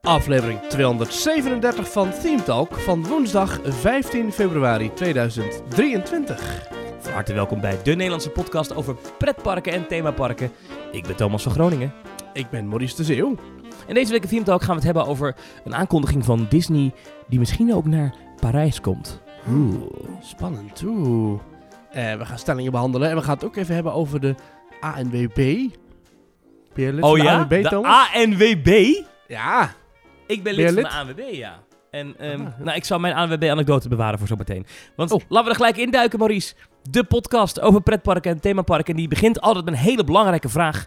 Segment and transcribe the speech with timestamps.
[0.00, 6.68] Aflevering 237 van Theme Talk van woensdag 15 februari 2023.
[6.98, 10.50] Van harte welkom bij de Nederlandse podcast over pretparken en themaparken.
[10.90, 11.92] Ik ben Thomas van Groningen.
[12.32, 13.34] Ik ben Maurice de Zeeuw.
[13.86, 16.92] En deze week in Theme Talk gaan we het hebben over een aankondiging van Disney
[17.28, 19.22] die misschien ook naar Parijs komt.
[19.48, 19.82] Oeh,
[20.20, 20.82] spannend.
[20.84, 21.51] Oeh.
[21.92, 24.34] Eh, we gaan stellingen behandelen en we gaan het ook even hebben over de
[24.80, 25.36] ANWB.
[26.74, 28.08] Ben lid van de ANWB, Oh de Thomas?
[28.14, 28.94] ANWB?
[29.28, 29.72] Ja.
[30.26, 30.88] Ik ben lid van de?
[30.88, 31.58] ANWB, ja.
[31.90, 32.56] En ehm, Ah, ja.
[32.64, 34.66] nou, ik zal mijn ANWB-anekdote bewaren voor zometeen.
[34.96, 35.20] Want Oh.
[35.28, 36.54] laten we er gelijk induiken, Maurice.
[36.90, 38.90] De podcast over pretparken en themaparken.
[38.94, 40.86] En die begint altijd met een hele belangrijke vraag.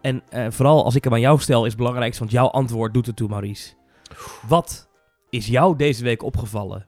[0.00, 2.94] En eh, vooral als ik hem aan jou stel, is het belangrijkst, want jouw antwoord
[2.94, 3.72] doet het toe, Maurice.
[4.48, 4.88] Wat
[5.30, 6.86] is jou deze week opgevallen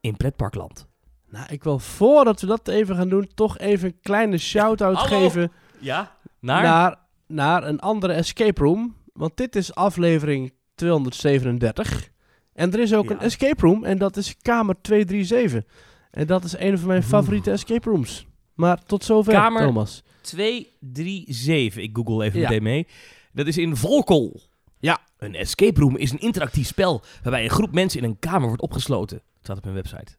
[0.00, 0.86] in pretparkland?
[1.32, 5.52] Nou, ik wil voordat we dat even gaan doen, toch even een kleine shout-out geven
[5.78, 6.16] Ja?
[6.40, 6.62] Naar?
[6.62, 8.96] naar, naar een andere escape room.
[9.12, 12.10] Want dit is aflevering 237.
[12.52, 13.10] En er is ook Ja.
[13.10, 15.64] een escape room en dat is kamer 237.
[16.10, 17.08] En dat is een van mijn Oeh.
[17.10, 18.26] favoriete escape rooms.
[18.54, 20.02] Maar tot zover, Kamer- Thomas.
[20.20, 21.82] 237.
[21.82, 22.48] Ik google even Ja.
[22.48, 22.86] meteen mee.
[23.32, 24.40] Dat is in Volkel.
[24.78, 24.98] Ja.
[25.18, 28.62] Een escape room is een interactief spel waarbij een groep mensen in een kamer wordt
[28.62, 29.16] opgesloten.
[29.16, 30.16] Het staat op mijn website.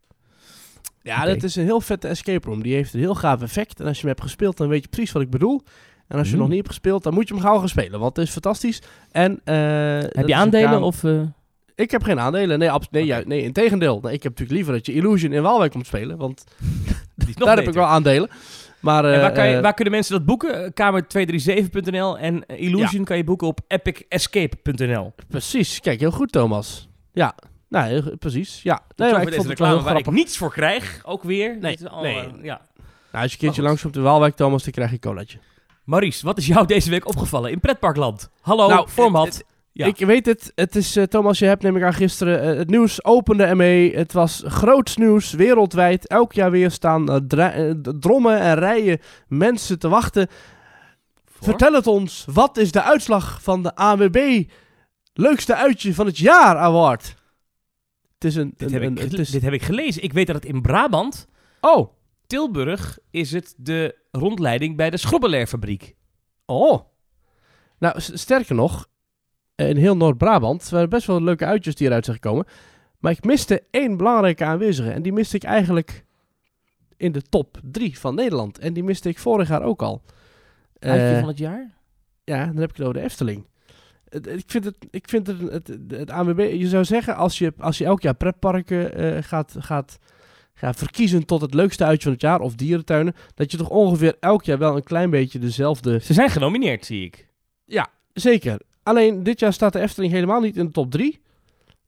[1.01, 1.33] Ja, Oké.
[1.33, 2.63] dat is een heel vette escape room.
[2.63, 3.79] Die heeft een heel gaaf effect.
[3.79, 5.61] En als je hem hebt gespeeld, dan weet je precies wat ik bedoel.
[6.07, 6.39] En als je Mm.
[6.39, 7.99] nog niet hebt gespeeld, dan moet je hem gauw gaan spelen.
[7.99, 8.81] Want het is fantastisch.
[9.11, 9.55] En, eh,
[9.99, 11.03] Heb je aandelen of...
[11.03, 11.21] eh,
[11.75, 12.59] Ik heb geen aandelen.
[12.59, 13.99] Nee, abs- nee, ja, nee in tegendeel.
[14.01, 16.17] Nee, ik heb natuurlijk liever dat je Illusion in Waalwijk komt spelen.
[16.17, 16.43] Want
[17.35, 18.29] daar heb ik wel aandelen.
[18.79, 20.73] Maar, En waar, eh, kan je, waar kunnen mensen dat boeken?
[20.73, 25.13] Kamer237.nl en Illusion kan je boeken op epicescape.nl.
[25.27, 25.79] Precies.
[25.79, 26.87] Kijk, heel goed, Thomas.
[27.13, 27.35] Ja,
[27.73, 28.61] nou, heel- precies.
[28.63, 28.73] Ja.
[28.95, 31.57] Nee, Nee, maar ik vond het wel heel waar ik niets voor krijg, ook weer.
[31.61, 32.15] Nee, al, nee.
[32.19, 32.61] eh, ja.
[33.11, 33.57] Nou, als je een keertje goed.
[33.69, 35.37] langskomt in Waalwijk, Thomas, dan krijg je een colaatje.
[35.83, 38.29] Maurice, wat is jou deze week opgevallen in pretparkland?
[38.41, 39.25] Hallo, Nou, format.
[39.25, 39.85] het- Ja.
[39.85, 40.51] Ik weet het.
[40.55, 43.95] Het is, eh, Thomas, je hebt neem ik aan gisteren eh, het nieuws opende ermee.
[43.95, 46.07] Het was groots nieuws, wereldwijd.
[46.07, 50.27] Elk jaar weer staan eh, eh, drommen en rijen mensen te wachten.
[51.25, 51.43] Voor?
[51.47, 52.25] Vertel het ons.
[52.33, 54.43] Wat is de uitslag van de ANWB
[55.13, 57.15] Leukste Uitje van het Jaar Award?
[58.23, 58.53] Het is een...
[58.57, 60.03] dit, een- heb een- ik, het gele- is- dit heb ik gelezen.
[60.03, 61.27] Ik weet dat het in Brabant,
[61.61, 61.89] Oh,
[62.27, 65.95] Tilburg, is het de rondleiding bij de Schrobbelairfabriek.
[66.45, 66.79] oh.
[67.79, 68.87] Nou, sterker nog,
[69.55, 72.45] in heel Noord-Brabant waren best wel leuke uitjes die eruit zijn gekomen.
[72.99, 74.89] Maar ik miste één belangrijke aanwezige.
[74.91, 76.05] En die miste ik eigenlijk
[76.97, 78.59] in de top drie van Nederland.
[78.59, 80.01] En die miste ik vorig jaar ook al.
[80.79, 81.71] Uitje Eh, van het jaar?
[82.23, 83.45] Ja, dan heb ik het over de Efteling.
[84.13, 87.77] Ik vind het, ik vind het, het, het ANWB, je zou zeggen, als je, als
[87.77, 89.99] je elk jaar pretparken eh, gaat, gaat,
[90.53, 94.15] gaat verkiezen tot het leukste uitje van het jaar, of dierentuinen, dat je toch ongeveer
[94.19, 95.99] elk jaar wel een klein beetje dezelfde...
[95.99, 97.27] Ze zijn genomineerd, zie ik.
[98.13, 98.59] Zeker.
[98.83, 101.19] Alleen dit jaar staat de Efteling helemaal niet in de top 3.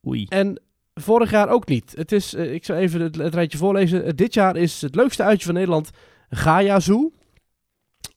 [0.06, 0.26] Oei.
[0.28, 0.60] En
[0.94, 1.92] vorig jaar ook niet.
[1.96, 4.04] Het is, eh, ik zal even het, het rijtje voorlezen.
[4.04, 5.90] Eh, dit jaar is het leukste uitje van Nederland
[6.30, 7.12] Gaia Zoo.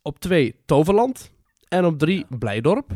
[0.02, 1.32] Op 2 Toverland.
[1.68, 2.92] En op 3 Blijdorp.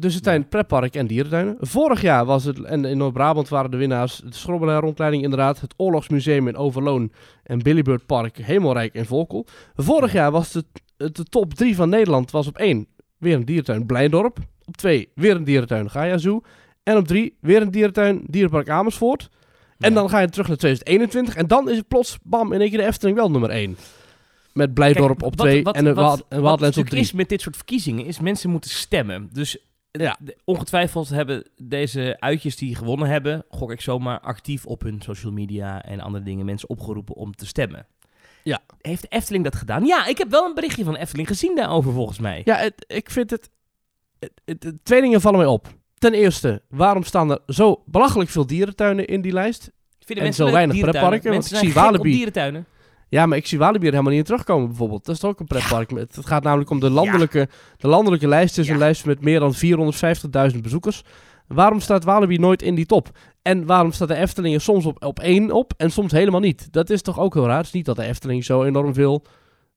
[0.00, 1.56] Dus het zijn pretpark en dierentuinen.
[1.60, 5.74] Vorig jaar was het, en in Noord-Brabant waren de winnaars, de Schrobbelaar rondleiding inderdaad, het
[5.76, 7.12] Oorlogsmuseum in Overloon
[7.42, 9.46] en Billybeurt Park Hemelrijk in Volkel.
[9.74, 10.64] Vorig jaar was het,
[10.96, 12.86] de top 3 van Nederland was op 1
[13.18, 14.38] weer een dierentuin Blijdorp.
[14.64, 16.40] Op 2 weer een dierentuin Gaia Zoo.
[16.82, 19.28] En op 3 weer een dierentuin Dierenpark Amersfoort.
[19.78, 19.94] En Ja.
[19.94, 22.78] dan ga je terug naar 2021 en dan is het plots, bam, in één keer
[22.78, 23.76] de Efteling wel nummer 1.
[24.52, 26.60] Met Blijdorp Kijk, op wat- 2 wat- en, de wat- Wild- en Wat Wildlands op
[26.60, 27.02] natuurlijk 3.
[27.02, 29.28] is met dit soort verkiezingen, is mensen moeten stemmen.
[29.32, 29.58] Dus
[30.02, 30.18] Ja.
[30.44, 35.82] ongetwijfeld hebben deze uitjes die gewonnen hebben, gok ik zomaar actief op hun social media
[35.82, 37.86] en andere dingen mensen opgeroepen om te stemmen.
[38.42, 38.60] Ja.
[38.80, 39.84] Heeft de Efteling dat gedaan?
[39.84, 42.42] Ja, ik heb wel een berichtje van Efteling gezien daarover volgens mij.
[42.44, 43.50] Ja, het, ik vind het,
[44.18, 45.68] het, het- het- Twee dingen vallen mij op.
[45.98, 49.62] Ten eerste, waarom staan er zo belachelijk veel dierentuinen in die lijst?
[49.98, 52.10] Vinden En mensen zo weinig pretparken, want Mensen ik zijn zie Walibi.
[52.12, 52.66] dierentuinen.
[53.16, 55.04] Ja, maar ik zie Walibi er helemaal niet in terugkomen bijvoorbeeld.
[55.04, 55.92] Dat is toch ook een pretpark.
[55.92, 58.58] Met, het gaat namelijk om de landelijke, de landelijke lijst.
[58.58, 58.72] is Ja.
[58.72, 59.54] een lijst met meer dan
[60.54, 61.02] 450.000 bezoekers.
[61.46, 63.08] Waarom staat Walibi nooit in die top?
[63.42, 66.72] En waarom staat de Efteling er soms op, op één op en soms helemaal niet?
[66.72, 67.56] Dat is toch ook heel raar?
[67.56, 69.24] Het is niet dat de Efteling zo enorm veel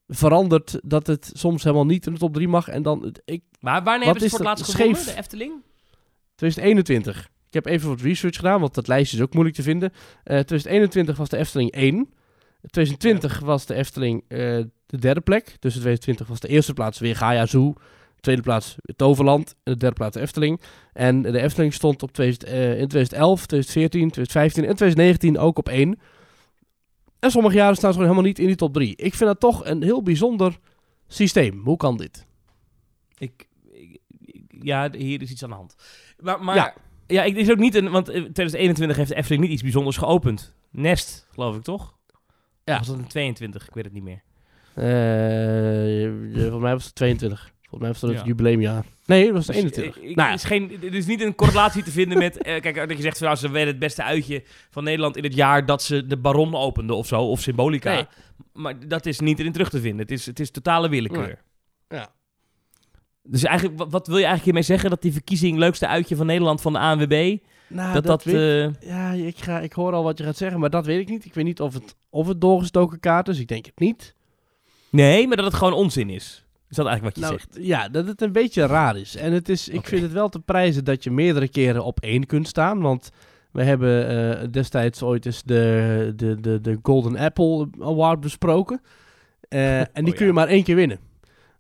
[0.08, 2.68] verandert dat het soms helemaal niet in de top 3 mag.
[2.68, 5.54] En dan, ik, Maar wanneer hebben ze voor het laatst gewonnen, de Efteling?
[6.36, 7.30] 2021.
[7.48, 9.90] Ik heb even wat research gedaan, want dat lijstje is ook moeilijk te vinden.
[10.24, 12.10] Eh 2021 was de Efteling 1.
[12.62, 14.38] 2020 was de Efteling eh,
[14.86, 15.44] de derde plek.
[15.46, 17.74] Dus in 2020 was de eerste plaats weer Gaia Zoo.
[18.20, 19.56] Tweede plaats Toverland.
[19.64, 20.62] En de derde plaats de Efteling.
[20.94, 25.70] En de Efteling stond op 2000, eh, in 2011, 2014, 2015 en 2019 ook op
[25.70, 26.00] 1.
[27.20, 28.96] En sommige jaren staan ze gewoon helemaal niet in die top 3.
[28.96, 30.58] Ik vind dat toch een heel bijzonder
[31.08, 31.62] systeem.
[31.64, 32.26] Hoe kan dit?
[33.18, 35.76] Ik, ik- ik- ja, hier is iets aan de hand.
[36.20, 36.74] Maar, maar Ja.
[37.08, 39.98] ja, ik is ook niet een, want in 2021 heeft de Efteling niet iets bijzonders
[39.98, 40.54] geopend.
[40.72, 41.98] Nest, geloof ik toch?
[42.70, 42.74] Ja.
[42.74, 43.68] Of was dat een 22?
[43.68, 44.22] Ik weet het niet meer.
[44.76, 47.40] Eh, volgens mij was het 22.
[47.70, 48.18] Volgens mij was het Ja.
[48.18, 48.84] het jubileumjaar.
[49.06, 49.98] Nee, het was Dus, 21.
[50.00, 52.38] eh, ik- nou, er is geen, er is niet een correlatie te vinden met...
[52.38, 55.24] eh, kijk, dat je zegt, van, nou, ze werden het beste uitje van Nederland in
[55.24, 57.94] het jaar dat ze de Baron openden of zo, of Symbolica.
[57.94, 58.06] Nee.
[58.54, 60.00] Maar dat is niet erin terug te vinden.
[60.00, 61.40] Het is, het is totale willekeur.
[61.88, 62.00] Nee.
[62.00, 62.10] Ja.
[63.24, 64.90] Dus eigenlijk, wat, wat wil je eigenlijk hiermee zeggen?
[64.90, 67.38] Dat die verkiezing leukste uitje van Nederland van de ANWB,
[67.70, 68.24] nou, dat dat...
[68.24, 71.00] weet- eh, Ja, ik, ga, ik hoor al wat je gaat zeggen, maar dat weet
[71.00, 71.26] ik niet.
[71.26, 73.40] Ik weet niet of het, of het doorgestoken kaart is.
[73.40, 74.16] Ik denk het niet.
[74.90, 76.46] nee, maar dat het gewoon onzin is.
[76.70, 77.66] Is dat eigenlijk wat je Nou, zegt?
[77.68, 79.16] ja, dat het een beetje raar is.
[79.16, 82.26] En het is, ik vind het wel te prijzen dat je meerdere keren op één
[82.26, 82.82] kunt staan.
[82.82, 83.10] Want
[83.52, 84.08] we hebben
[84.40, 88.82] eh, destijds ooit eens de, de, de, de Golden Apple Award besproken.
[89.48, 91.00] Eh, en die Oh, kun je maar één keer winnen.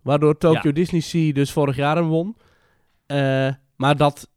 [0.01, 0.71] Waardoor Tokyo Ja.
[0.71, 2.35] Disney Sea dus vorig jaar hem won.
[3.75, 4.29] Maar dat,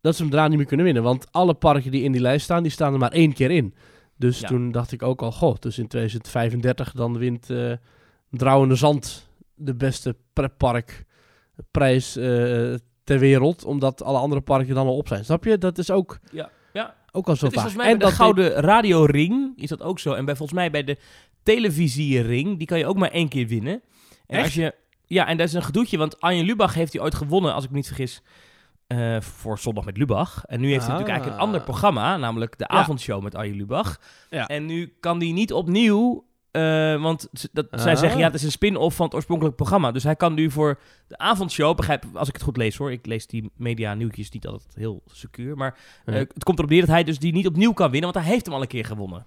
[0.00, 1.02] dat ze hem daarna niet meer kunnen winnen.
[1.02, 3.74] Want alle parken die in die lijst staan, die staan er maar één keer in.
[4.16, 4.48] Dus Ja.
[4.48, 7.72] toen dacht ik ook al, goh, dus in 2035 dan wint eh
[8.30, 12.74] Drouwende Zand de beste pretparkprijs eh
[13.04, 13.64] ter wereld.
[13.64, 15.24] Omdat alle andere parken dan al op zijn.
[15.24, 15.58] Snap je?
[15.58, 16.50] Dat is ook, Ja.
[16.72, 16.94] Ja.
[17.12, 17.74] ook al zo vaak.
[17.74, 20.12] mij bij de dat Gouden Radioring is dat ook zo.
[20.12, 20.96] En bij, volgens mij bij de
[21.42, 23.72] Televisiering, die kan je ook maar één keer winnen.
[24.26, 24.44] En Echt?
[24.44, 24.74] als je,
[25.06, 27.70] ja, en dat is een gedoetje, want Arjen Lubach heeft die ooit gewonnen, als ik
[27.70, 28.22] me niet vergis,
[28.88, 30.44] eh, voor Zondag met Lubach.
[30.44, 31.46] En nu heeft hij natuurlijk eigenlijk een Ah.
[31.46, 32.74] ander programma, namelijk de Ja.
[32.80, 34.00] avondshow met Arjen Lubach.
[34.30, 34.46] Ja.
[34.46, 37.98] En nu kan die niet opnieuw, eh, want dat, zij Ah.
[37.98, 39.92] zeggen ja, het is een spin-off van het oorspronkelijk programma.
[39.92, 43.06] Dus hij kan nu voor de avondshow, begrijp als ik het goed lees hoor, ik
[43.06, 46.14] lees die media nieuwtjes niet altijd heel secuur, maar Nee.
[46.20, 48.32] eh, het komt erop neer dat hij dus die niet opnieuw kan winnen, want hij
[48.34, 49.26] heeft hem al een keer gewonnen.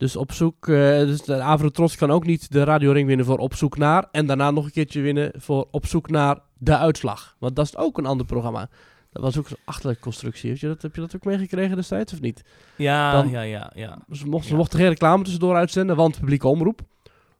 [0.00, 3.54] Dus op zoek, eh, dus de Avrotros kan ook niet de radioring winnen voor op
[3.54, 4.08] zoek naar.
[4.12, 7.36] En daarna nog een keertje winnen voor op zoek naar de uitslag.
[7.38, 8.68] Want dat is ook een ander programma.
[9.12, 10.50] Dat was ook zo'n achterlijke constructie.
[10.50, 12.44] Heb je, dat, heb je dat ook meegekregen destijds of niet?
[12.76, 13.98] Ja, Dan- ja, ja, ja.
[14.10, 14.56] Ze mochten, ze Ja.
[14.56, 16.80] mochten geen reclame tussendoor uitzenden, want publieke omroep.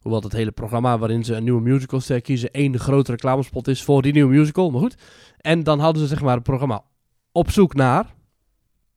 [0.01, 4.03] Hoewel het hele programma waarin ze een nieuwe musicalster kiezen één grote reclamespot is voor
[4.03, 4.71] die nieuwe musical.
[4.71, 4.95] Maar goed.
[5.39, 6.83] En dan hadden ze zeg maar het programma
[7.33, 8.15] op zoek naar.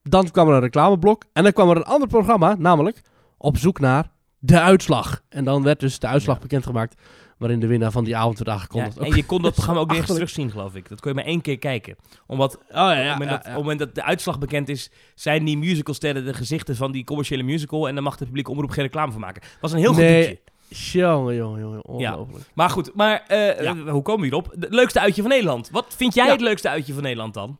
[0.01, 1.23] Dan kwam er een reclameblok.
[1.33, 3.01] En dan kwam er een ander programma, namelijk
[3.43, 5.21] op zoek naar de uitslag.
[5.29, 6.41] En dan werd dus de uitslag Ja.
[6.41, 7.01] bekendgemaakt.
[7.37, 8.97] Waarin de winnaar van die avond werd Ja, aangekondigd.
[8.97, 10.89] en je kon dat programma ook nergens terugzien, geloof ik.
[10.89, 11.95] Dat kon je maar één keer kijken.
[12.27, 13.49] Omdat Oh ja, op, ja, het moment ja, dat, ja.
[13.49, 17.03] op het moment dat de uitslag bekend is, zijn die musicalsterren de gezichten van die
[17.03, 17.87] commerciële musical.
[17.87, 19.41] En dan mag de publieke omroep geen reclame van maken.
[19.61, 20.27] was een heel Nee.
[20.27, 20.51] goed
[20.91, 21.85] Jongen, jongen, jongen.
[21.85, 22.45] Ongelooflijk.
[22.53, 23.75] Maar goed, maar eh, Ja.
[23.75, 24.55] eh, hoe komen we hierop?
[24.59, 25.69] Het leukste uitje van Nederland.
[25.69, 26.31] Wat vind jij Ja.
[26.31, 27.57] het leukste uitje van Nederland dan?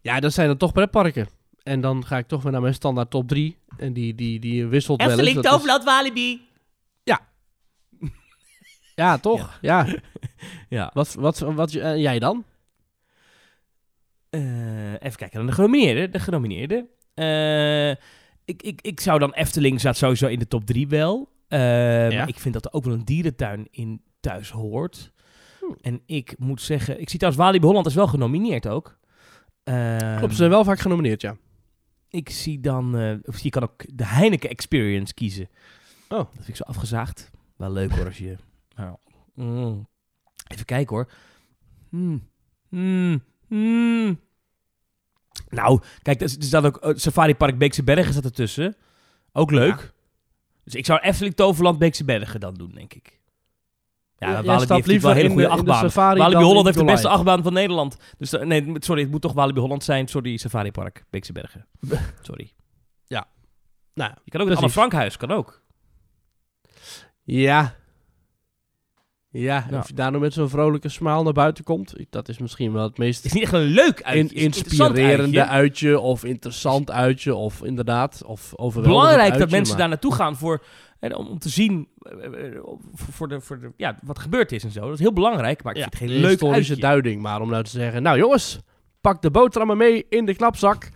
[0.00, 1.28] Ja, dat zijn dan toch pretparken.
[1.62, 3.56] En dan ga ik toch weer naar mijn standaard top 3.
[3.76, 5.34] En die, die, die wisselt wel eens.
[5.42, 6.40] Dat is- Walibi.
[8.94, 9.58] Ja, toch?
[9.60, 9.86] Ja.
[10.68, 10.90] Ja.
[10.94, 12.44] Wat, wat, wat, eh, jij dan?
[14.30, 16.08] Eh, even kijken, dan de genomineerde.
[16.08, 16.86] De genomineerde.
[17.14, 17.90] Eh,
[18.44, 21.28] ik, ik, ik zou dan Efteling staat sowieso in de top 3 wel.
[21.48, 21.58] Eh,
[22.18, 25.12] Maar ik vind dat er ook wel een dierentuin in thuis hoort.
[25.60, 25.64] Hm.
[25.80, 28.98] En ik moet zeggen, ik zie trouwens Walibi Holland is wel genomineerd ook.
[29.64, 31.36] Ehm, Klopt, ze zijn wel vaak genomineerd, ja.
[32.12, 35.48] Ik zie dan, eh, of je kan ook de Heineken Experience kiezen.
[36.08, 36.18] Oh.
[36.18, 37.30] Dat vind ik zo afgezaagd.
[37.56, 38.36] Wel leuk hoor als je.
[38.76, 38.96] nou,
[39.34, 39.88] mm.
[40.46, 41.10] Even kijken hoor.
[41.88, 42.28] Hmm.
[42.68, 43.22] Hmm.
[45.48, 48.76] Nou, kijk, er staat ook eh, Safari Park Beekse Bergen staat ertussen.
[49.32, 49.92] Ook leuk.
[50.64, 53.20] Dus ik zou Efteling Toverland Beekse Bergen dan doen, denk ik.
[54.22, 55.90] Ja, Ja, Walibi heeft wel een hele goede achtbaan.
[56.18, 57.96] Walibi Holland heeft de beste achtbaan van Nederland.
[58.18, 60.08] Dus eh, nee, sorry, het moet toch Walibi Holland zijn.
[60.08, 61.66] Sorry, Safari Park Beekse Bergen.
[62.22, 62.52] Sorry.
[63.94, 64.70] Nou, Je kan ook het Anne.
[64.70, 65.62] Frankhuis, kan ook.
[67.24, 67.74] ja.
[69.30, 69.78] Ja, Ja.
[69.78, 71.94] of je daar nou met zo'n vrolijke smaal naar buiten komt.
[72.10, 74.20] Dat is misschien wel het meest Het is niet echt een leuk uitje.
[74.38, 75.46] in, inspirerende uitje.
[75.46, 76.00] uitje.
[76.00, 77.34] Of interessant uitje.
[77.34, 80.64] Of inderdaad, of overweldigend Belangrijk dat mensen maar- daar naartoe gaan voor,
[81.10, 82.58] eh, om, om te zien eh, eh,
[82.92, 84.80] voor, voor de, voor de, ja, wat gebeurd is en zo.
[84.80, 86.86] Dat is heel belangrijk, maar ik Ja, vind het een geen leuk historische uitje.
[86.86, 87.22] duiding.
[87.22, 88.58] Maar om nou te zeggen, nou jongens,
[89.00, 90.88] pak de boterhammen mee in de knapzak.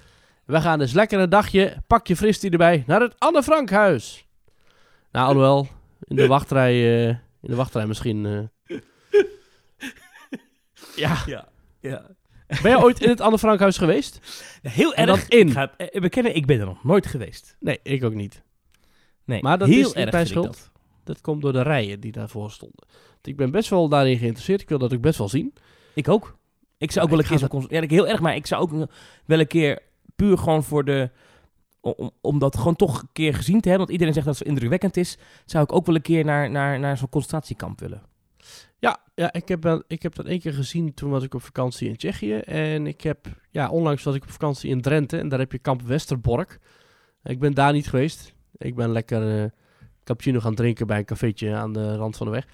[0.45, 4.27] We gaan dus lekker een dagje, pak je fristie erbij, naar het Anne Frankhuis.
[5.13, 5.69] Nou, alhoewel,
[6.01, 7.19] in de wachtrij, eh, in
[7.51, 8.27] de wachtrij misschien...
[8.27, 8.77] eh.
[10.97, 11.49] Ja, Ja,
[11.81, 12.07] ja.
[12.63, 14.21] ben je ooit in het Anne Frankhuis geweest?
[14.63, 15.29] Heel En erg.
[15.29, 15.47] in.
[15.47, 17.57] Ik ga het eh, bekennen, ik ben er nog nooit geweest.
[17.61, 18.43] Nee, ik ook niet.
[19.27, 20.71] Nee, Maar dat heel is niet erg mijn vind ik schuld.
[20.73, 20.81] dat.
[21.05, 22.87] Dat komt door de rijen die daarvoor stonden.
[23.23, 24.61] Ik ben best wel daarin geïnteresseerd.
[24.61, 25.55] Ik wil dat ook best wel zien.
[25.95, 26.37] Ik ook.
[26.79, 27.73] Ik zou Ja, ook wel ik een keer concert...
[27.73, 28.89] Ja, ik- heel erg, maar ik zou ook
[29.27, 29.83] wel een keer
[30.17, 31.11] puur gewoon voor de...
[31.81, 34.45] om, om dat gewoon toch een keer gezien te hebben, want iedereen zegt dat het
[34.47, 38.03] zo indrukwekkend is, zou ik ook wel een keer naar, naar, naar zo'n concentratiekamp willen.
[38.79, 40.95] Ja, ja ik, heb, wel- ik heb dat één keer gezien.
[40.95, 42.35] Toen was ik op vakantie in Tsjechië.
[42.37, 45.19] En ik heb, ja, onlangs was ik op vakantie in Drenthe.
[45.19, 46.59] En daar heb je kamp Westerbork.
[47.23, 48.35] Ik ben daar niet geweest.
[48.59, 49.51] Ik ben lekker eh
[50.05, 52.45] cappuccino gaan drinken bij een cafeetje aan de rand van de weg.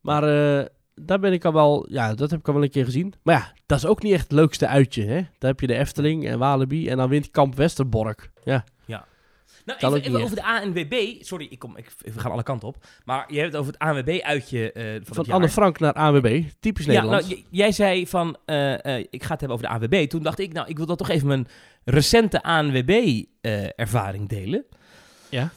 [0.00, 0.22] Maar
[0.58, 3.14] eh, daar ben ik al wel, ja, dat heb ik al wel een keer gezien.
[3.22, 5.14] Maar ja, dat is ook niet echt het leukste uitje, hè.
[5.38, 6.88] Daar heb je de Efteling en Walibi.
[6.88, 8.30] En dan wint kamp Westerbork.
[8.44, 8.64] Ja,
[9.64, 11.22] Nou, Kan even, over de ANWB.
[11.22, 12.76] Sorry, ik kom, ik, we gaan alle kanten op.
[13.04, 15.34] Maar je hebt het over het ANWB-uitje eh van, van.
[15.34, 16.42] Anne Frank naar ANWB.
[16.60, 17.28] Typisch Ja, Nederlands.
[17.28, 18.28] nou, j- jij zei van,
[19.10, 20.08] ik ga het hebben over de ANWB.
[20.08, 21.46] Toen dacht ik, nou, ik wil dan toch even mijn
[21.84, 24.64] recente ANWB-ervaring delen.
[25.30, 25.50] Ja.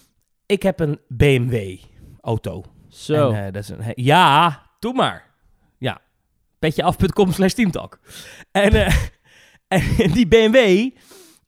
[0.45, 2.63] Ik heb een BMW-auto.
[2.89, 3.31] Zo.
[3.31, 5.23] En, eh, dat is een, ja, doe maar.
[5.77, 6.01] Ja.
[6.59, 7.99] Petjeaf.com slash teamtalk.
[8.51, 8.95] En, eh,
[9.99, 10.89] en die BMW,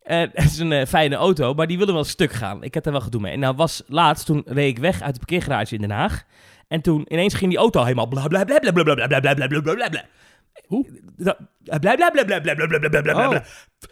[0.01, 2.63] eh het is een eh, fijne auto, maar die wilde wel stuk gaan.
[2.63, 3.31] Ik heb er wel gedoe mee.
[3.33, 6.23] En nou was laatst, toen reed ik weg uit de parkeergarage in Den Haag.
[6.67, 9.33] En toen ineens ging die auto helemaal bla bla bla bla bla bla bla bla
[9.35, 10.03] bla bla bla bla.
[10.67, 10.99] Hoe?
[11.17, 13.27] Dat- Bla bla bla bla bla bla bla bla bla bla bla.
[13.27, 13.33] Oh.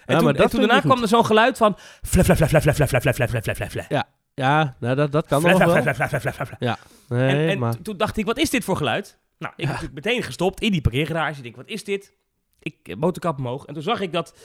[0.06, 1.76] En Ja, toen, daarna kwam er zo'n geluid van...
[2.02, 3.86] Fla fla fla fla fla fla fla fla fla fla fla fla.
[4.34, 5.70] Ja, nou, dat, dat kan nog wel.
[5.70, 6.78] fla, fla, fla, fla, fla, fla.
[7.10, 7.76] Nee, En, en maar...
[7.76, 9.20] to- toen dacht ik, wat is dit voor geluid?
[9.40, 11.38] Nou, ik heb meteen gestopt in die parkeergarage.
[11.38, 12.14] Ik denk, wat is dit?
[12.60, 13.66] Ik eh, motorkap omhoog.
[13.66, 14.36] En toen zag ik dat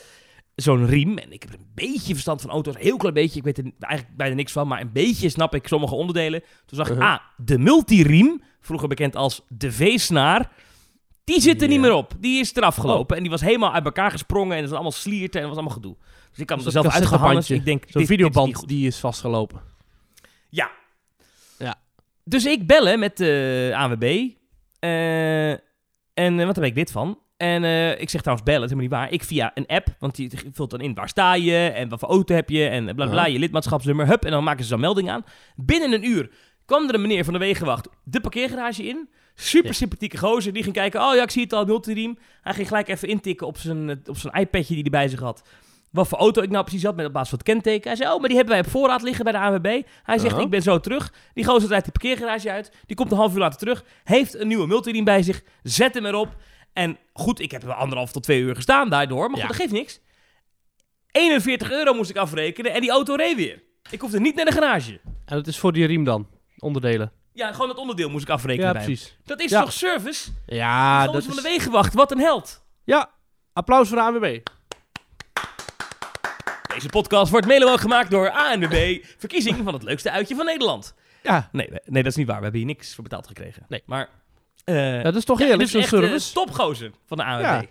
[0.54, 3.44] zo'n riem, en ik heb een beetje verstand van auto's, een heel klein beetje, ik
[3.44, 6.40] weet er eigenlijk bijna niks van, maar een beetje snap ik sommige onderdelen.
[6.66, 7.10] Toen zag ik, Uh-huh.
[7.12, 10.50] ah, de multiriem, vroeger bekend als de V-snaar,
[11.24, 11.72] die zit er Ja.
[11.72, 12.12] niet meer op.
[12.18, 14.92] Die is eraf gelopen en die was helemaal uit elkaar gesprongen en er was allemaal
[14.92, 15.96] slierten en dat was allemaal gedoe.
[16.30, 17.34] Dus ik had hem er zelf uitgehangen.
[17.34, 17.54] cassettebandje.
[17.54, 19.60] Ik denk, Zo'n dit is videoband die is vastgelopen.
[20.48, 20.70] Ja.
[21.58, 21.74] Ja.
[22.24, 24.28] Dus ik bellen met de ANWB.
[24.78, 25.50] eh,
[26.14, 27.18] en eh, wat heb ik dit van?
[27.36, 29.20] En eh, ik zeg trouwens bellen, dat is helemaal niet waar.
[29.20, 32.08] Ik via een app, want die vult dan in waar sta je en wat voor
[32.08, 33.32] auto heb je en bla bla, Ja.
[33.32, 34.24] je lidmaatschapsnummer, hup.
[34.24, 35.24] En dan maken ze zo'n melding aan.
[35.56, 36.30] Binnen een uur
[36.64, 39.08] kwam er een meneer van de wegenwacht de parkeergarage in.
[39.34, 41.00] Super sympathieke gozer, die ging kijken.
[41.00, 42.18] Oh ja, ik zie het al, multiriem.
[42.42, 45.20] Hij ging gelijk even intikken op zijn, eh, op zijn iPadje die hij bij zich
[45.20, 45.42] had.
[45.90, 47.88] Wat voor auto ik nou precies had, met op basis van het kenteken.
[47.88, 49.82] Hij zei, oh, maar die hebben wij op voorraad liggen bij de ANWB.
[50.02, 51.12] Hij zegt, ik ben zo terug.
[51.34, 52.72] Die gozer rijdt de parkeergarage uit.
[52.86, 53.84] Die komt een half uur later terug.
[54.04, 55.42] Heeft een nieuwe multiriem bij zich.
[55.62, 56.36] Zet hem erop.
[56.72, 59.18] En goed, ik heb er anderhalf tot twee uur gestaan daardoor.
[59.20, 59.46] Maar goed, Ja.
[59.46, 60.00] dat geeft niks.
[61.10, 63.62] 41 euro moest ik afrekenen en die auto reed weer.
[63.90, 65.00] Ik hoefde niet naar de garage.
[65.24, 66.28] En dat is voor die riem dan,
[66.58, 67.12] onderdelen.
[67.32, 68.90] Ja, gewoon het onderdeel moest ik afrekenen Ja, bij hem.
[68.90, 69.16] precies.
[69.24, 69.60] Dat is Ja.
[69.60, 70.30] toch service?
[70.46, 71.42] Ja, dat van is...
[71.42, 72.64] de wegenwacht, wat een held.
[72.84, 73.10] Ja,
[73.52, 74.38] applaus voor de ANWB.
[76.78, 78.98] Deze podcast wordt mede mogelijk gemaakt door ANWB.
[79.18, 80.94] Verkiezing van het leukste uitje van Nederland.
[81.22, 82.36] Ja, Nee, we- nee, dat is niet waar.
[82.36, 83.64] We hebben hier niks voor betaald gekregen.
[83.68, 83.82] Nee.
[83.86, 84.08] Maar...
[84.64, 86.32] eh dat is toch ja, eerlijk, dus zo'n echt, eh, service?
[86.32, 87.42] topgozer van de ANWB.
[87.42, 87.56] Ja.
[87.58, 87.66] Heb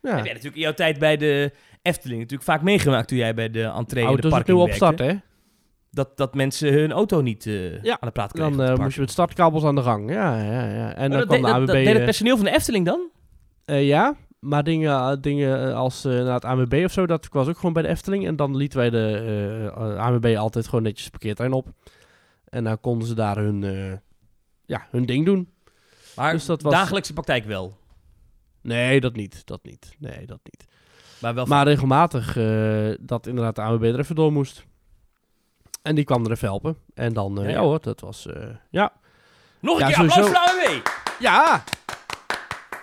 [0.00, 0.10] ja.
[0.14, 3.62] jij natuurlijk in jouw tijd bij de Efteling natuurlijk vaak meegemaakt toen jij bij de
[3.62, 4.72] entree en de Auto's is parking werkte.
[4.84, 5.14] opstarten, hè?
[5.90, 8.50] Dat, dat mensen hun auto niet eh, Ja, aan de praat kregen.
[8.52, 8.98] Dan op eh het moest je park.
[8.98, 10.10] met startkabels aan de gang.
[10.12, 10.94] Ja, ja, ja.
[10.94, 11.66] En dan dat, kwam deed- de dat, ANWB...
[11.66, 13.10] dat deed het eh, personeel van de Efteling dan?
[13.64, 17.56] eh, ja, maar dingen, dingen als eh, naar het ANWB of zo, dat was ook
[17.56, 18.26] gewoon bij de Efteling.
[18.26, 21.68] En dan lieten wij de eh, eh, ANWB altijd gewoon netjes de parkeerterrein op.
[22.48, 23.92] En dan konden ze daar hun, eh,
[24.64, 25.48] ja, hun ding doen.
[26.16, 27.78] Maar Dus dat was- dagelijkse praktijk wel.
[28.62, 29.46] Nee, dat niet.
[29.46, 29.94] Dat niet.
[29.98, 30.64] Nee, dat niet.
[31.18, 34.64] Maar wel Maar regelmatig eh, dat inderdaad de ANWB er even door moest.
[35.82, 36.76] En die kwam er even helpen.
[36.94, 37.62] En dan, eh, Ja, ja, ja.
[37.62, 38.92] hoor, dat was, eh, ja.
[39.60, 40.86] Nog een Ja, keer applaus sowieso- voor de ANWB.
[41.18, 41.64] Ja!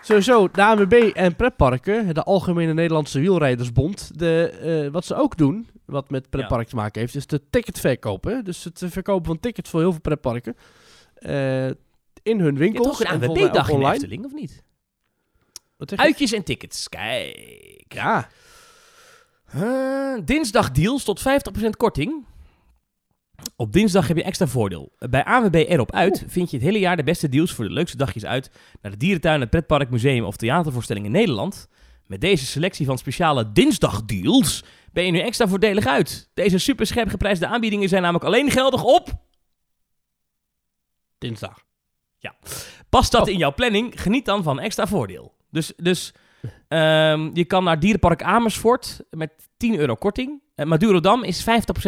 [0.07, 5.67] Sowieso, de ANWB en pretparken, de Algemene Nederlandse Wielrijdersbond, de, eh, wat ze ook doen,
[5.85, 8.23] wat met pretpark te maken heeft, is de ticketverkoop.
[8.23, 8.41] Hè?
[8.41, 10.55] Dus het eh, verkopen van tickets voor heel veel pretparken.
[11.13, 11.67] eh,
[12.23, 12.87] in hun winkels.
[12.87, 13.85] toch een ANWB-dag in.
[13.85, 14.63] Efteling, of niet?
[15.95, 16.89] Uitjes en tickets.
[16.89, 17.85] Kijk.
[17.87, 18.29] Ja,
[20.23, 22.25] dinsdag deals tot 50% korting.
[23.55, 24.91] Op dinsdag heb je extra voordeel.
[24.97, 27.97] Bij ANWB Erop Uit vind je het hele jaar de beste deals voor de leukste
[27.97, 28.51] dagjes uit
[28.81, 31.67] naar de dierentuin, het pretpark, museum of theatervoorstelling in Nederland.
[32.05, 36.29] Met deze selectie van speciale dinsdagdeals ben je nu extra voordelig uit.
[36.33, 39.09] Deze super scherp geprijsde aanbiedingen zijn namelijk alleen geldig op...
[41.17, 41.65] dinsdag.
[42.89, 45.33] Past dat in jouw planning, geniet dan van extra voordeel.
[45.49, 46.13] Dus, dus
[46.67, 50.41] ehm, je kan naar Dierenpark Amersfoort met 10 euro korting.
[50.57, 51.45] Uh, Madurodam is 50%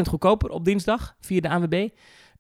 [0.10, 1.90] goedkoper op dinsdag via de ANWB.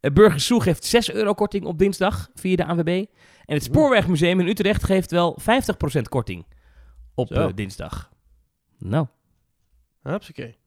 [0.02, 3.06] Uh, Burgers Zoo geeft 6 euro korting op dinsdag via de ANWB.
[3.46, 6.46] En het Spoorwegmuseum in Utrecht geeft wel 50% korting
[7.16, 8.12] op eh, dinsdag.
[8.78, 9.08] Nou,
[10.02, 10.58] Hupsakee.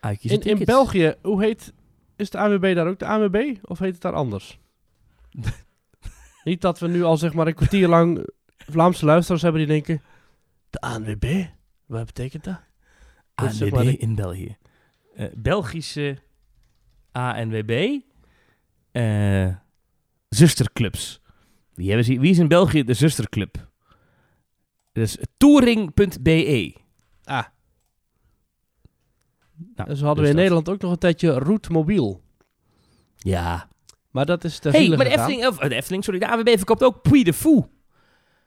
[0.00, 0.64] uitjes In, in.
[0.64, 1.72] België, hoe heet,
[2.16, 3.56] is de ANWB daar ook de ANWB?
[3.62, 4.58] Of heet het daar anders?
[6.44, 8.26] Niet dat we nu al zeg maar een kwartier lang
[8.56, 10.02] Vlaamse luisteraars hebben die denken...
[10.70, 11.44] De ANWB?
[11.86, 12.60] Wat betekent dat?
[13.34, 14.56] Zeg ANWB maar de- in België.
[15.14, 16.18] eh, Belgische
[17.12, 17.98] ANWB
[18.92, 19.48] eh,
[20.28, 21.20] zusterclubs.
[21.74, 23.70] Wie, hebben ze, wie is in België de zusterclub?
[24.92, 26.74] Dus touring.be.
[27.24, 27.44] Ah.
[29.74, 30.34] Nou, zo hadden dus we in dat.
[30.34, 32.22] Nederland ook nog een tijdje Route Mobiel.
[33.16, 33.68] Ja.
[34.10, 35.18] Maar dat is te hey, maar de gegaan.
[35.30, 37.64] Efteling, of, de Efteling, sorry, de AWB verkoopt ook Puy de Fou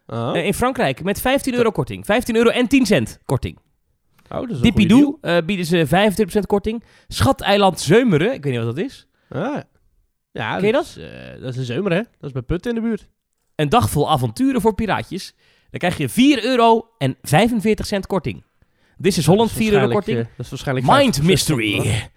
[0.08, 2.06] Oh, eh, in Frankrijk met 15 euro korting.
[2.06, 3.58] 15 euro en 10 cent korting.
[4.29, 4.62] Oh, dat is
[5.22, 5.88] eh, bieden ze
[6.38, 6.84] 25% korting.
[7.08, 9.08] Schateiland Zeumeren, ik weet niet wat dat is.
[9.29, 9.58] Ah.
[10.32, 11.98] Ja, Ken je Is, eh, dat is een zeumer, hè?
[11.98, 13.08] Dat is bij Putten in de buurt.
[13.55, 15.34] Een dag vol avonturen voor piraatjes.
[15.70, 18.44] Dan krijg je 4 euro en 45 cent korting.
[19.01, 20.17] This is Holland, Dat is 4 euro korting.
[20.17, 21.75] eh, dat is waarschijnlijk Mind 50% Mystery.
[21.75, 22.10] korting,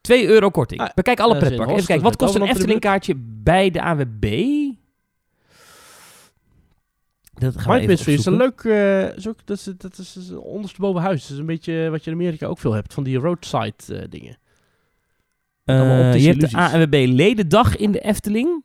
[0.00, 0.80] 2 euro korting.
[0.80, 1.74] Ah, Bekijk alle dat is pretparken.
[1.74, 4.24] Even kijken, wat kost een Efteling kaartje bij de AWB?
[7.38, 8.60] Dat gaan Mind Mystery is een leuk...
[8.64, 11.22] eh, is ook, dat, is, dat is ondersteboven huis.
[11.22, 12.94] Dat is een beetje wat je in Amerika ook veel hebt.
[12.94, 14.38] Van die roadside eh, dingen.
[15.64, 16.56] Eh, je hebt de.
[16.56, 18.64] ANWB Ledendag in de Efteling.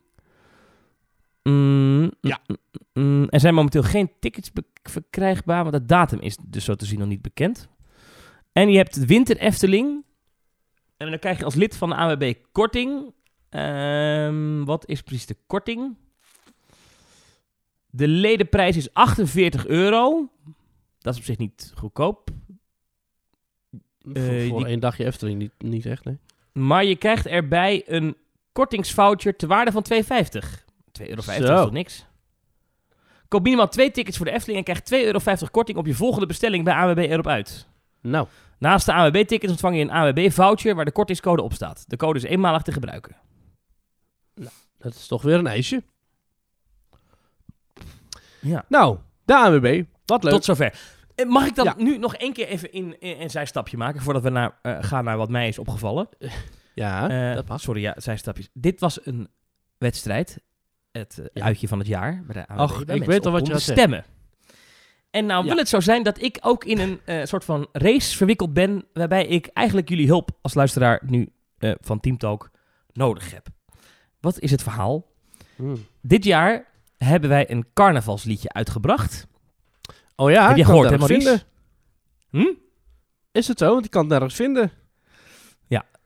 [1.42, 2.40] Mm, Ja.
[2.46, 2.56] mm,
[3.02, 4.50] mm, er zijn momenteel geen tickets
[4.82, 7.68] verkrijgbaar, want de datum is dus zo te zien nog niet bekend.
[8.52, 10.04] En je hebt Winter Efteling.
[10.96, 13.12] En dan krijg je als lid van de ANWB korting.
[13.48, 15.96] Ehm, wat is precies de korting?
[17.94, 20.28] De ledenprijs is 48 euro.
[20.98, 22.30] Dat is op zich niet goedkoop.
[24.02, 26.18] voor Eh, voor die- één dagje Efteling niet, niet echt, nee.
[26.52, 28.16] Maar je krijgt erbij een
[28.52, 30.64] kortingsvoucher te waarde van 2,50.
[30.92, 32.06] 2,50 euro is toch niks?
[33.28, 36.26] Koop minimaal twee tickets voor de Efteling en krijg 2,50 euro korting op je volgende
[36.26, 37.68] bestelling bij AWB erop uit.
[38.00, 38.26] Nou,
[38.58, 41.84] Naast de AWB-tickets ontvang je een AWB-voucher waar de kortingscode op staat.
[41.88, 43.16] De code is eenmalig te gebruiken.
[44.78, 45.82] dat is toch weer een ijsje.
[48.42, 48.64] Ja.
[48.68, 49.82] Nou, de ANWB.
[50.04, 50.32] Wat leuk.
[50.32, 50.80] Tot zover.
[51.14, 51.74] Eh, Mag ik dan Ja.
[51.76, 55.04] nu nog één keer even in, in, een zijstapje maken voordat we naar, eh, gaan
[55.04, 56.08] naar wat mij is opgevallen?
[56.74, 57.60] ja, Eh, dat mag.
[57.60, 58.48] Sorry, ja, zijstapjes.
[58.52, 59.28] Dit was een
[59.78, 60.38] wedstrijd.
[60.92, 61.44] Het Ja.
[61.44, 62.22] uitje van het jaar.
[62.26, 64.04] Bij de ANWB, Ach, ik weet al wat je gaat stemmen.
[65.10, 65.48] En nou Ja.
[65.48, 68.84] wil het zo zijn dat ik ook in een soort van race verwikkeld ben...
[68.92, 71.28] waarbij ik eigenlijk jullie hulp als luisteraar nu
[71.80, 72.50] van Team Talk
[72.92, 73.46] nodig heb.
[74.20, 75.06] Wat is het verhaal?
[75.56, 75.86] Hmm.
[76.00, 76.66] Dit jaar
[77.04, 79.26] hebben wij een carnavalsliedje uitgebracht.
[80.16, 81.20] Oh ja, Heb je gehoord, hè, Maurice?
[81.28, 81.42] vinden.
[82.30, 82.54] Hm?
[83.32, 83.72] Is het zo?
[83.72, 84.72] Want ik kan het nergens vinden.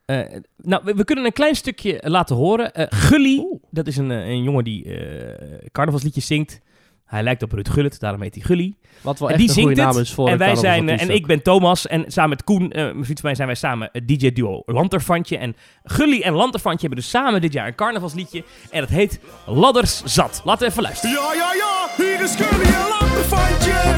[0.07, 2.75] Eh, nou, we, we kunnen een klein stukje laten horen.
[2.75, 6.61] Eh Gully, dat is een, eh, een jongen die eh carnavalsliedjes zingt.
[7.07, 8.75] Hij lijkt op Ruud Gullit, daarom heet hij Gully.
[9.01, 11.01] Wat wel En echt die een goede zingt naam is voor en wij zijn, eh,
[11.01, 11.87] en ik ben Thomas.
[11.87, 15.39] En samen met Koen, eh, mijn vriend van mij, zijn wij samen het DJ-duo Lanterfantje.
[15.39, 18.45] En Gully en Lanterfantje hebben dus samen dit jaar een carnavalsliedje.
[18.71, 20.43] En dat heet Ladders Zat.
[20.45, 21.17] Laten we even luisteren.
[21.17, 23.95] Ja, ja, ja, hier is Gully en Lampenfantje.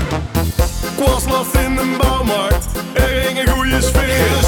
[0.99, 4.48] Ik was in de bouwmarkt, er een goede sfeer.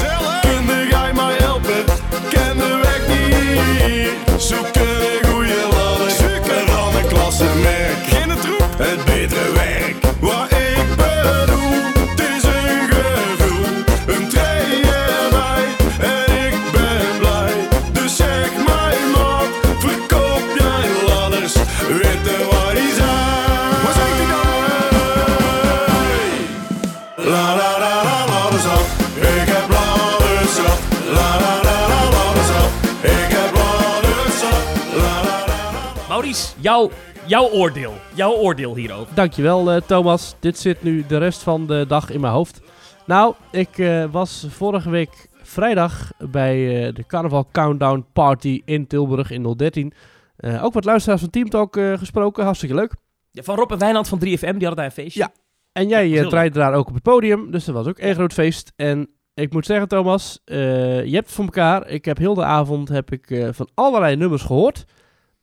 [36.59, 36.91] Jouw,
[37.25, 37.93] jouw oordeel.
[38.13, 39.15] Jouw oordeel hierover.
[39.15, 40.35] Dankjewel eh, Thomas.
[40.39, 42.61] Dit zit nu de rest van de dag in mijn hoofd.
[43.05, 49.31] Nou, ik eh, was vorige week vrijdag bij eh, de Carnaval Countdown Party in Tilburg
[49.31, 49.93] in 013.
[50.35, 52.43] Eh, ook wat luisteraars van Team Talk gesproken.
[52.43, 52.93] Hartstikke leuk.
[53.31, 55.19] Ja, Van Rob en Wijnand van 3FM, die hadden daar een feestje.
[55.19, 55.31] Ja.
[55.71, 57.51] En jij Ja, draaide daar ook op het podium.
[57.51, 58.73] Dus dat was ook één groot feest.
[58.75, 61.87] En ik moet zeggen Thomas, je hebt het voor elkaar.
[61.87, 64.85] Ik heb heel de avond heb ik, van allerlei nummers gehoord.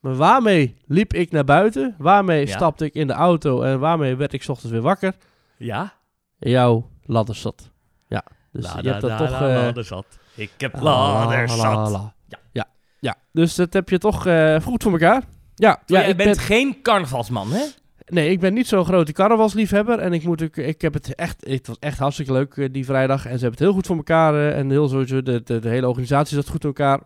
[0.00, 1.94] Maar waarmee liep ik naar buiten?
[1.98, 2.52] Waarmee Ja.
[2.56, 3.62] stapte ik in de auto?
[3.62, 5.14] En waarmee werd ik 's ochtends weer wakker?
[5.56, 5.92] Ja?
[6.38, 7.70] jouw ladders zat.
[8.06, 9.40] Ja, dus La, je hebt dat la, toch...
[9.40, 9.98] eh.
[10.34, 11.90] Ik heb la, ladders la, la, zat.
[11.92, 12.14] la.
[12.28, 12.38] Ja.
[12.52, 12.66] ja,
[13.00, 13.16] ja.
[13.32, 15.22] Dus dat heb je toch eh, goed voor elkaar.
[15.54, 17.64] Ja, ja jij ik bent ben, geen carnavalsman, hè?
[18.06, 19.98] nee, ik ben niet zo'n grote carnavalsliefhebber.
[19.98, 21.44] En ik, moet ook, ik heb het echt...
[21.46, 23.16] Het was echt hartstikke leuk eh, die vrijdag.
[23.18, 24.52] En ze hebben het heel goed voor elkaar.
[24.52, 27.00] en heel sowieso, de, de, de hele organisatie zat goed in elkaar.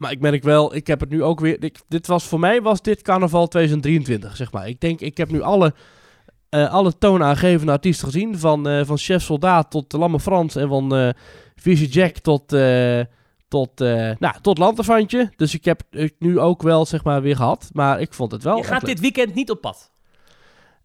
[0.00, 1.62] Maar ik merk wel, ik heb het nu ook weer...
[1.64, 4.68] Ik, dit was, voor mij was dit carnaval 2023, zeg maar.
[4.68, 5.74] Ik denk, ik heb nu alle...
[6.48, 8.38] eh, alle toonaangevende artiesten gezien.
[8.38, 10.56] Van, eh, van Chef Soldaat tot Lamme Frans.
[10.56, 11.08] En van eh
[11.56, 13.00] Visie Jack tot, eh,
[13.48, 13.78] tot,
[14.18, 15.32] nou, tot Lanterfantje.
[15.36, 17.70] Dus ik heb het nu ook wel zeg maar weer gehad.
[17.72, 19.90] Maar ik vond het wel je gaat dit weekend niet op pad.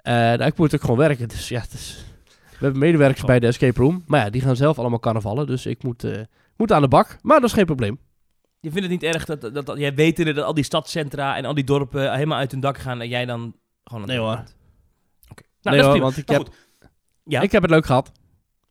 [0.04, 1.28] Nou, ik moet ook gewoon werken.
[1.28, 2.06] Dus ja, het is...
[2.26, 3.28] we hebben medewerkers Oh.
[3.28, 4.04] bij de escape room.
[4.08, 5.48] Maar ja, die gaan zelf allemaal carnavallen.
[5.48, 6.06] Dus ik moet,
[6.58, 8.00] moet aan de bak, maar dat is geen probleem.
[8.66, 11.46] Je vindt het niet erg dat, dat, dat jij weet dat al die stadscentra en
[11.46, 14.28] al die dorpen helemaal uit hun dak gaan en jij dan gewoon aan Nee, hoor.
[14.36, 14.46] Nou,
[15.62, 16.56] Nee, dat hoor, want ik heb- goed.
[17.24, 18.12] Ja, Ik heb het leuk gehad.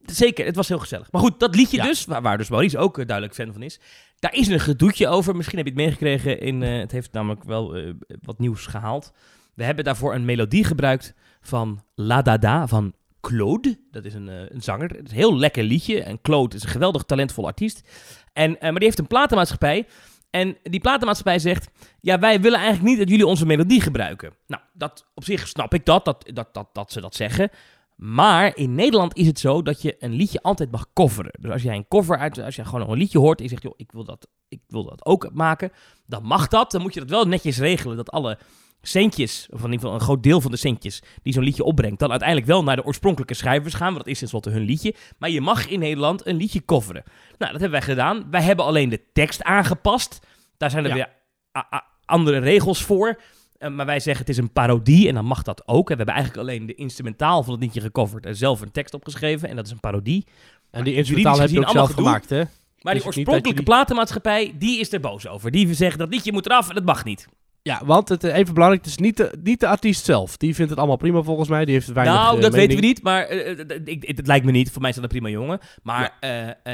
[0.04, 0.46] zeker.
[0.46, 1.12] Het was heel gezellig.
[1.12, 1.84] Maar goed, dat liedje Ja.
[1.84, 3.80] dus, waar, waar dus Maurice ook eh, duidelijk fan van is.
[4.18, 5.36] Daar is een gedoetje over.
[5.36, 6.40] Misschien heb je het meegekregen.
[6.40, 7.90] In, eh, het heeft namelijk wel eh,
[8.22, 9.12] wat nieuws gehaald.
[9.54, 13.78] We hebben daarvoor een melodie gebruikt van La Dada van Claude.
[13.90, 14.88] Dat is een, een zanger.
[14.88, 16.02] Het is een heel lekker liedje.
[16.02, 17.88] En Claude is een geweldig talentvol artiest.
[18.34, 19.86] En, eh, maar die heeft een platenmaatschappij.
[20.30, 21.68] En die platenmaatschappij zegt...
[22.00, 24.32] Ja, wij willen eigenlijk niet dat jullie onze melodie gebruiken.
[24.46, 27.50] Nou, dat, op zich snap ik dat, dat, dat, dat, dat ze dat zeggen.
[27.96, 31.32] Maar in Nederland is het zo dat je een liedje altijd mag coveren.
[31.40, 33.62] Dus als jij een cover uit, als je gewoon een liedje hoort en je zegt,
[33.62, 35.70] joh, ik wil dat, ik wil dat ook maken,
[36.06, 36.70] dan mag dat.
[36.70, 38.38] Dan moet je dat wel netjes regelen dat alle
[38.86, 41.98] centjes, of in ieder geval een groot deel van de centjes die zo'n liedje opbrengt,
[41.98, 44.94] dan uiteindelijk wel naar de oorspronkelijke schrijvers gaan, want dat is tenslotte hun liedje.
[45.18, 47.02] Maar je mag in Nederland een liedje coveren.
[47.38, 48.26] Nou, dat hebben wij gedaan.
[48.30, 50.26] Wij hebben alleen de tekst aangepast.
[50.56, 51.08] Daar zijn er Ja.
[51.52, 51.64] weer
[52.04, 53.20] andere regels voor.
[53.58, 55.90] Eh, maar wij zeggen het is een parodie en dan mag dat ook.
[55.90, 58.94] En we hebben eigenlijk alleen de instrumentaal van het liedje gecoverd en zelf een tekst
[58.94, 59.48] opgeschreven.
[59.48, 60.26] En dat is een parodie.
[60.70, 62.04] En die instrumentaal heb je ook zelf gedoe.
[62.04, 62.36] gemaakt, hè?
[62.36, 65.50] Maar Dus die oorspronkelijke die- platenmaatschappij, die is er boos over.
[65.50, 67.28] Die zeggen dat liedje moet eraf en dat mag niet.
[67.68, 70.36] Ja, want het, eh, even belangrijk, het is niet de, niet de artiest zelf.
[70.36, 71.64] Die vindt het allemaal prima volgens mij.
[71.64, 74.50] Die heeft weinig nou, eh, dat weten we niet, maar eh, ik- het, lijkt me
[74.50, 74.70] niet.
[74.70, 75.58] Voor mij is dat een prima jongen.
[75.82, 76.18] Maar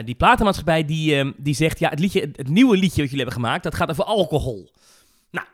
[0.05, 3.35] die platenmaatschappij die, eh, die zegt, ja, het, liedje, het, nieuwe liedje wat jullie hebben
[3.45, 4.73] gemaakt, dat gaat over alcohol.
[5.31, 5.47] Nou,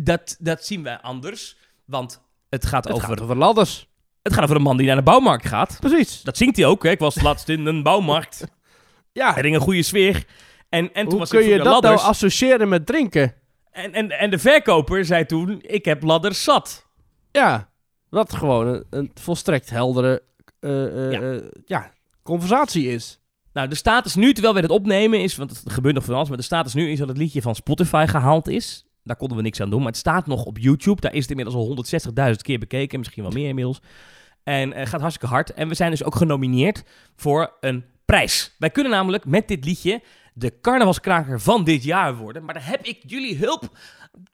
[0.00, 3.88] dat, dat zien wij anders, want het gaat, Het over, gaat over ladders.
[4.22, 5.76] het gaat over een man die naar de bouwmarkt gaat.
[5.80, 6.22] Precies.
[6.22, 6.90] Dat zingt hij ook, hè.
[6.90, 8.44] Ik was laatst in een bouwmarkt.
[9.12, 10.24] Ja, Er ging een goede sfeer.
[10.68, 12.02] En, en toen hoe was kun je dat nou ladders.
[12.02, 13.34] associëren met drinken?
[13.74, 16.86] En, en, en de verkoper zei toen, ik heb ladders zat.
[17.30, 17.70] Ja,
[18.08, 20.22] wat gewoon een, een volstrekt heldere
[20.60, 21.20] eh, eh, Ja.
[21.20, 23.20] eh, ja, conversatie is.
[23.52, 25.36] Nou, de status nu, terwijl wij het opnemen, is...
[25.36, 27.54] Want het gebeurt nog van alles, maar de status nu is dat het liedje van
[27.54, 28.86] Spotify gehaald is.
[29.02, 31.00] Daar konden we niks aan doen, maar het staat nog op YouTube.
[31.00, 31.84] Daar is het inmiddels al
[32.30, 33.80] 160.000 keer bekeken, misschien wel meer inmiddels.
[34.44, 35.52] En eh, gaat hartstikke hard.
[35.54, 36.82] En we zijn dus ook genomineerd
[37.16, 38.54] voor een prijs.
[38.58, 40.02] Wij kunnen namelijk met dit liedje
[40.36, 42.44] de carnavalskraker van dit jaar worden.
[42.44, 43.76] Maar daar heb ik jullie hulp,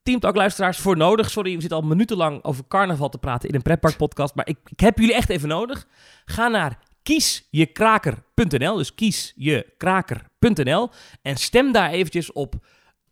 [0.03, 1.31] Teamtalk-luisteraars, voor nodig.
[1.31, 4.35] Sorry, we zitten al minutenlang over carnaval te praten in een pretpark-podcast.
[4.35, 5.87] Maar ik, ik heb jullie echt even nodig.
[6.25, 10.89] Ga naar kiesjekraker.nl, dus kiesjekraker.nl.
[11.23, 12.55] En stem daar eventjes op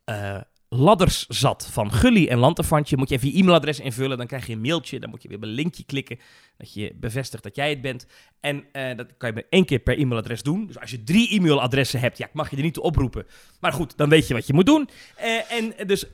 [0.05, 2.97] eh ladders zat van Gully en Lanterfantje.
[2.97, 5.01] Moet je even je e-mailadres invullen, dan krijg je een mailtje.
[5.01, 6.19] Dan moet je weer op een linkje klikken,
[6.57, 8.07] dat je bevestigt dat jij het bent.
[8.41, 10.67] En eh, dat kan je maar één keer per e-mailadres doen.
[10.67, 13.27] Dus als je drie e-mailadressen hebt, ja, mag je er niet toe oproepen.
[13.61, 14.89] Maar goed, dan weet je wat je moet doen.
[15.17, 16.05] Eh, en dus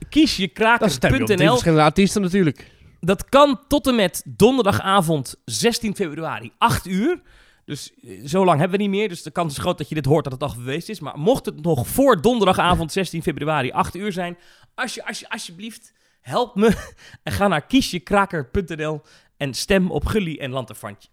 [0.81, 2.73] Dat stem je drie verschillende artiesten natuurlijk.
[3.01, 7.21] Dat kan tot en met donderdagavond 16 februari, 8 uur.
[7.65, 9.09] Dus eh, zo lang hebben we niet meer.
[9.09, 11.01] Dus de kans is groot dat je dit hoort dat het al geweest is.
[11.01, 14.39] Maar mocht het nog voor donderdagavond 16 februari, 8 uur zijn.
[14.75, 16.77] Als je, als je, alsjeblieft, help me.
[17.23, 19.01] En ga naar kiesjekraker.nl
[19.37, 21.09] en stem op Gully en Lanterfantje.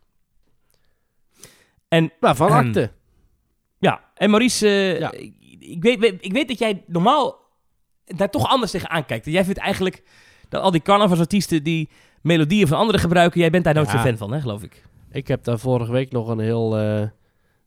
[1.87, 2.87] En Maar van Ehm,
[3.79, 5.11] ja, en Maurice, eh, Ja.
[5.11, 7.39] ik, ik weet, weet- ik weet dat jij normaal
[8.05, 9.25] daar toch anders tegenaan kijkt.
[9.25, 10.03] Jij vindt eigenlijk
[10.49, 11.89] dat al die carnavalsartiesten die
[12.21, 13.97] melodieën van anderen gebruiken, jij bent daar nooit Ja.
[13.97, 14.83] zo fan van, hè, geloof ik.
[15.11, 17.07] Ik heb daar vorige week nog een heel, eh,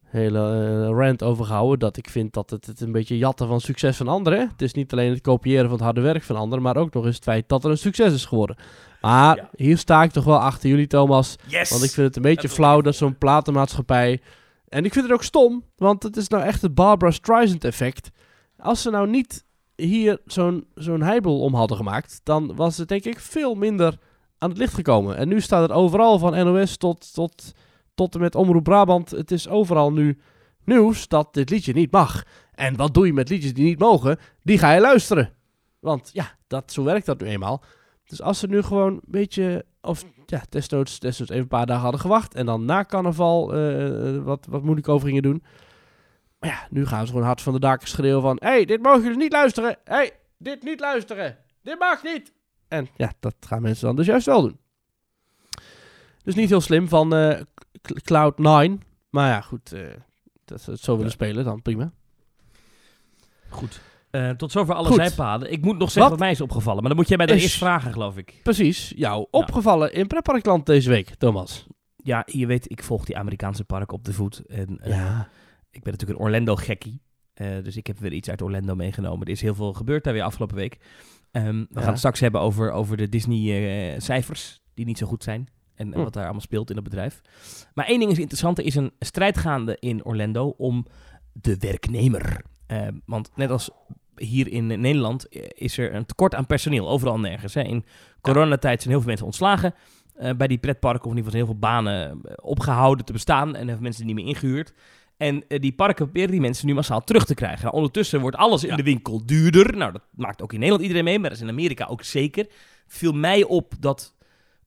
[0.03, 1.79] hele eh, rant over gehouden.
[1.79, 4.49] Dat ik vind dat het, het een beetje jatten van succes van anderen.
[4.49, 6.65] Het is niet alleen het kopiëren van het harde werk van anderen.
[6.65, 8.57] Maar ook nog eens het feit dat er een succes is geworden.
[9.01, 9.51] Maar Ja.
[9.57, 11.37] hier sta ik toch wel achter jullie, Thomas.
[11.47, 11.71] Yes!
[11.71, 14.21] Want ik vind het een beetje Dat flauw dat zo'n platenmaatschappij...
[14.69, 18.11] En ik vind het ook stom, want het is nou echt het Barbara Streisand effect.
[18.59, 19.45] Als ze nou niet
[19.77, 22.21] hier zo'n zo'n heibel om hadden gemaakt...
[22.23, 23.99] dan was het denk ik veel minder
[24.45, 25.17] aan het licht gekomen.
[25.17, 27.53] En nu staat er overal van NOS tot, tot,
[27.95, 29.11] tot en met Omroep Brabant...
[29.11, 30.19] het is overal nu
[30.65, 32.25] nieuws dat dit liedje niet mag.
[32.53, 34.19] En wat doe je met liedjes die niet mogen?
[34.43, 35.33] Die ga je luisteren.
[35.81, 37.63] Want ja, dat, zo werkt dat nu eenmaal.
[38.05, 41.83] Dus als ze nu gewoon een beetje, of ja, desnoods, desnoods even een paar dagen
[41.83, 42.35] hadden gewacht.
[42.35, 45.43] En dan na carnaval eh, wat, wat moeilijk over gingen doen.
[46.39, 48.37] Maar ja, nu gaan ze gewoon hard van de daken schreeuwen van...
[48.41, 49.77] Hey, dit mogen jullie niet luisteren.
[49.85, 51.37] Hey, dit niet luisteren.
[51.63, 52.33] Dit mag niet.
[52.75, 54.59] En ja, dat gaan mensen dan dus juist wel doen.
[56.23, 57.41] Dus niet heel slim van eh,
[57.83, 58.79] K- Cloud9.
[59.11, 59.73] Maar ja, goed.
[59.73, 59.83] eh,
[60.45, 61.13] dat ze het zo willen Ja.
[61.13, 61.93] spelen, dan prima.
[63.49, 63.81] Goed.
[64.11, 64.97] Eh, tot zover alle Goed.
[64.97, 65.53] zijpaden.
[65.53, 67.37] Ik moet nog zeggen Wat wat mij is opgevallen, maar dan moet jij mij dan
[67.37, 68.41] is- eerst vragen, geloof ik.
[68.43, 71.67] Precies, jou opgevallen in Pretparkland deze week, Thomas.
[71.97, 74.47] Ja, je weet, ik volg die Amerikaanse parken op de voet.
[74.47, 75.29] En, Ja.
[75.71, 77.01] Ik ben natuurlijk een Orlando-gekkie.
[77.35, 79.27] Eh, dus ik heb weer iets uit Orlando meegenomen.
[79.27, 80.79] Er is heel veel gebeurd daar weer afgelopen week.
[81.35, 85.49] Ehm, we gaan het straks hebben over, over de Disney-cijfers, die niet zo goed zijn.
[85.75, 86.05] En, en Hm.
[86.05, 87.21] wat daar allemaal speelt in het bedrijf.
[87.75, 88.59] Maar één ding is interessant.
[88.59, 90.87] Er is een strijd gaande in Orlando om
[91.33, 92.45] de werknemer.
[92.67, 93.71] Eh, want net als
[94.17, 97.55] hier in Nederland eh, is er een tekort aan personeel, overal nergens.
[97.55, 97.63] Hè.
[97.63, 97.85] In
[98.21, 99.75] coronatijd zijn heel veel mensen ontslagen
[100.15, 103.13] eh, bij die pretparken, of in ieder geval zijn heel veel banen eh, opgehouden te
[103.13, 104.75] bestaan en hebben mensen niet meer ingehuurd.
[105.17, 107.63] En eh, die parken proberen die mensen nu massaal terug te krijgen.
[107.63, 109.77] Nou, ondertussen wordt alles in de winkel duurder.
[109.77, 112.47] Nou, dat maakt ook in Nederland iedereen mee, maar dat is in Amerika ook zeker.
[112.87, 114.15] Viel mij op dat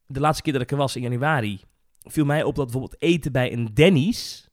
[0.06, 1.60] de laatste keer dat ik er was in januari,
[2.04, 4.50] viel mij op dat bijvoorbeeld eten bij een Denny's,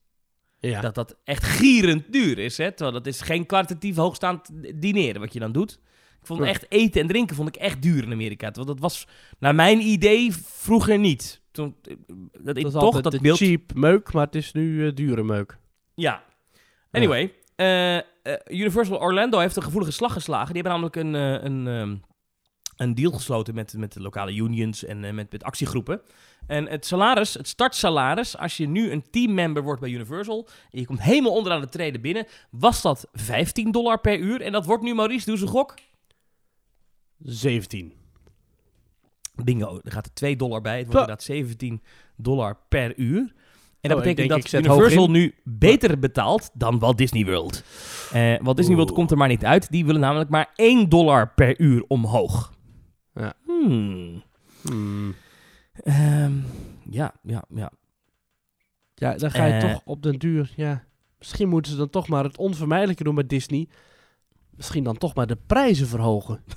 [0.58, 0.80] Ja.
[0.80, 2.56] dat dat echt gierend duur is.
[2.58, 2.72] Hè?
[2.72, 5.72] Terwijl dat is geen kwalitatief hoogstaand dineren wat je dan doet.
[6.20, 8.46] Ik vond echt eten en drinken vond ik echt duur in Amerika.
[8.50, 9.06] Terwijl dat was
[9.38, 11.42] naar mijn idee vroeger niet.
[11.50, 11.94] Toen, eh,
[12.42, 13.38] dat ik dat is toch dat beeld...
[13.38, 15.58] cheap meuk, maar het is nu eh, dure meuk.
[15.94, 16.22] Ja.
[16.90, 18.02] Anyway, eh, eh,
[18.46, 20.54] Universal Orlando heeft een gevoelige slag geslagen.
[20.54, 21.96] Die hebben namelijk een, eh, een, ehm,
[22.76, 26.00] een deal gesloten met, met de lokale unions en met, met actiegroepen.
[26.46, 30.86] En het salaris, het startsalaris, als je nu een teammember wordt bij Universal en je
[30.86, 34.40] komt helemaal onderaan de treden binnen, was dat 15 dollar per uur.
[34.40, 35.74] En dat wordt nu, Maurice, doe ze gok.
[37.18, 37.92] 17.
[39.34, 40.78] Bingo, er gaat er 2 dollar bij.
[40.78, 41.82] Het wordt inderdaad 17
[42.16, 43.34] dollar per uur.
[43.84, 47.62] En dat Oh, ik betekent denk, dat Universal nu beter betaalt dan Walt Disney World.
[48.12, 48.98] Eh Walt Disney World Oeh.
[48.98, 49.70] komt er maar niet uit.
[49.70, 52.52] Die willen namelijk maar 1 dollar per uur omhoog.
[53.14, 53.32] Ja.
[53.46, 54.22] Hmm.
[54.62, 55.14] Hmm.
[55.82, 56.32] Ehm,
[56.90, 57.70] ja, ja, ja.
[58.94, 59.60] Ja, dan ga je Eh.
[59.60, 60.84] toch op den duur, ja.
[61.18, 63.68] Misschien moeten ze dan toch maar het onvermijdelijke doen met Disney.
[64.56, 66.44] Misschien dan toch maar de prijzen verhogen.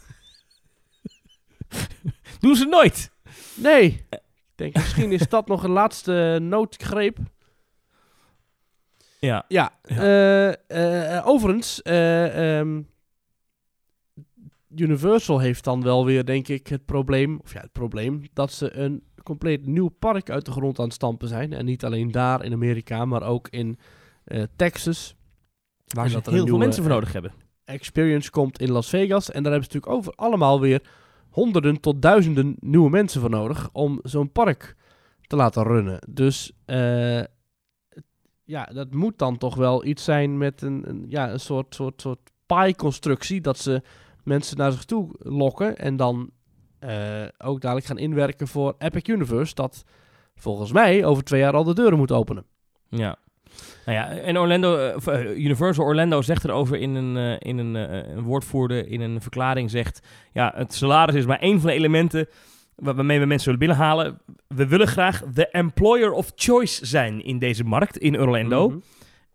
[2.40, 3.12] Doen ze nooit.
[3.56, 4.06] Nee.
[4.58, 7.18] Ik denk, misschien is dat nog een laatste noodgreep.
[9.20, 9.46] Ja.
[9.48, 9.96] Ja, Ja.
[9.98, 12.82] eh, eh, overigens, eh, ehm,
[14.76, 18.74] Universal heeft dan wel weer, denk ik, het probleem, of ja, het probleem, dat ze
[18.78, 21.54] een compleet nieuw park uit de grond aan het stampen zijn.
[21.54, 23.80] En niet alleen daar in Amerika, maar ook in
[24.56, 25.16] Texas.
[25.86, 27.32] Waar ze er heel veel mensen voor nodig hebben.
[27.66, 29.32] Experience komt in Las Vegas.
[29.32, 30.82] En daar hebben ze natuurlijk over allemaal weer
[31.38, 34.76] honderden tot duizenden nieuwe mensen voor nodig om zo'n park
[35.22, 36.00] te laten runnen.
[36.10, 37.24] Dus eh,
[38.44, 42.02] ja, dat moet dan toch wel iets zijn met een, een, ja, een soort, soort,
[42.02, 43.42] soort pie-constructie.
[43.42, 43.82] Dat ze
[44.24, 46.30] mensen naar zich toe lokken en dan
[46.80, 49.56] eh, ook dadelijk gaan inwerken voor Epic Universe.
[49.56, 49.84] Dat
[50.36, 52.46] volgens mij over twee jaar al de deuren moet openen.
[52.90, 53.18] Ja.
[53.88, 57.76] Nou ja, en Orlando, eh, eh, Universal Orlando zegt erover in een, eh, in een,
[57.76, 62.28] een woordvoerder, in een verklaring zegt, ja, het salaris is maar één van de elementen
[62.76, 64.20] wa- waarmee we mensen willen binnenhalen.
[64.48, 68.70] We willen graag de employer of choice zijn in deze markt in Orlando.
[68.70, 68.78] Mhm.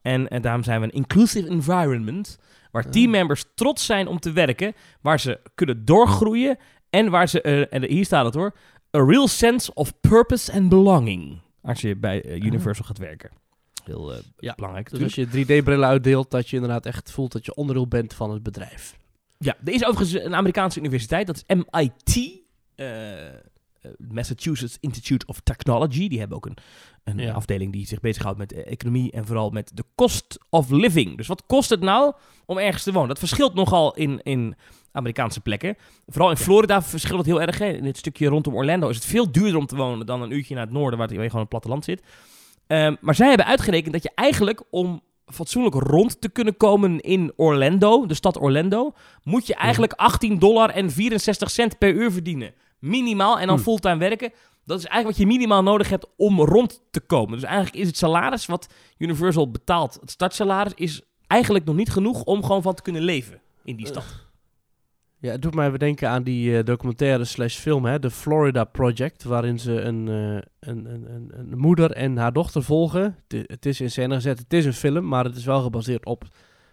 [0.02, 2.38] En, en daarom zijn we een inclusive environment,
[2.70, 2.90] waar Ah.
[2.90, 6.56] teammembers trots zijn om te werken, waar ze kunnen doorgroeien
[6.90, 8.54] en waar ze, en hier staat het hoor,
[8.96, 13.30] a real sense of purpose and belonging, als je bij eh, Universal gaat werken.
[13.84, 17.44] Heel eh, Ja, belangrijk Dus als je 3D-brillen uitdeelt, dat je inderdaad echt voelt dat
[17.44, 18.96] je onderdeel bent van het bedrijf.
[19.38, 22.40] Ja, er is overigens een Amerikaanse universiteit, dat is MIT,
[22.74, 23.34] eh, eh,
[23.98, 26.08] Massachusetts Institute of Technology.
[26.08, 26.56] Die hebben ook een,
[27.04, 27.32] een Ja.
[27.32, 31.16] afdeling die zich bezighoudt met economie en vooral met de cost of living.
[31.16, 32.12] Dus wat kost het nou
[32.46, 33.08] om ergens te wonen?
[33.08, 34.54] Dat verschilt nogal in, in
[34.92, 35.76] Amerikaanse plekken.
[36.06, 37.58] Vooral in Florida verschilt het heel erg.
[37.58, 37.66] Hè.
[37.66, 40.54] In het stukje rondom Orlando is het veel duurder om te wonen dan een uurtje
[40.54, 42.02] naar het noorden, waar je gewoon op het platteland zit.
[42.72, 47.32] Ehm, maar zij hebben uitgerekend dat je eigenlijk om fatsoenlijk rond te kunnen komen in
[47.36, 52.54] Orlando, de stad Orlando, moet je eigenlijk 18 dollar en 64 cent per uur verdienen.
[52.78, 53.62] Minimaal en dan Hm.
[53.62, 54.32] fulltime werken.
[54.64, 57.32] Dat is eigenlijk wat je minimaal nodig hebt om rond te komen.
[57.32, 62.22] Dus eigenlijk is het salaris wat Universal betaalt, het startsalaris, is eigenlijk nog niet genoeg
[62.22, 64.21] om gewoon van te kunnen leven in die stad.
[65.22, 68.64] Ja, het doet mij even denken aan die eh, documentaire slash film, hè, de Florida
[68.64, 73.16] Project, waarin ze een, eh, een, een, een, moeder en haar dochter volgen.
[73.28, 76.06] Het, het is in scène gezet, het is een film, maar het is wel gebaseerd
[76.06, 76.24] op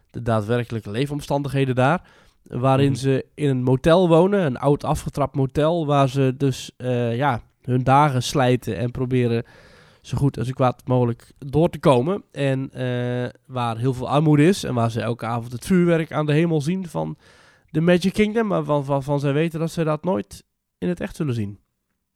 [0.10, 2.02] de daadwerkelijke leefomstandigheden daar.
[2.44, 3.00] Waarin Mhm.
[3.00, 7.84] ze in een motel wonen, een oud afgetrapt motel, waar ze dus eh, ja, hun
[7.84, 9.44] dagen slijten en proberen
[10.02, 12.24] zo goed als kwaad mogelijk door te komen.
[12.32, 12.72] En
[13.46, 16.62] waar heel veel armoede is en waar ze elke avond het vuurwerk aan de hemel
[16.62, 17.18] zien van
[17.72, 20.44] de Magic Kingdom, maar van, van, zij weten dat ze dat nooit
[20.78, 21.60] in het echt zullen zien.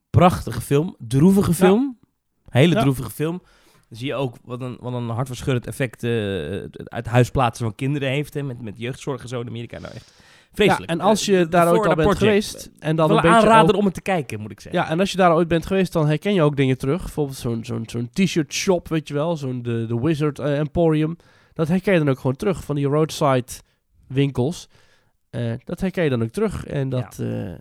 [0.10, 1.98] Prachtige film, droevige film.
[2.50, 2.82] Hele Ja.
[2.82, 3.42] droevige film.
[3.90, 6.12] Dan zie je ook wat een, wat een hartverscheurend effect eh,
[6.84, 8.34] uit huis plaatsen van kinderen heeft.
[8.34, 9.80] Hè, met, met jeugdzorg en zo in Amerika.
[9.80, 10.14] Nou echt
[10.54, 10.90] vreselijk.
[10.92, 12.18] Ja, en als Eh, je de daar ooit al bent Project.
[12.18, 14.82] geweest en Dan een beetje aanraden ook- om het te kijken, moet ik zeggen.
[14.82, 17.02] Ja, en als je daar ooit bent geweest, dan herken je ook dingen terug.
[17.02, 19.38] Bijvoorbeeld zo'n zo'n zo'n t-shirt shop, weet je wel.
[19.38, 21.16] Zo'n de, de Wizard eh, Emporium.
[21.54, 23.46] Dat herken je dan ook gewoon terug van die roadside
[24.08, 24.70] winkels.
[25.34, 26.66] Eh, dat herken je dan ook terug.
[26.66, 27.60] En dat, eh, en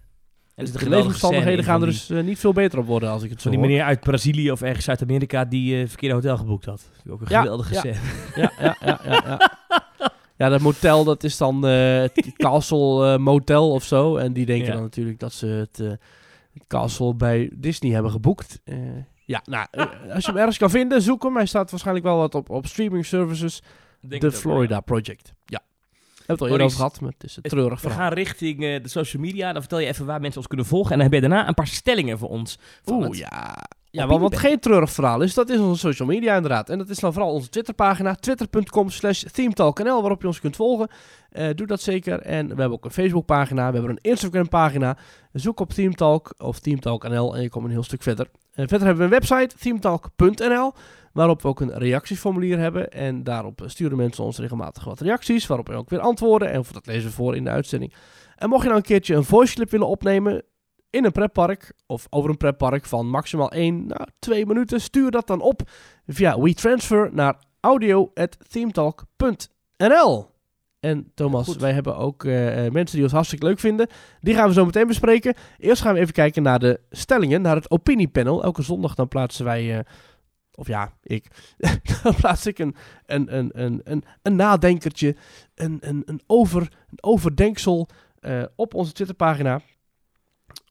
[0.55, 3.41] is de in gaan er dus eh, niet veel beter op worden als ik het
[3.43, 6.91] zo Van die meneer uit Brazilië of ergens Zuid-Amerika die eh verkeerde hotel geboekt had.
[7.11, 7.81] Ook een Ja, geweldige ja.
[7.81, 7.97] scène.
[8.43, 9.51] Ja, ja, ja, ja, ja.
[10.37, 14.17] Ja, dat motel, dat is dan het Castle Motel of zo.
[14.17, 14.73] En die denken Ja.
[14.73, 18.61] dan natuurlijk dat ze het, het Castle bij Disney hebben geboekt.
[19.25, 19.67] Ja, nou,
[20.13, 21.37] als je hem ergens kan vinden, zoek hem.
[21.37, 23.63] Hij staat waarschijnlijk wel wat op, op streaming services.
[24.11, 24.81] Ook wel, Florida ja.
[24.81, 25.33] Project.
[25.45, 25.61] Ja.
[26.27, 27.99] We hebben het al eerder over gehad, maar het is een treurig We verhaal.
[28.09, 29.53] gaan richting eh, de social media.
[29.53, 30.91] Dan vertel je even waar mensen ons kunnen volgen.
[30.93, 32.59] En dan heb je daarna een paar stellingen voor ons.
[32.87, 33.57] Oeh, het- ja.
[33.91, 36.69] Ja, wat geen treurig verhaal is, dat is onze social media inderdaad.
[36.69, 40.89] En dat is dan vooral onze Twitterpagina, twitter.com slash themetalknl, waarop je ons kunt volgen.
[41.33, 42.21] Eh, doe dat zeker.
[42.21, 44.97] En we hebben ook een Facebookpagina, we hebben een Instagram-pagina.
[45.33, 48.31] Zoek op Themetalk of Themetalk.nl en je komt een heel stuk verder.
[48.53, 50.73] En verder hebben we een website, themetalk.nl,
[51.13, 52.91] waarop we ook een reactieformulier hebben.
[52.91, 56.51] En daarop sturen mensen ons regelmatig wat reacties, waarop we ook weer antwoorden.
[56.51, 57.95] En dat lezen we voor in de uitzending.
[58.37, 60.43] En mocht je nou een keertje een voice clip willen opnemen,
[60.91, 65.27] in een pretpark of over een pretpark van maximaal 1, nou 2 minuten, stuur dat
[65.27, 65.63] dan op
[66.07, 70.32] via WeTransfer naar audio.themetalk.nl.
[70.83, 73.89] En Thomas, wij hebben ook eh, eh, mensen die ons hartstikke leuk vinden.
[74.21, 75.35] Die gaan we zo meteen bespreken.
[75.59, 78.43] Eerst gaan we even kijken naar de stellingen, naar het opiniepanel.
[78.43, 79.85] Elke zondag dan plaatsen wij, eh,
[80.55, 81.27] of ja, ik,
[82.03, 82.75] dan plaats ik een,
[83.07, 85.17] een, een, een, een, een nadenkertje,
[85.55, 87.89] een, een, een, over, een overdenksel
[88.57, 89.61] op onze Twitterpagina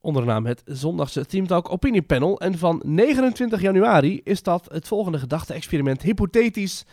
[0.02, 2.40] onder de naam het zondagse Teamtalk Opiniepanel.
[2.40, 6.86] En van 29 januari is dat het volgende gedachte-experiment hypothetisch.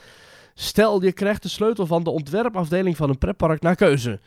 [0.61, 4.21] Stel, je krijgt de sleutel van de ontwerpafdeling van een pretpark naar keuze.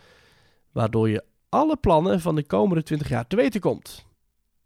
[0.72, 4.06] Waardoor je alle plannen van de komende 20 jaar te weten komt.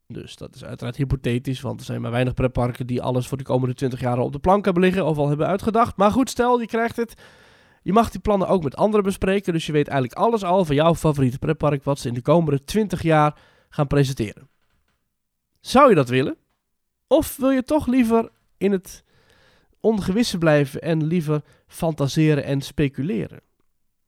[0.08, 3.43] Dus dat is uiteraard hypothetisch, want er zijn maar weinig pretparken die alles voor de
[3.43, 5.97] komende 20 jaar op de plank hebben liggen of al hebben uitgedacht.
[5.97, 7.13] Maar goed, stel, je krijgt het.
[7.82, 10.75] Je mag die plannen ook met anderen bespreken, dus je weet eigenlijk alles al van
[10.75, 13.38] jouw favoriete pretpark wat ze in de komende 20 jaar
[13.69, 14.49] gaan presenteren.
[15.60, 16.38] Zou je dat willen?
[17.08, 19.04] Of wil je toch liever in het
[19.86, 23.39] ongewisse blijven en liever fantaseren en speculeren?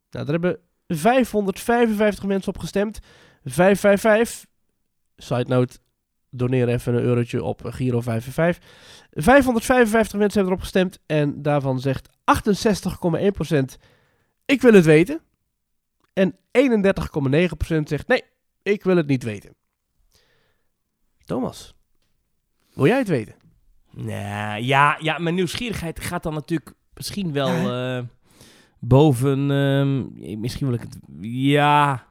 [0.09, 2.99] Nou, daar hebben 555 mensen op gestemd.
[3.43, 4.49] 555.
[5.15, 5.77] Side note,
[6.29, 8.69] doneer even een eurotje op Giro 555.
[9.11, 13.85] 555 mensen hebben erop gestemd en daarvan zegt 68,1%
[14.47, 15.21] ik wil het weten.
[16.13, 16.37] En 31,9%
[17.83, 18.23] zegt nee,
[18.61, 19.55] ik wil het niet weten.
[21.25, 21.75] Thomas,
[22.73, 23.35] wil jij het weten?
[23.91, 28.03] Nou, ja, ja, mijn nieuwsgierigheid gaat dan natuurlijk misschien wel eh,
[28.79, 29.51] boven...
[29.51, 30.97] ehm, misschien wil ik het...
[31.21, 32.05] Ja...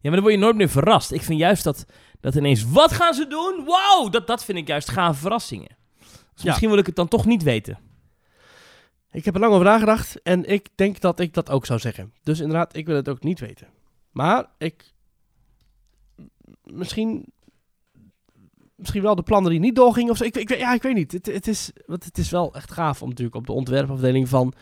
[0.00, 1.12] Ja, maar dan word je nooit meer verrast.
[1.12, 1.86] Ik vind juist dat,
[2.20, 2.64] dat ineens...
[2.64, 3.64] Wat gaan ze doen?
[3.64, 4.12] Wow!
[4.12, 5.76] Dat, dat vind ik juist gave verrassingen.
[5.98, 6.48] Dus Ja.
[6.48, 7.78] misschien wil ik het dan toch niet weten.
[9.10, 12.12] Ik heb er lang over nagedacht en ik denk dat ik dat ook zou zeggen.
[12.22, 13.66] Dus inderdaad, ik wil het ook niet weten.
[14.10, 14.92] Maar ik...
[16.64, 17.32] Misschien...
[18.76, 20.24] Misschien wel de plannen die niet doorgingen of zo.
[20.24, 21.12] Ik, ik, weet- ja, ik weet niet.
[21.12, 24.52] Het, het, is, want het is wel echt gaaf om natuurlijk op de ontwerpafdeling van,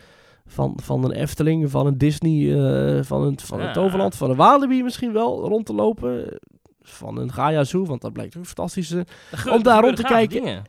[0.45, 2.53] van, van een Efteling, van een Disney,
[2.97, 3.71] eh, van een, van een Ja.
[3.73, 6.39] Toverland, van een Walibi misschien wel rond te lopen.
[6.81, 8.95] Van een Gaia Zoo, want dat blijkt ook fantastisch.
[9.31, 10.41] ge- Om daar rond te kijken.
[10.43, 10.63] dingen.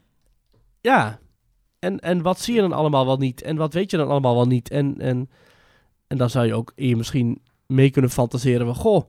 [0.81, 1.19] Ja.
[1.79, 3.43] En, en wat zie je dan allemaal wel niet?
[3.43, 4.71] En wat weet je dan allemaal wel niet?
[4.71, 5.31] En, en,
[6.07, 8.75] en dan zou je ook je misschien mee kunnen fantaseren van...
[8.75, 9.09] Goh,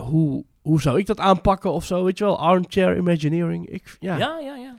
[0.00, 2.04] hoe, hoe zou ik dat aanpakken of zo?
[2.04, 3.68] Weet je wel, armchair imagineering.
[3.68, 4.16] Ik, ja.
[4.16, 4.74] Ja, ja, ja.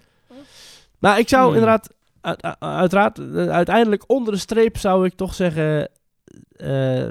[1.00, 1.54] Maar ik zou Hmm.
[1.54, 1.94] inderdaad...
[2.22, 5.90] uit- uit- uiteraard, eh, uiteindelijk onder de streep zou ik toch zeggen...
[6.56, 7.08] eh,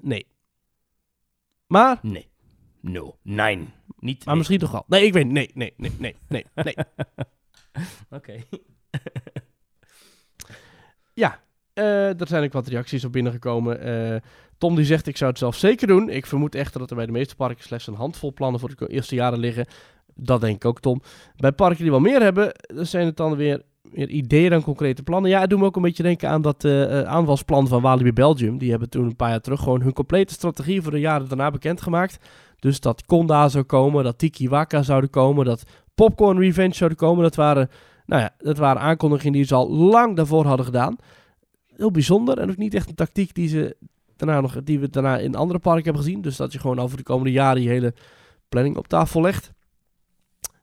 [0.00, 0.26] nee.
[1.66, 2.28] Maar, Nee.
[2.80, 3.16] No.
[3.22, 3.72] Nein.
[3.98, 4.18] Niet.
[4.18, 4.36] maar nee.
[4.36, 4.84] misschien toch wel.
[4.86, 6.74] Nee, ik weet Nee, nee, nee, nee, nee, nee.
[8.18, 8.34] Oké.
[11.74, 13.80] Eh, er zijn ook wat reacties op binnengekomen.
[13.80, 14.20] Eh,
[14.60, 16.08] Tom die zegt, ik zou het zelf zeker doen.
[16.08, 18.86] Ik vermoed echter dat er bij de meeste parken slechts een handvol plannen voor de
[18.86, 19.66] eerste jaren liggen.
[20.14, 21.02] Dat denk ik ook, Tom.
[21.36, 25.30] Bij parken die wel meer hebben, zijn het dan weer meer ideeën dan concrete plannen.
[25.30, 28.58] Ja, het doet me ook een beetje denken aan dat eh, aanvalsplan van Walibi Belgium.
[28.58, 31.50] Die hebben toen een paar jaar terug gewoon hun complete strategie voor de jaren daarna
[31.50, 32.18] bekendgemaakt.
[32.58, 35.62] Dus dat Conda zou komen, dat Tiki Waka zouden komen, dat
[35.94, 37.22] Popcorn Revenge zouden komen.
[37.22, 37.70] Dat waren,
[38.06, 40.96] nou ja, dat waren aankondigingen die ze al lang daarvoor hadden gedaan
[41.80, 43.76] heel bijzonder en ook niet echt een tactiek die, ze
[44.20, 46.20] daarna nog, die we daarna in andere parken hebben gezien.
[46.20, 47.94] Dus dat je gewoon over de komende jaren je hele
[48.48, 49.52] planning op tafel legt.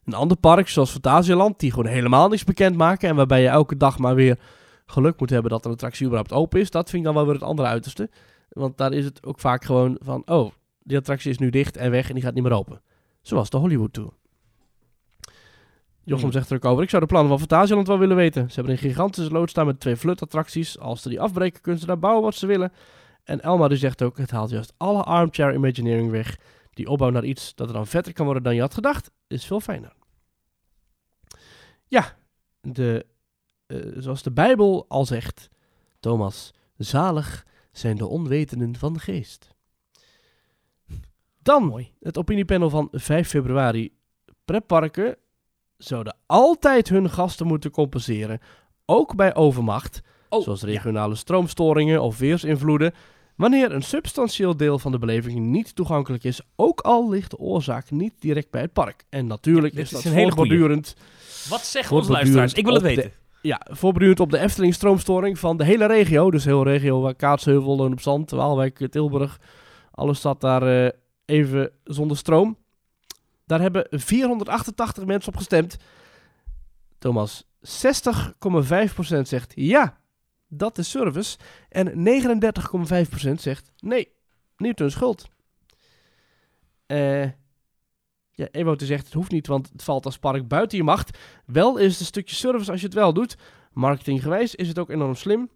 [0.05, 3.77] Een ander park, zoals Fantasialand, die gewoon helemaal niks bekend maken en waarbij je elke
[3.77, 4.39] dag maar weer
[4.85, 6.69] geluk moet hebben dat een attractie überhaupt open is.
[6.69, 8.09] Dat vind ik dan wel weer het andere uiterste.
[8.49, 10.51] Want daar is het ook vaak gewoon van, oh,
[10.83, 12.81] die attractie is nu dicht en weg en die gaat niet meer open.
[13.21, 14.11] Zoals de Hollywood Tour.
[16.03, 16.83] Jochem zegt er ook over.
[16.83, 18.49] Ik zou de plannen van Fantasieland wel willen weten.
[18.49, 20.79] Ze hebben een gigantische loods staan met twee flutattracties.
[20.79, 22.71] Als ze die afbreken, kunnen ze daar bouwen wat ze willen.
[23.27, 26.37] En Elma die zegt ook, het haalt juist alle armchair imagineering weg.
[26.73, 29.45] Die opbouw naar iets dat er dan vetter kan worden dan je had gedacht, is
[29.45, 29.93] veel fijner.
[31.87, 32.17] Ja,
[32.61, 33.05] de,
[33.65, 35.49] eh, zoals de Bijbel al zegt,
[35.99, 39.55] Thomas, zalig zijn de onwetenden van de geest.
[41.39, 41.93] Dan Mooi.
[41.99, 43.97] het opiniepanel van 5 februari.
[44.45, 45.17] Pretparken
[45.77, 48.39] zouden altijd hun gasten moeten compenseren,
[48.85, 52.93] ook bij overmacht, Oh, zoals regionale stroomstoringen of weersinvloeden,
[53.37, 57.91] wanneer een substantieel deel van de beleving niet toegankelijk is, ook al ligt de oorzaak
[57.91, 59.05] niet direct bij het park.
[59.09, 60.95] En natuurlijk Dit is is dat een hele voortdurend,
[61.49, 62.53] Wat zeggen onze luisteraars?
[62.53, 63.11] Ik wil het weten.
[63.41, 67.75] ja, voortdurend op de Efteling stroomstoring van de hele regio, dus heel regio waar Kaatsheuvel,
[67.75, 69.39] Loon op Zand, Waalwijk, Tilburg,
[69.91, 70.91] alles staat daar eh,
[71.25, 72.57] even zonder stroom.
[73.45, 75.77] Daar hebben 488 mensen op gestemd.
[76.99, 79.97] Thomas, 60,5% zegt ja,
[80.47, 81.37] dat is service.
[81.69, 84.11] En 39,5% zegt nee,
[84.57, 85.27] niet hun schuld.
[86.85, 87.29] Eh
[88.37, 91.17] ja, Ewout zegt het hoeft niet, want het valt als park buiten je macht.
[91.45, 93.37] Wel is het een stukje service als je het wel doet.
[93.71, 95.49] Marketinggewijs is het ook enorm slim.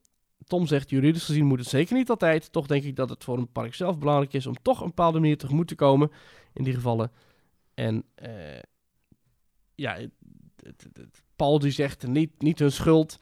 [0.46, 2.52] Tom zegt, juridisch gezien moet het zeker niet altijd.
[2.52, 5.20] Toch denk ik dat het voor een park zelf belangrijk is om toch een bepaalde
[5.20, 6.12] manier tegemoet te komen.
[6.54, 7.12] In die gevallen.
[7.74, 8.60] En eh,
[9.76, 9.98] ja,
[11.36, 13.18] Paul die zegt niet, niet hun schuld.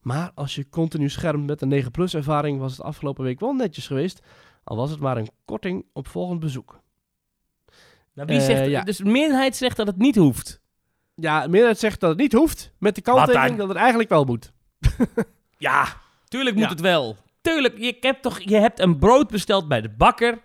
[0.00, 3.52] Maar als je continu schermt met een 9 plus ervaring was het afgelopen week wel
[3.52, 4.20] netjes geweest.
[4.64, 6.80] Al was het maar een korting op volgend bezoek.
[8.14, 8.82] Nou, wie Eh, zegt, ja.
[8.82, 10.60] Dus de meerderheid zegt dat het niet hoeft.
[11.14, 12.72] Ja, de meerderheid zegt dat het niet hoeft.
[12.78, 14.52] Met de kanttekening dat het eigenlijk wel moet.
[15.58, 15.86] Ja,
[16.28, 16.70] tuurlijk moet Ja.
[16.70, 17.16] het wel.
[17.40, 20.38] Tuurlijk, je hebt toch je hebt een brood besteld bij de bakker.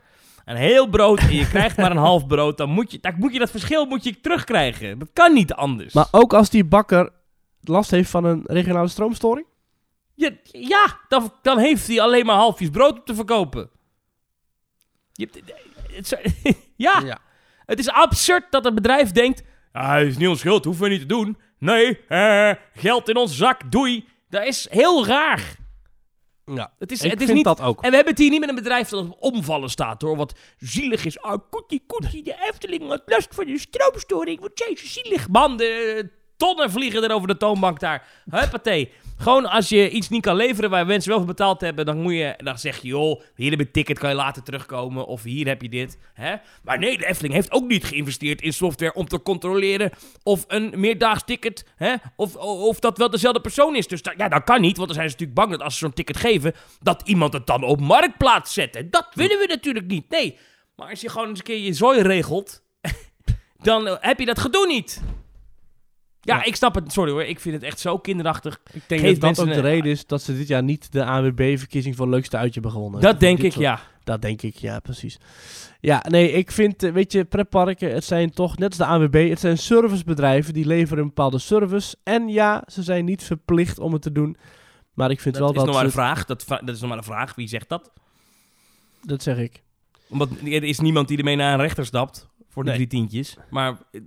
[0.45, 2.57] Een heel brood en je krijgt maar een half brood.
[2.57, 4.99] Dan moet je, dan moet je dat verschil moet je terugkrijgen.
[4.99, 5.93] Dat kan niet anders.
[5.93, 7.11] Maar ook als die bakker
[7.63, 9.45] last heeft van een regionale stroomstoring?
[10.51, 13.69] Ja, dan, dan heeft hij alleen maar halfjes brood op te verkopen.
[15.11, 15.29] Je,
[15.91, 17.19] het is- ja,
[17.65, 19.43] het is absurd dat een bedrijf denkt...
[19.71, 21.37] Ah, het is niet ons schuld, hoeven we niet te doen.
[21.59, 21.99] Nee,
[22.73, 24.07] geld in onze zak, doei.
[24.29, 25.55] Dat is heel raar.
[26.45, 26.73] Ja.
[26.79, 27.81] Het is, Ik het is vind niet, dat ook.
[27.83, 30.15] En we hebben het hier niet met een bedrijf dat op omvallen staat, hoor.
[30.17, 31.19] Wat zielig is.
[31.19, 34.39] Oh, koetie, koetie, de Efteling had last van de stroomstoring.
[34.39, 35.27] Wat zijn ze zielig.
[35.29, 38.07] Man, de tonnen vliegen er over de toonbank daar.
[38.29, 38.91] Huppatee.
[39.17, 42.13] Gewoon als je iets niet kan leveren waar mensen wel voor betaald hebben, dan moet
[42.13, 45.05] je, dan zeg je, joh, hier heb je ticket, kan je later terugkomen.
[45.05, 45.97] Of hier heb je dit.
[46.13, 46.35] Hè?
[46.63, 49.91] Maar nee, de Efteling heeft ook niet geïnvesteerd in software om te controleren
[50.23, 53.87] of een meerdaags ticket, hè, of, of dat wel dezelfde persoon is.
[53.87, 55.93] Dus ja, dat kan niet, want dan zijn ze natuurlijk bang dat als ze zo'n
[55.93, 58.83] ticket geven, dat iemand het dan op marktplaats zet.
[58.89, 60.09] Dat willen we natuurlijk niet.
[60.09, 60.37] Nee,
[60.75, 62.63] maar als je gewoon eens een keer je zooi regelt,
[63.61, 65.01] dan heb je dat gedoe niet.
[66.25, 66.43] Ja, Ja.
[66.43, 66.91] ik snap het.
[66.91, 68.59] Sorry hoor, ik vind het echt zo kinderachtig.
[68.73, 71.03] Ik denk Geef dat dat ook de reden is dat ze dit jaar niet de
[71.03, 73.01] AWB-verkiezing voor leukste uitje hebben gewonnen.
[73.01, 73.79] Dat denk ik, soort- ja.
[74.03, 75.17] Dat denk ik, ja, precies.
[75.79, 79.29] Ja, nee, ik vind, eh, weet je, pretparken, het zijn toch, net als de ANWB,
[79.29, 81.95] het zijn servicebedrijven die leveren een bepaalde service.
[82.03, 84.37] En ja, ze zijn niet verplicht om het te doen.
[84.93, 86.25] Maar ik vind Dat wel is dat nog maar een vraag.
[86.25, 87.35] Dat, dat is nog maar een vraag.
[87.35, 87.91] Wie zegt dat?
[89.01, 89.63] dat zeg ik.
[90.09, 92.87] Omdat er is niemand die ermee naar een rechter stapt voor die Nee.
[92.87, 93.37] drie tientjes.
[93.49, 93.77] Maar,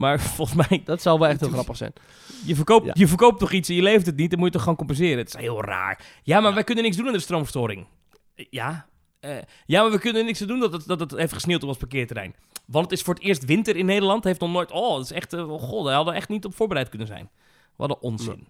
[0.00, 1.92] maar volgens mij, Dat zal wel echt heel grappig zijn.
[2.46, 2.92] je verkoopt, Ja.
[2.96, 5.18] je verkoopt toch iets en je levert het niet, dan moet je toch gewoon compenseren.
[5.18, 6.04] Het is heel raar.
[6.22, 7.86] Ja, maar wij kunnen niks doen aan de stroomstoring.
[8.34, 8.86] Ja,
[9.20, 9.36] eh,
[9.66, 12.34] ja, maar we kunnen niks doen dat het, dat het heeft gesneeuwd op ons parkeerterrein.
[12.66, 14.24] Want het is voor het eerst winter in Nederland.
[14.24, 14.70] Heeft nog nooit.
[14.70, 15.32] Oh, dat is echt.
[15.32, 17.30] eh, oh god, daar hadden we echt niet op voorbereid kunnen zijn.
[17.76, 18.46] Wat een onzin.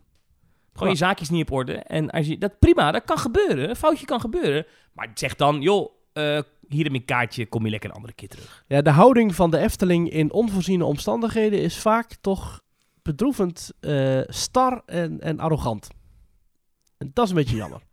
[0.72, 1.72] Gewoon je zaakjes niet op orde.
[1.74, 2.38] En als je.
[2.38, 3.68] Dat prima, dat kan gebeuren.
[3.68, 4.66] Een foutje kan gebeuren.
[4.92, 6.38] Maar zeg dan, joh, eh,
[6.72, 7.46] hier je een kaartje.
[7.46, 8.64] Kom je lekker een andere keer terug.
[8.66, 12.60] Ja, de houding van de Efteling in onvoorziene omstandigheden is vaak toch
[13.02, 15.88] bedroevend eh, star en, en arrogant.
[16.98, 17.80] En dat is een beetje jammer.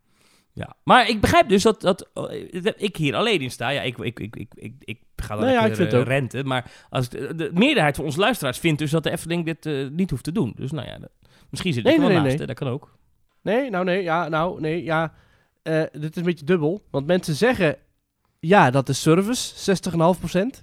[0.54, 0.76] Ja.
[0.84, 3.70] Maar ik begrijp dus dat, dat, eh, dat ik hier alleen in sta.
[3.70, 5.94] Ja, ik, ik, ik, ik, ik, ik ga dan Nou ja, lekker, ik vind het
[5.94, 6.08] eh, ook.
[6.08, 6.48] renten.
[6.48, 10.10] Maar als de, de meerderheid van onze luisteraars vindt dus dat de Efteling dit niet
[10.10, 10.54] hoeft te doen.
[10.56, 11.12] Dus nou ja, dat-
[11.50, 12.40] misschien zit Nee, er wel nee, naast.
[12.40, 12.98] hè, Dat kan ook.
[13.42, 15.14] Nee, nou nee, ja, nou nee, ja.
[15.92, 16.84] Dit is een beetje dubbel.
[16.92, 17.78] Want mensen zeggen,
[18.40, 20.62] ja, dat is service, 60,5%.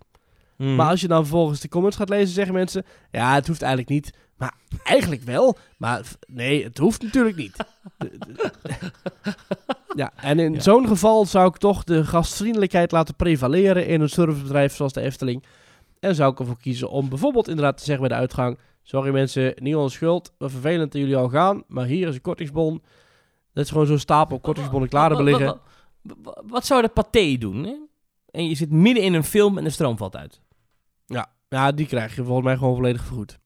[0.56, 0.74] Mhm.
[0.74, 3.92] Maar als je dan vervolgens de comments gaat lezen, zeggen mensen, ja, het hoeft eigenlijk
[3.92, 4.12] niet.
[4.36, 4.54] Maar
[4.84, 5.56] eigenlijk wel.
[5.78, 7.56] Maar nee, het hoeft natuurlijk niet.
[9.96, 10.60] Ja, en in Ja.
[10.60, 15.44] zo'n geval zou ik toch de gastvriendelijkheid laten prevaleren in een servicebedrijf zoals de Efteling.
[16.00, 19.52] En zou ik ervoor kiezen om bijvoorbeeld inderdaad te zeggen bij de uitgang, sorry mensen,
[19.56, 22.82] niet onze schuld, wat vervelend dat jullie al gaan, maar hier is een kortingsbon.
[23.52, 25.60] Dat is gewoon zo'n stapel kortingsbonnen klaar hebben liggen.
[26.46, 27.64] Wat, zou de paté doen?
[27.64, 27.74] Hè?
[28.30, 30.40] En je zit midden in een film en de stroom valt uit.
[31.48, 33.38] Ja, die krijg je volgens mij gewoon volledig vergoed.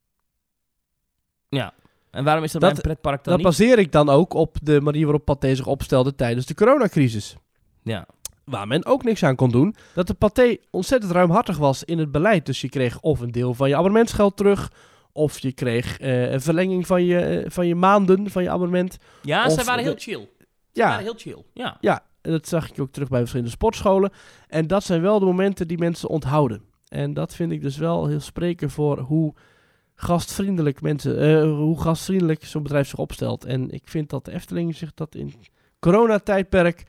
[2.11, 3.47] En waarom is dat, Dat- bij een pretpark dan Dat niet?
[3.59, 7.37] baseer ik dan ook op de manier waarop Pathé zich opstelde tijdens de coronacrisis.
[7.83, 8.07] Ja.
[8.45, 9.75] Waar men ook niks aan kon doen.
[9.95, 12.47] Dat de Pathé ontzettend ruimhartig was in het beleid.
[12.47, 14.73] Dus je kreeg of een deel van je abonnementsgeld terug.
[15.13, 18.97] Of je kreeg eh, een verlenging van je, eh, van je maanden van je abonnement.
[19.23, 20.29] Ja, zij waren heel chill.
[20.73, 21.43] Ja, Ja, heel chill.
[21.55, 21.77] Ja.
[21.81, 24.13] ja, en dat zag ik ook terug bij verschillende sportscholen.
[24.49, 26.63] En dat zijn wel de momenten die mensen onthouden.
[26.89, 29.35] En dat vind ik dus wel heel spreken voor hoe
[29.95, 33.45] gastvriendelijk mensen, eh, hoe gastvriendelijk zo'n bedrijf zich opstelt.
[33.45, 35.35] En ik vind dat de Efteling zich dat in
[35.79, 36.85] coronatijdperk,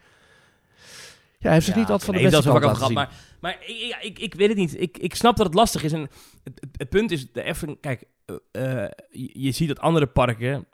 [1.38, 2.88] ja, heeft zich niet altijd van de nee, beste dat is kant gehad.
[2.88, 2.98] zien.
[2.98, 4.82] Maar, maar ik, ik, ik weet het niet.
[4.82, 5.92] Ik, ik snap dat het lastig is.
[5.92, 6.10] En het,
[6.44, 7.80] het, het punt is, de Efteling...
[7.80, 10.68] Kijk, eh, eh, je, je ziet dat andere parken...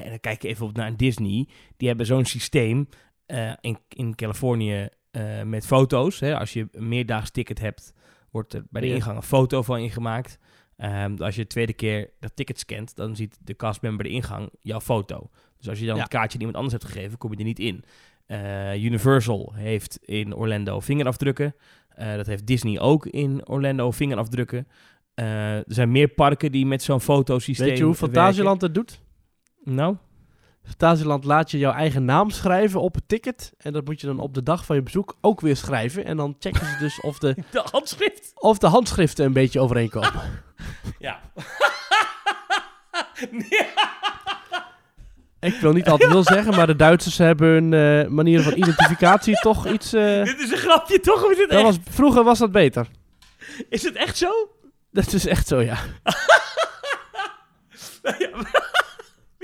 [0.00, 1.48] en dan kijk je even op naar Disney.
[1.76, 2.88] Die hebben zo'n systeem
[3.26, 6.20] eh, in, in Californië eh, met foto's.
[6.20, 6.38] Hè.
[6.38, 7.92] Als je een meerdaags ticket hebt,
[8.30, 10.38] wordt er bij de ingang een foto van je gemaakt.
[10.76, 14.50] Ehm, als je de tweede keer dat ticket scant, dan ziet de castmember de ingang
[14.60, 15.30] jouw foto.
[15.58, 16.00] Dus als je dan Ja.
[16.02, 17.84] het kaartje aan iemand anders hebt gegeven, kom je er niet in.
[18.26, 21.54] Eh, Universal heeft in Orlando vingerafdrukken.
[21.88, 24.66] Eh, dat heeft Disney ook in Orlando vingerafdrukken.
[25.14, 27.94] Eh, er zijn meer parken die met zo'n fotosysteem Weet je hoe.
[27.94, 29.01] Fantasieland het doet?
[29.64, 29.96] Nou,
[30.64, 33.52] Fantasieland laat je jouw eigen naam schrijven op het ticket.
[33.58, 36.04] En dat moet je dan op de dag van je bezoek ook weer schrijven.
[36.04, 38.32] En dan checken ze dus of de, de handschrift.
[38.34, 40.22] of de handschriften een beetje overeenkomen.
[40.98, 41.20] Ja.
[45.40, 47.72] Ik wil niet altijd veel zeggen, maar de Duitsers hebben hun
[48.04, 49.92] eh, manieren van identificatie toch iets...
[49.92, 51.24] eh, Dit is een grapje, toch?
[51.24, 51.62] Of is dat echt?
[51.62, 52.86] was, vroeger was dat beter.
[53.68, 54.30] Is het echt zo?
[54.90, 55.76] Dat is echt zo, ja.
[58.02, 58.28] Ja,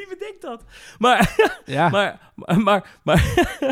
[0.09, 0.65] Wie bedenkt dat?
[0.99, 3.23] Maar, Ja, maar, maar, maar, maar,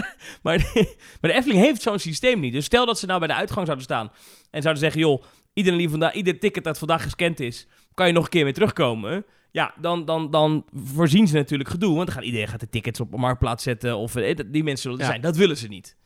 [0.43, 2.53] maar, de, maar de Efteling heeft zo'n systeem niet.
[2.53, 4.13] Dus stel dat ze nou bij de uitgang zouden staan
[4.51, 5.23] en zouden zeggen, joh,
[5.53, 8.55] iedereen die vandaag, ieder ticket dat vandaag gescand is, kan je nog een keer weer
[8.55, 9.25] terugkomen.
[9.51, 13.01] Ja, dan, dan, dan voorzien ze natuurlijk gedoe, want dan gaat iedereen gaat de tickets
[13.01, 15.11] op een marktplaats zetten of eh, die mensen zullen er Ja.
[15.11, 15.21] zijn.
[15.23, 15.97] Dat willen ze niet.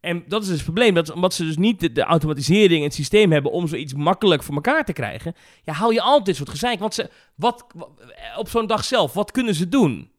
[0.00, 2.84] En dat is dus het probleem, dat, omdat ze dus niet de, de automatisering en
[2.86, 5.34] het systeem hebben om zoiets makkelijk voor elkaar te krijgen,
[5.64, 6.78] ja, hou je altijd dit soort gezeik.
[6.78, 7.88] Want ze, wat, wa-
[8.36, 10.10] op zo'n dag zelf, wat kunnen ze doen?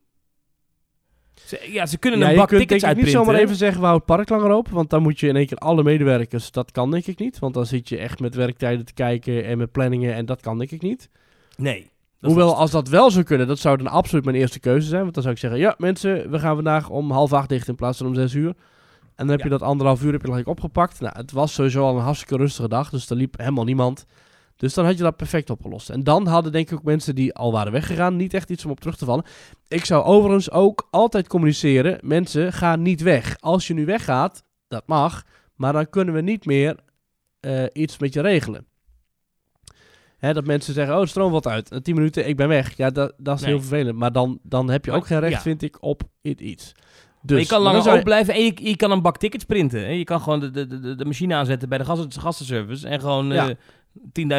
[1.46, 3.26] Ze, ja, ze kunnen ja een bak kunt denk tickets ik niet uitprinten.
[3.34, 4.74] zomaar even zeggen, we houden het park langer open.
[4.74, 7.40] Want dan moet je in één keer alle medewerkers, dat kan denk ik niet.
[7.40, 10.58] Want dan zit je echt met werktijden te kijken en met planningen en dat kan
[10.58, 11.10] denk ik niet.
[11.58, 11.90] Nee.
[12.20, 15.02] Hoewel, als dat wel zou kunnen, dat zou dan absoluut mijn eerste keuze zijn.
[15.02, 17.76] Want dan zou ik zeggen, ja mensen, we gaan vandaag om half acht dicht in
[17.76, 18.54] plaats van om zes uur.
[19.18, 21.00] En dan heb je dat anderhalf uur heb je gelijk opgepakt.
[21.00, 24.06] Nou, het was sowieso al een hartstikke rustige dag, dus er liep helemaal niemand.
[24.56, 25.90] Dus dan had je dat perfect opgelost.
[25.90, 28.72] En dan hadden denk ik ook mensen die al waren weggegaan niet echt iets om
[28.72, 29.26] op terug te vallen.
[29.68, 33.38] Ik zou overigens ook altijd communiceren, mensen, ga niet weg.
[33.40, 35.24] Als je nu weggaat, dat mag,
[35.56, 36.76] maar dan kunnen we niet meer
[37.40, 38.66] eh, iets met je regelen.
[40.18, 41.72] Hè, dat mensen zeggen, oh, stroom valt uit.
[41.72, 42.78] In 10 minuten, ik ben weg.
[42.78, 43.50] Ja, dat, dat is Nee.
[43.52, 43.98] heel vervelend.
[43.98, 45.42] Maar dan, dan heb je Maar- ook geen recht, ja.
[45.42, 46.72] vind ik, op iets.
[47.28, 49.18] Dus, je kan dan langer zou je- open blijven en je, je kan een bak
[49.18, 49.80] tickets printen.
[49.80, 49.88] Hè?
[49.92, 53.28] Je kan gewoon de, de, de, de machine aanzetten bij de gasten, gastenservice en gewoon
[53.28, 53.50] Ja.
[53.50, 53.56] eh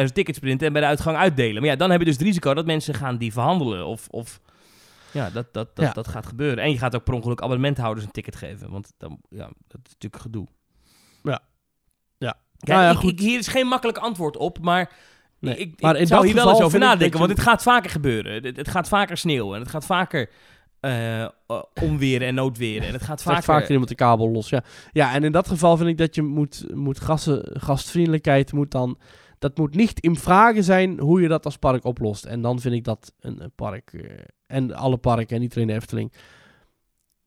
[0.05, 1.61] 10.000 tickets printen en bij de uitgang uitdelen.
[1.61, 3.85] Maar ja, dan heb je dus het risico dat mensen gaan die verhandelen.
[3.85, 4.39] Of, of
[5.11, 5.91] ja, dat, dat, dat, Ja.
[5.91, 6.63] dat gaat gebeuren.
[6.63, 8.69] En je gaat ook per ongeluk abonnementhouders een ticket geven.
[8.71, 10.47] Want dan, ja, dat is natuurlijk gedoe.
[11.23, 11.39] Ja.
[12.17, 12.31] Ja.
[12.57, 13.11] Kijk, Nou ja, ik- goed.
[13.11, 14.91] ik- hier is geen makkelijk antwoord op, maar
[15.39, 15.55] Nee.
[15.55, 17.19] ik, ik Maar zou hier wel eens over nadenken.
[17.19, 18.43] Want het gaat vaker gebeuren.
[18.43, 19.55] Het, het gaat vaker sneeuwen.
[19.55, 20.29] En het gaat vaker
[21.81, 22.87] onweren en noodweren.
[22.87, 23.43] En het gaat vaker...
[23.43, 24.63] vaker iemand de kabel los, ja.
[24.91, 26.99] Ja, en in dat geval vind ik dat je moet, moet
[27.53, 28.97] gastvriendelijkheid moet dan...
[29.39, 32.25] Dat moet niet in vragen zijn hoe je dat als park oplost.
[32.25, 34.17] En dan vind ik dat een, een park, eh,
[34.47, 36.13] en alle parken en niet alleen de Efteling,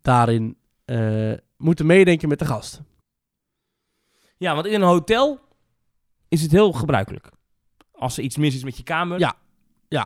[0.02, 0.56] daarin
[1.56, 2.80] moeten meedenken met de gast.
[4.36, 5.40] Ja, want in een hotel
[6.28, 7.30] is het heel gebruikelijk.
[7.92, 9.34] Als er iets mis is met je kamer, Ja,
[9.88, 10.04] ja.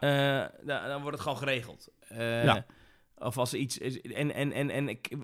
[0.64, 1.88] dan, dan wordt het gewoon geregeld.
[2.18, 2.66] Ja.
[3.26, 4.00] Of als er iets is.
[4.00, 5.16] En, en, en, en ik,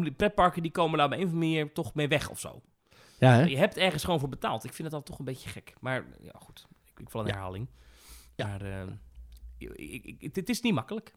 [0.00, 2.62] die pretparken die komen daar op een of andere manier toch mee weg of zo.
[3.18, 3.42] Ja, hè?
[3.44, 4.64] Je hebt ergens gewoon voor betaald.
[4.64, 5.74] Ik vind het dan toch een beetje gek.
[5.80, 6.66] Maar ja, goed.
[6.84, 7.32] Ik, ik val Ja.
[7.32, 7.68] herhaling.
[8.36, 8.46] Ja.
[8.46, 8.86] Maar
[9.58, 11.12] ik, ik, ik- het is niet makkelijk.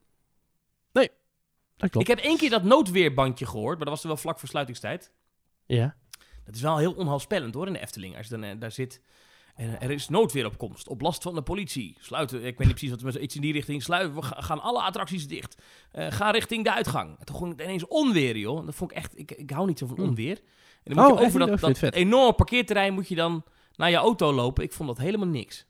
[1.77, 2.09] Dat klopt.
[2.09, 5.11] Ik heb één keer dat noodweerbandje gehoord, maar dat was wel vlak voor sluitingstijd.
[5.65, 5.95] Ja.
[6.43, 8.17] Dat is wel heel onheilspellend hoor in de Efteling.
[8.17, 9.01] Als je dan eh, daar zit.
[9.55, 11.97] En er is noodweeropkomst op last van de politie.
[11.99, 13.83] Sluiten, ik weet niet precies wat, maar iets in die richting.
[13.83, 15.61] Sluiten, we ga- gaan alle attracties dicht.
[15.91, 17.19] Eh, ga richting de uitgang.
[17.19, 18.65] En toen ging het ineens onweer, joh.
[18.65, 20.05] Dat vond ik echt, ik, ik hou niet zo van Hmm.
[20.07, 20.37] onweer.
[20.83, 23.43] En dan moet Oh, je echt over dat, Oh, dat enorme parkeerterrein moet je dan
[23.75, 24.63] naar je auto lopen.
[24.63, 25.65] Ik vond dat helemaal niks.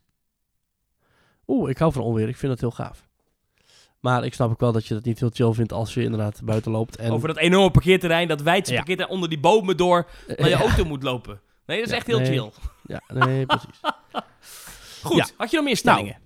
[1.47, 2.27] Oeh, ik hou van onweer.
[2.27, 3.07] Ik vind dat heel gaaf.
[3.99, 6.41] Maar ik snap ook wel dat je dat niet heel chill vindt als je inderdaad
[6.43, 6.95] buiten loopt.
[6.95, 8.77] En, Over dat enorme parkeerterrein, dat wijdse Ja.
[8.77, 10.59] parkeerterrein onder die bomen door naar je Ja.
[10.61, 11.41] auto moet lopen.
[11.65, 12.27] Nee, dat is Ja, echt heel nee.
[12.31, 12.49] chill.
[12.83, 13.79] Ja, nee, precies.
[15.03, 15.25] Goed, Ja.
[15.37, 16.17] had je nog meer stellingen?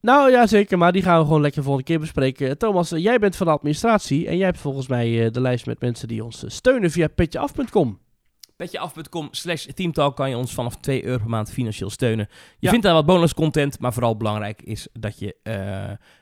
[0.00, 2.58] Nou ja, zeker, maar die gaan we gewoon lekker de volgende keer bespreken.
[2.58, 5.66] Thomas, eh, jij bent van de administratie en jij hebt volgens mij eh, de lijst
[5.66, 8.00] met mensen die ons eh, steunen via petjeaf.com.
[8.56, 12.26] Petjeaf.com slash teamtalk kan je ons vanaf 2 euro per maand financieel steunen.
[12.30, 12.70] Je Ja.
[12.70, 15.36] vindt daar wat bonus content, maar vooral belangrijk is dat je,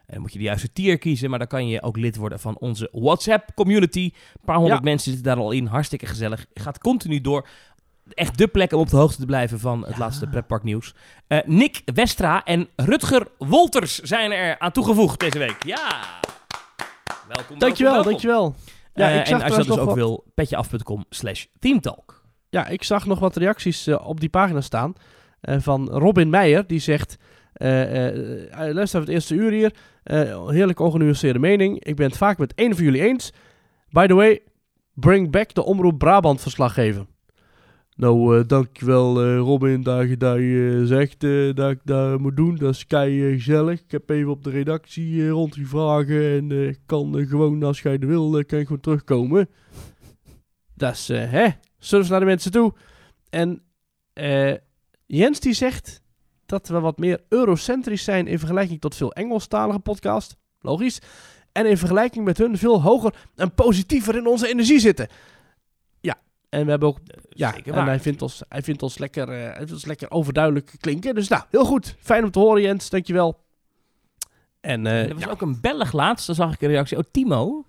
[0.06, 2.58] dan moet je de juiste tier kiezen, maar dan kan je ook lid worden van
[2.58, 4.10] onze WhatsApp community.
[4.14, 4.84] Een paar honderd Ja.
[4.84, 6.46] mensen zitten daar al in, hartstikke gezellig.
[6.54, 7.48] Gaat continu door.
[8.14, 9.98] Echt de plek om op de hoogte te blijven van het Ja.
[9.98, 10.94] laatste pretparknieuws.
[11.26, 15.64] Eh Nick Westra en Rutger Wolters zijn er aan toegevoegd deze week.
[15.64, 16.00] Ja!
[17.28, 18.54] Welkom, Dankjewel, welkom, dankjewel.
[18.94, 22.22] Ja, Eh, ik zag en als je dat dus ook wat- wil, petjeaf.com slash teamtalk.
[22.48, 24.92] Ja, ik zag nog wat reacties eh, op die pagina staan.
[25.42, 27.16] van Robin Meijer, die zegt...
[27.54, 29.72] luistert naar het eerste uur hier.
[30.52, 31.84] heerlijk ongenuanceerde mening.
[31.84, 33.32] Ik ben het vaak met één van jullie eens.
[33.90, 34.40] By the way,
[34.94, 37.06] bring back de Omroep Brabant verslaggever.
[38.00, 42.36] Nou, eh, dankjewel eh, Robin dat je dat je zegt eh, dat ik dat moet
[42.36, 42.56] doen.
[42.56, 43.80] Dat is kei gezellig.
[43.80, 46.36] Ik heb even op de redactie rond die vragen.
[46.36, 49.48] En ik kan gewoon, als jij wil, kan ik gewoon terugkomen.
[50.74, 51.48] Dat is, hè,
[51.78, 52.74] service naar de mensen toe.
[53.30, 53.62] En
[55.06, 56.02] Jens die zegt
[56.46, 60.36] dat we wat meer eurocentrisch zijn in vergelijking tot veel Engelstalige podcasts.
[60.60, 61.00] Logisch.
[61.52, 65.08] En in vergelijking met hun veel hoger en positiever in onze energie zitten.
[66.50, 66.98] Ja, en we hebben ook
[67.28, 67.86] ja, Zeker en waar.
[67.86, 71.14] hij vindt ons, hij vindt ons, lekker, eh, hij vindt ons lekker overduidelijk klinken.
[71.14, 71.96] Dus nou, heel goed.
[72.00, 72.90] Fijn om te horen, Jens.
[72.90, 73.44] Dankjewel.
[74.60, 76.96] En eh, er was ja, ook een Belg laatst, dan zag ik een reactie.
[76.98, 77.64] Oh, Timo.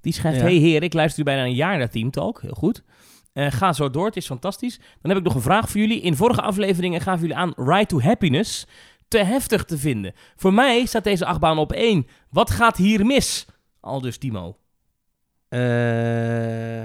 [0.00, 0.44] Die schrijft, Ja.
[0.44, 2.40] hey heer, ik luister u bijna een jaar naar Teamtalk.
[2.42, 2.82] Heel goed.
[3.32, 4.78] Eh, ga zo door, het is fantastisch.
[4.78, 6.00] Dan heb ik nog een vraag voor jullie.
[6.00, 8.66] In vorige afleveringen gaven jullie aan Ride to Happiness
[9.08, 10.12] te heftig te vinden.
[10.36, 12.06] Voor mij staat deze achtbaan op één.
[12.30, 13.46] Wat gaat hier mis?
[13.80, 14.56] Al dus Timo.
[15.48, 16.82] eh,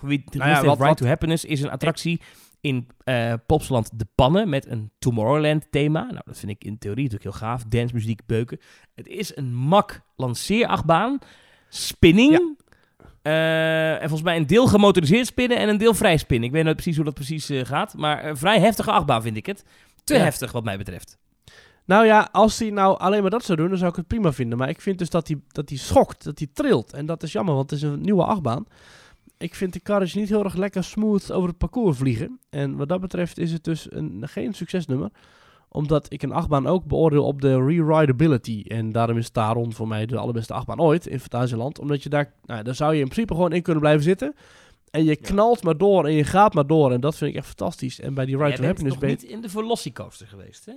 [0.00, 2.20] Voor wie het Nou ja, wat- wat- to Happiness is een attractie
[2.60, 6.00] in eh Popsland De Pannen met een Tomorrowland thema.
[6.04, 7.64] Nou, dat vind ik in theorie natuurlijk heel gaaf.
[7.64, 8.58] Dance, muziek, beuken.
[8.94, 11.18] Het is een mak lanceerachtbaan.
[11.68, 12.58] Spinning.
[13.22, 16.48] Eh, en volgens mij een deel gemotoriseerd spinnen en een deel vrij spinnen.
[16.48, 17.94] Ik weet nooit precies hoe dat precies eh, gaat.
[17.96, 19.64] Maar een vrij heftige achtbaan vind ik het.
[20.04, 20.20] Te Ja.
[20.20, 21.18] heftig wat mij betreft.
[21.84, 24.32] nou ja, als hij nou alleen maar dat zou doen, dan zou ik het prima
[24.32, 24.58] vinden.
[24.58, 26.92] Maar ik vind dus dat hij, dat schokt, dat hij trilt.
[26.92, 28.66] En dat is jammer, want het is een nieuwe achtbaan.
[29.40, 32.40] Ik vind de carriage niet heel erg lekker smooth over het parcours vliegen.
[32.50, 35.10] En wat dat betreft is het dus een, geen succesnummer.
[35.68, 38.62] Omdat ik een achtbaan ook beoordeel op de re-rideability.
[38.68, 41.78] En daarom is Taron voor mij de allerbeste achtbaan ooit in Fantasieland.
[41.78, 44.34] Omdat je daar, nou, daar zou je in principe gewoon in kunnen blijven zitten.
[44.90, 46.92] En je knalt maar door en je gaat maar door.
[46.92, 48.00] En dat vind ik echt fantastisch.
[48.00, 50.72] En bij die Ride to bent Happiness je- niet in de Velocicoaster geweest, hè?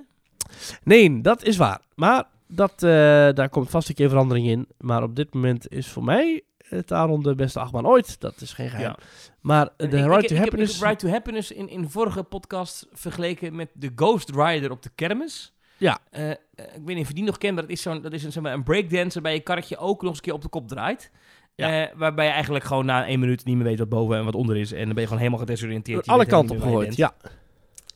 [0.83, 1.81] Nee, dat is waar.
[1.95, 2.89] Maar dat, eh,
[3.33, 4.67] daar komt vast een keer verandering in.
[4.77, 6.41] Maar op dit moment is voor mij
[6.85, 8.19] daarom de beste achtbaan ooit.
[8.21, 8.87] Dat is geen geheim.
[8.87, 8.97] Ja.
[9.41, 10.73] Maar de Ik- Ride ik, to ik, Happiness...
[10.75, 14.81] Ik heb Ride to Happiness in, in vorige podcast vergeleken met de Ghost Rider op
[14.83, 15.53] de kermis.
[15.77, 15.97] Ja.
[16.09, 18.13] Eh, eh, ik weet niet of je die nog kent, maar dat is, zo'n, dat
[18.13, 20.41] is een, zeg maar, een breakdance waarbij je karretje ook nog eens een keer op
[20.41, 21.11] de kop draait.
[21.55, 21.87] Ja.
[21.87, 24.35] Eh, waarbij je eigenlijk gewoon na één minuut niet meer weet wat boven en wat
[24.35, 24.71] onder is.
[24.71, 26.07] En dan ben je gewoon helemaal gedesoriënteerd.
[26.07, 27.17] Alle kanten niet op meer waar je gegooid.
[27.19, 27.31] bent.
[27.33, 27.41] Ja.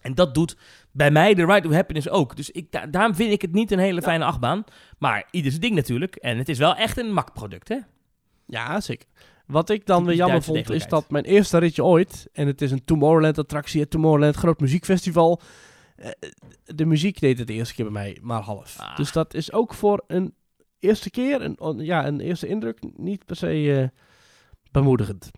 [0.01, 0.57] En dat doet
[0.91, 2.35] bij mij de Ride to Happiness ook.
[2.35, 4.63] Dus ik, da- daarom vind ik het niet een hele fijne achtbaan.
[4.97, 6.15] Maar ieder zijn ding natuurlijk.
[6.15, 7.77] En het is wel echt een makproduct, hè?
[8.47, 9.07] Ja, zeker.
[9.47, 12.27] Wat ik dan weer jammer vond, is dat mijn eerste ritje ooit...
[12.33, 13.81] En het is een Tomorrowland-attractie.
[13.81, 15.41] Het Tomorrowland, groot muziekfestival.
[15.95, 16.11] eh,
[16.65, 18.75] de muziek deed het de eerste keer bij mij maar half.
[18.79, 18.95] Ah.
[18.95, 20.33] Dus dat is ook voor een
[20.79, 21.41] eerste keer...
[21.41, 24.01] Een, ja, een eerste indruk niet per se eh,
[24.71, 25.31] bemoedigend.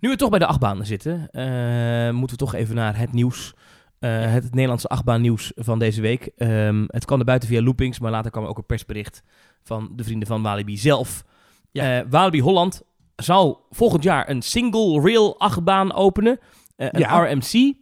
[0.00, 3.54] Nu we toch bij de achtbanen zitten, eh, moeten we toch even naar het nieuws.
[3.98, 6.30] Het Nederlandse achtbaannieuws van deze week.
[6.36, 9.22] Ehm, het kwam er buiten via loopings, maar later kwam er ook een persbericht
[9.62, 11.24] van de vrienden van Walibi zelf.
[11.72, 11.98] Ja.
[12.00, 12.82] Eh, Walibi Holland
[13.16, 16.38] zou volgend jaar een single rail achtbaan openen,
[16.76, 17.24] eh, een Ja.
[17.24, 17.74] RMC.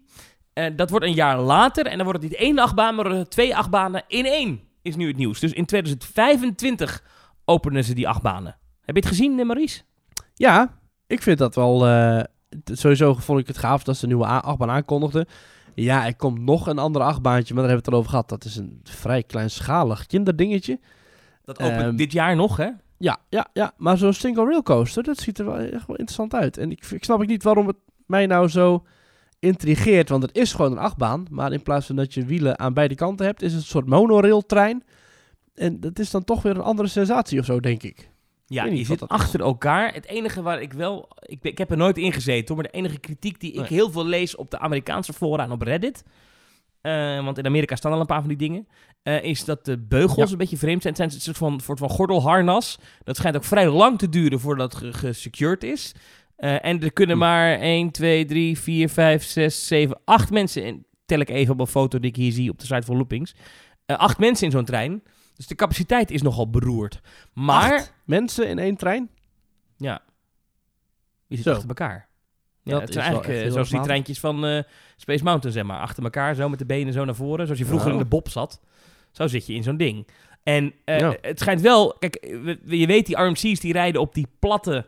[0.53, 3.57] Eh, dat wordt een jaar later en dan wordt het niet één achtbaan, maar twee
[3.57, 5.41] achtbanen in één, is nu het nieuws.
[5.41, 7.03] Dus in 2025
[7.45, 8.57] openen ze die achtbanen.
[8.81, 9.83] Heb je het gezien, Maurice?
[10.35, 11.79] Ja, ik vind dat wel.
[12.65, 15.27] sowieso vond ik het gaaf dat ze een nieuwe achtbaan aankondigden.
[15.75, 18.29] Ja, er komt nog een ander achtbaantje, maar daar hebben we het al over gehad.
[18.29, 20.81] Dat is een vrij kleinschalig kinderdingetje.
[21.45, 22.69] Dat opent Ehm, dit jaar nog, hè?
[23.03, 23.73] Ja, ja, ja.
[23.77, 26.57] Maar zo'n single rail coaster, dat ziet er wel echt wel interessant uit.
[26.59, 27.77] En ik, ik snap ook niet waarom het
[28.07, 28.85] mij nou zo
[29.39, 30.09] intrigeert.
[30.09, 31.27] Want het is gewoon een achtbaan.
[31.31, 33.87] Maar in plaats van dat je wielen aan beide kanten hebt, is het een soort
[33.87, 34.85] monorail trein.
[35.55, 38.11] En dat is dan toch weer een andere sensatie of zo, denk ik.
[38.47, 39.09] Ja, wat zit is.
[39.09, 39.95] achter elkaar.
[39.95, 41.09] Het enige waar ik wel...
[41.21, 42.57] Ik, ik heb er nooit in gezeten, hoor.
[42.57, 45.63] Maar de enige kritiek die ik heel veel lees op de Amerikaanse fora en op
[45.63, 46.05] Reddit...
[46.81, 48.69] eh, want in Amerika staan al een paar van die dingen...
[49.03, 50.33] eh, is dat de beugels Ja.
[50.33, 50.95] een beetje vreemd zijn.
[50.95, 52.79] Het zijn een soort van, soort van gordelharnas.
[53.03, 55.95] Dat schijnt ook vrij lang te duren voordat het ge- gesecured is.
[56.37, 60.65] Eh, en er kunnen maar 1, 2, 3, 4, 5, 6, 7, 8 mensen...
[60.65, 60.87] in.
[61.07, 63.35] tel ik even op een foto die ik hier zie op de site van Loopings.
[63.87, 65.03] Acht mensen in zo'n trein.
[65.35, 67.01] Dus de capaciteit is nogal beroerd.
[67.33, 67.73] Maar...
[67.75, 69.11] Acht mensen in één trein?
[69.77, 70.03] Ja.
[71.27, 72.09] Je zit achter elkaar.
[72.63, 74.63] Ja, Dat het zijn eigenlijk eh, zoals die treintjes van eh,
[74.97, 75.81] Space Mountain, zeg maar.
[75.81, 77.45] Achter elkaar, zo met de benen zo naar voren.
[77.45, 78.61] Zoals je vroeger in de bob zat.
[79.13, 80.07] Zo zit je in zo'n ding.
[80.43, 81.17] En eh, Ja.
[81.21, 81.95] het schijnt wel...
[81.99, 82.27] Kijk,
[82.67, 84.87] je weet, die RMC's die rijden op die platte,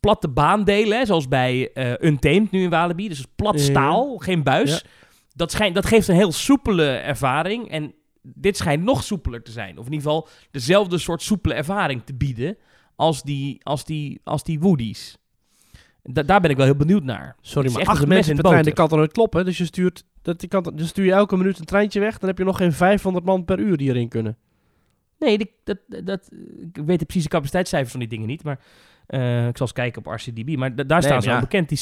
[0.00, 0.98] platte baandelen.
[0.98, 3.08] Hè, zoals bij eh Untamed nu in Walibi.
[3.08, 3.64] Dus plat Ja.
[3.64, 4.70] staal, geen buis.
[4.70, 4.80] Ja.
[5.34, 7.70] Dat, schijnt, dat geeft een heel soepele ervaring.
[7.70, 9.78] En dit schijnt nog soepeler te zijn.
[9.78, 12.56] Of in ieder geval dezelfde soort soepele ervaring te bieden...
[12.96, 15.18] als die, als die, als die Woody's.
[16.10, 17.36] Da- daar ben ik wel heel benieuwd naar.
[17.40, 19.44] Sorry, maar acht mensen in per trein, dat kan toch nooit kloppen?
[19.44, 22.28] Dus je stuurt, dat, je kan, dan stuur je elke minuut een treintje weg, dan
[22.28, 24.36] heb je nog geen 500 man per uur die erin kunnen.
[25.18, 26.30] Nee, die- dat, dat,
[26.74, 28.58] ik weet de precieze capaciteitscijfers van die dingen niet, maar
[29.06, 30.56] eh, ik zal eens kijken op RCDB.
[30.56, 31.78] Maar da- daar staan ze al bekend, die,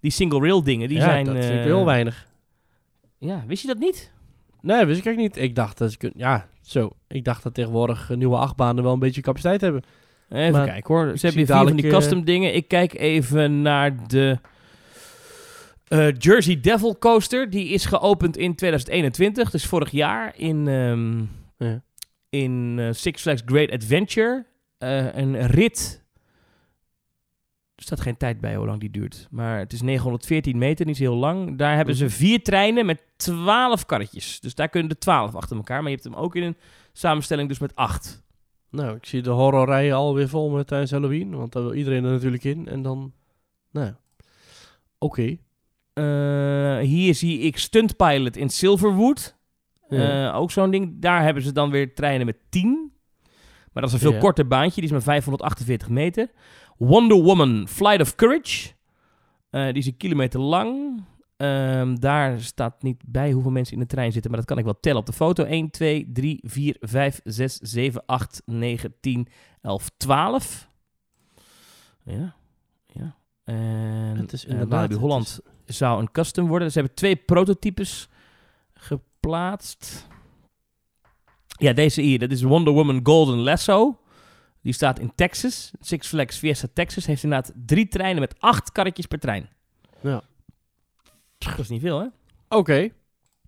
[0.00, 1.24] die single rail dingen, die ja, zijn...
[1.24, 2.26] dat vind ik eh, heel weinig.
[3.18, 4.12] Ja, wist je dat niet?
[4.60, 5.44] Nee, wist ik eigenlijk niet.
[5.44, 6.90] Ik dacht dat ze ja, zo.
[7.08, 9.82] Ik dacht dat tegenwoordig eh, nieuwe achtbanen wel een beetje capaciteit hebben.
[10.30, 11.04] Even Maar kijken hoor.
[11.18, 12.54] Ze hebben hier vier van die eh, custom dingen.
[12.54, 14.38] Ik kijk even naar de
[15.88, 17.50] eh, Jersey Devil Coaster.
[17.50, 21.18] Die is geopend in 2021, dus vorig jaar in, ehm,
[21.68, 21.82] Ja.
[22.28, 24.46] in eh, Six Flags Great Adventure.
[24.78, 26.04] Eh, een rit.
[27.74, 29.26] Er staat geen tijd bij hoe lang die duurt.
[29.30, 31.58] Maar het is 914 meter, niet heel lang.
[31.58, 34.40] Daar hebben ze vier treinen met 12 karretjes.
[34.40, 35.82] Dus daar kunnen er 12 achter elkaar.
[35.82, 36.56] Maar je hebt hem ook in een
[36.92, 38.22] samenstelling dus met 8.
[38.70, 42.10] Nou, ik zie de horrorrijen alweer vol met tijdens Halloween, want daar wil iedereen er
[42.10, 42.68] natuurlijk in.
[42.68, 43.12] En dan,
[43.70, 43.92] nou,
[44.98, 45.36] oké.
[45.92, 49.36] Eh, hier zie ik Stunt Pilot in Silverwood.
[49.88, 50.28] Ja.
[50.28, 51.00] Eh, ook zo'n ding.
[51.00, 52.92] Daar hebben ze dan weer treinen met 10.
[53.72, 54.18] Maar dat is een veel Ja.
[54.18, 54.74] korter baantje.
[54.74, 56.30] Die is maar 548 meter.
[56.76, 58.70] Wonder Woman Flight of Courage.
[59.50, 61.02] Eh, die is een kilometer lang.
[61.40, 64.30] Ehm, daar staat niet bij hoeveel mensen in de trein zitten.
[64.30, 65.44] Maar dat kan ik wel tellen op de foto.
[65.44, 69.26] 1, 2, 3, 4, 5, 6, 7, 8, 9, 10,
[69.60, 70.68] 11, 12.
[72.04, 72.34] Ja.
[72.86, 73.14] Ja.
[73.44, 74.90] En het is eh, inderdaad...
[74.90, 76.72] Het Holland is- zou een custom worden.
[76.72, 78.08] Ze hebben twee prototypes
[78.74, 80.06] geplaatst.
[81.48, 83.98] Ja, deze hier, dat is Wonder Woman Golden Lasso.
[84.62, 85.70] Die staat in Texas.
[85.80, 89.48] Six Flags Fiesta Texas heeft inderdaad drie treinen met acht karretjes per trein.
[90.00, 90.22] Ja.
[91.44, 92.06] Dat is niet veel, hè?
[92.48, 92.88] Oké.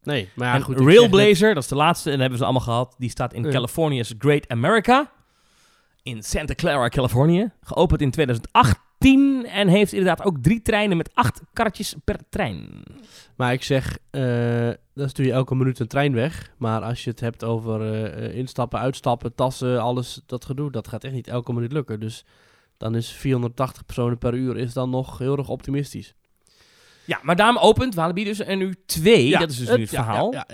[0.02, 0.76] Nee, maar ja, en goed.
[0.78, 2.94] net- Railblazer, dat is de laatste, en dat hebben ze allemaal gehad.
[2.98, 3.50] Die staat in Ja.
[3.50, 5.10] California's Great America.
[6.02, 7.50] In Santa Clara, Californië.
[7.60, 12.82] Geopend in 2018 en heeft inderdaad ook drie treinen met acht karretjes per trein.
[13.36, 16.52] Maar ik zeg, eh, dan stuur je elke minuut een trein weg.
[16.58, 21.04] Maar als je het hebt over eh, instappen, uitstappen, tassen, alles, dat gedoe, dat gaat
[21.04, 22.00] echt niet elke minuut lukken.
[22.00, 22.24] Dus
[22.76, 26.14] dan is 480 personen per uur is dan nog heel erg optimistisch.
[27.12, 29.30] Ja, maar daarom opent Walibi dus er nu twee.
[29.38, 30.32] dat is dus nu het verhaal.
[30.32, 30.46] ja.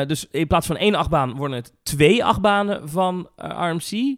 [0.00, 4.16] Eh, dus in plaats van één achtbaan worden het twee achtbanen van eh, RMC.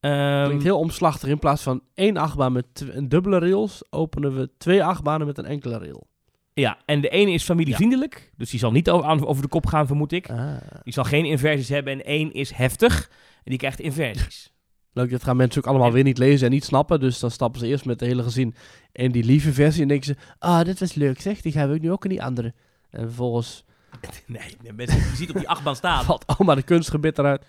[0.00, 1.28] Ehm, Klinkt heel omslachtig.
[1.28, 5.44] In plaats van één achtbaan met een dubbele rails, openen we twee achtbanen met een
[5.44, 6.06] enkele rail.
[6.54, 8.30] ja, en de ene is familievriendelijk.
[8.36, 10.30] Dus die zal niet over de kop gaan, vermoed ik.
[10.30, 10.56] Ah.
[10.82, 11.92] Die zal geen inversies hebben.
[11.92, 13.10] En één is heftig.
[13.36, 14.52] En die krijgt inversies.
[14.98, 17.00] Leuk, dat gaan mensen ook allemaal weer niet lezen en niet snappen.
[17.00, 18.54] Dus dan stappen ze eerst met de hele gezin
[18.92, 19.82] in die lieve versie.
[19.82, 22.22] En denken ze, ah, dit was leuk zeg, die gaan we nu ook in die
[22.22, 22.54] andere.
[22.90, 23.64] En vervolgens
[24.26, 26.04] nee, nee, mensen, je ziet op die achtbaan staan.
[26.14, 27.44] valt allemaal de kunstgebit eruit.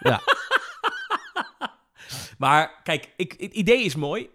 [2.38, 4.28] Maar kijk, ik, het idee is mooi.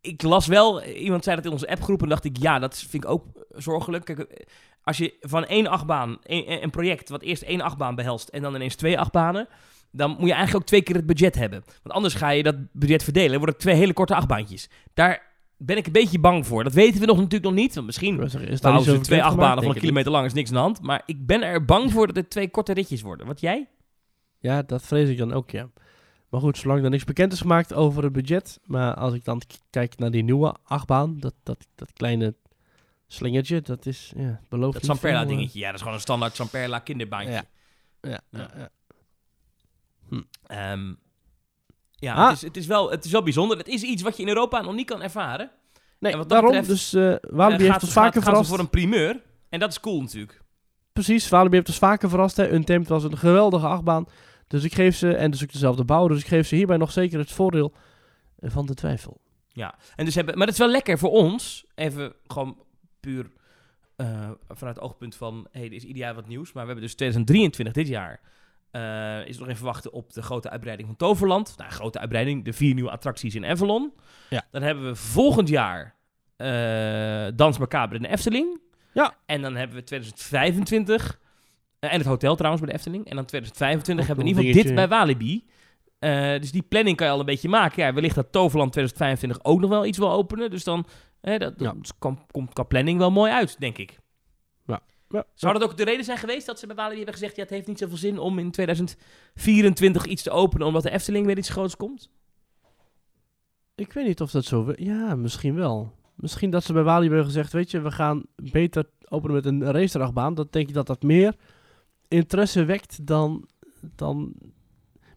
[0.00, 3.04] Ik las wel, iemand zei dat in onze appgroep en dacht ik, ja, dat vind
[3.04, 4.04] ik ook zorgelijk.
[4.04, 4.46] Kijk,
[4.82, 8.54] als je van één achtbaan, een, een project wat eerst één achtbaan behelst en dan
[8.54, 9.48] ineens twee achtbanen,
[9.94, 11.64] dan moet je eigenlijk ook twee keer het budget hebben.
[11.82, 14.68] Want anders ga je dat budget verdelen, dan worden het twee hele korte achtbaantjes.
[14.94, 16.64] Daar ben ik een beetje bang voor.
[16.64, 19.80] Dat weten we nog natuurlijk nog niet, want misschien niet ze twee achtbanen van een
[19.80, 20.82] kilometer lang, is niks aan de hand.
[20.82, 23.26] Maar ik ben er bang voor dat het twee korte ritjes worden.
[23.26, 23.68] Wat jij?
[24.38, 25.68] Ja, dat vrees ik dan ook, ja.
[26.28, 28.60] Maar goed, zolang er niks bekend is gemaakt over het budget.
[28.64, 32.34] Maar als ik dan kijk naar die nieuwe achtbaan, dat, dat, dat kleine
[33.06, 35.58] slingertje, dat is, ja, belooft Dat Samperla dingetje.
[35.58, 37.32] Ja, dat is gewoon een standaard Samperla kinderbaantje.
[37.32, 37.44] Ja.
[38.00, 38.68] Ja, ja, ja.
[40.46, 40.94] Ehm,
[41.90, 42.26] ja, Ah.
[42.28, 43.56] het, is, het, is wel, het is wel bijzonder.
[43.58, 45.50] Het is iets wat je in Europa nog niet kan ervaren.
[45.98, 48.48] Nee, En wat daarom, betreft, dus eh Walibi Eh, heeft ons gaat- vaker verrast.
[48.48, 49.20] voor een primeur.
[49.48, 50.42] En dat is cool natuurlijk.
[50.92, 52.36] Precies, Walibi heeft ons vaker verrast.
[52.36, 52.52] Hè.
[52.52, 54.06] Untamed was een geweldige achtbaan.
[54.46, 56.92] Dus ik geef ze, en dus ook dezelfde bouw, dus ik geef ze hierbij nog
[56.92, 57.74] zeker het voordeel
[58.40, 59.20] van de twijfel.
[59.48, 61.64] Ja, en dus hebben, maar dat is wel lekker voor ons.
[61.74, 62.58] Even gewoon
[63.00, 63.30] puur
[63.96, 65.46] eh, vanuit het oogpunt van...
[65.50, 66.52] hey, er is ieder jaar wat nieuws.
[66.52, 68.20] Maar we hebben dus 2023, dit jaar...
[68.74, 71.54] eh, is nog even wachten op de grote uitbreiding van Toverland.
[71.56, 72.44] Nou, grote uitbreiding.
[72.44, 73.92] De vier nieuwe attracties in Avalon.
[74.30, 74.42] Ja.
[74.50, 75.94] Dan hebben we volgend jaar...
[76.36, 78.60] eh Dans Macabre in de Efteling.
[78.92, 79.14] Ja.
[79.26, 81.18] En dan hebben we 2025...
[81.78, 83.06] eh, en het hotel trouwens bij de Efteling.
[83.08, 85.44] En dan 2025 Ook hebben we in ieder geval dit bij Walibi.
[86.40, 87.82] Dus die planning kan je al een beetje maken.
[87.84, 90.50] Ja, wellicht dat Toverland 2025 ook nog wel iets wil openen.
[90.50, 90.86] Dus dan
[91.20, 91.72] Hè, dat Ja.
[91.72, 93.98] dat komt, komt qua planning wel mooi uit, denk ik.
[95.08, 95.24] Ja.
[95.34, 97.36] Zou dat ook de reden zijn geweest dat ze bij Walibi hebben gezegd...
[97.36, 100.66] ja, het heeft niet zoveel zin om in 2024 iets te openen...
[100.66, 102.10] omdat de Efteling weer iets groots komt?
[103.74, 104.72] Ik weet niet of dat zo...
[104.76, 105.92] Ja, misschien wel.
[106.14, 107.52] Misschien dat ze bij Walibi hebben gezegd...
[107.52, 110.34] Weet je, we gaan beter openen met een racedrachtbaan.
[110.34, 111.34] Dat denk ik dat dat meer
[112.08, 113.48] interesse wekt dan...
[113.96, 114.34] dan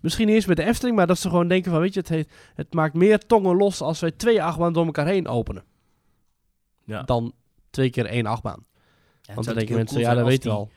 [0.01, 1.79] misschien eens met de Efteling, maar dat ze gewoon denken van...
[1.79, 5.07] Weet je, het, heeft, het maakt meer tongen los als wij twee achtbanen door elkaar
[5.07, 5.63] heen openen.
[6.83, 7.03] Ja.
[7.03, 7.33] Dan
[7.69, 8.65] twee keer één achtbaan.
[9.27, 10.69] Ja, Want dan denken mensen, ja, dat weten we al.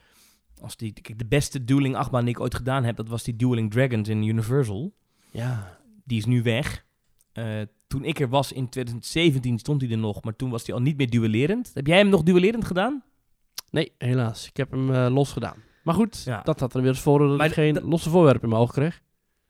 [0.61, 2.97] Als die, kijk, de beste dueling achtbaan die ik ooit gedaan heb...
[2.97, 4.95] dat was die Dueling Dragons in Universal.
[5.31, 6.85] Ja, Die is nu weg.
[7.33, 10.23] Eh, toen ik er was in 2017 stond hij er nog...
[10.25, 11.71] maar toen was hij al niet meer duellerend.
[11.75, 13.03] Heb jij hem nog duellerend gedaan?
[13.71, 14.47] nee, helaas.
[14.49, 15.57] Ik heb hem eh, los gedaan.
[15.83, 16.41] Maar goed, Ja.
[16.43, 18.73] dat had er weer eens voor dat Maar ik geen losse voorwerp in mijn oog
[18.73, 19.01] kreeg.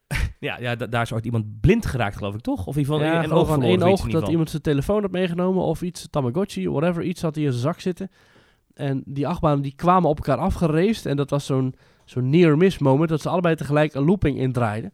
[0.40, 2.66] Ja, ja da- daar is ooit iemand blind geraakt, geloof ik, toch?
[2.66, 5.11] Of in ieder geval ja, een oog van één oog dat iemand zijn telefoon had
[5.11, 8.11] meegenomen of iets, Tamagotchi, whatever, iets had hij in zijn zak zitten.
[8.75, 11.75] En die achtbanen die kwamen op elkaar afgeraced en dat was zo'n
[12.11, 14.93] zo'n near-miss moment dat ze allebei tegelijk een looping indraaiden.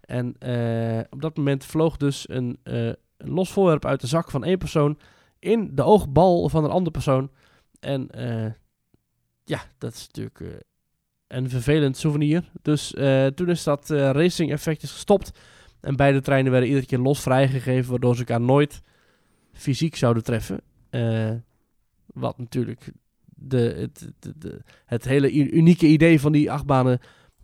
[0.00, 4.30] En eh, op dat moment vloog dus een, eh, een los voorwerp uit de zak
[4.30, 4.98] van één persoon
[5.38, 7.30] in de oogbal van een andere persoon.
[7.80, 8.52] En eh,
[9.44, 10.64] ja, dat is natuurlijk
[11.26, 12.50] een vervelend souvenir.
[12.62, 12.94] Dus
[13.34, 15.38] toen is dat racing effect gestopt.
[15.80, 18.82] En beide treinen werden iedere keer los vrijgegeven, waardoor ze elkaar nooit
[19.52, 20.60] fysiek zouden treffen.
[22.06, 22.92] Wat natuurlijk
[23.36, 24.08] de, het,
[24.84, 26.98] het hele unieke idee van die achtbanen,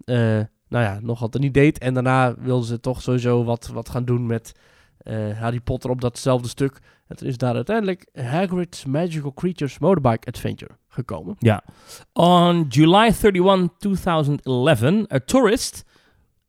[0.04, 0.40] eh
[0.72, 1.78] nou ja, nog altijd niet deed.
[1.78, 4.52] En daarna wilden ze toch sowieso wat, wat gaan doen met
[4.98, 6.78] eh, Harry Potter op datzelfde stuk.
[7.14, 11.36] Toen is daar uiteindelijk Hagrid's Magical Creatures Motorbike Adventure gekomen.
[11.38, 11.64] Ja.
[12.12, 14.82] On July 31, 2011,
[15.12, 15.84] a tourist...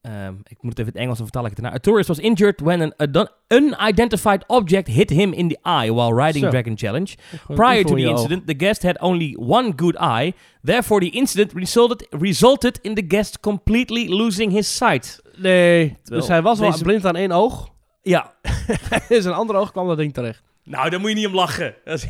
[0.04, 1.74] ehm, ik moet het even in het Engels dan vertaal ik het ernaar.
[1.74, 6.50] A tourist was injured when an unidentified object hit him in the eye while riding.
[6.50, 7.16] Dragon Challenge.
[7.48, 10.34] Prior to the incident, the guest had only one good eye.
[10.62, 15.22] Therefore, the incident resulted, resulted in the guest completely losing his sight.
[15.38, 17.72] Nee, Terwijl dus hij was wel deze- blind aan één oog.
[18.02, 18.34] Ja,
[19.10, 20.44] in zijn andere oog kwam dat ding terecht.
[20.64, 21.76] nou, daar moet je niet om lachen.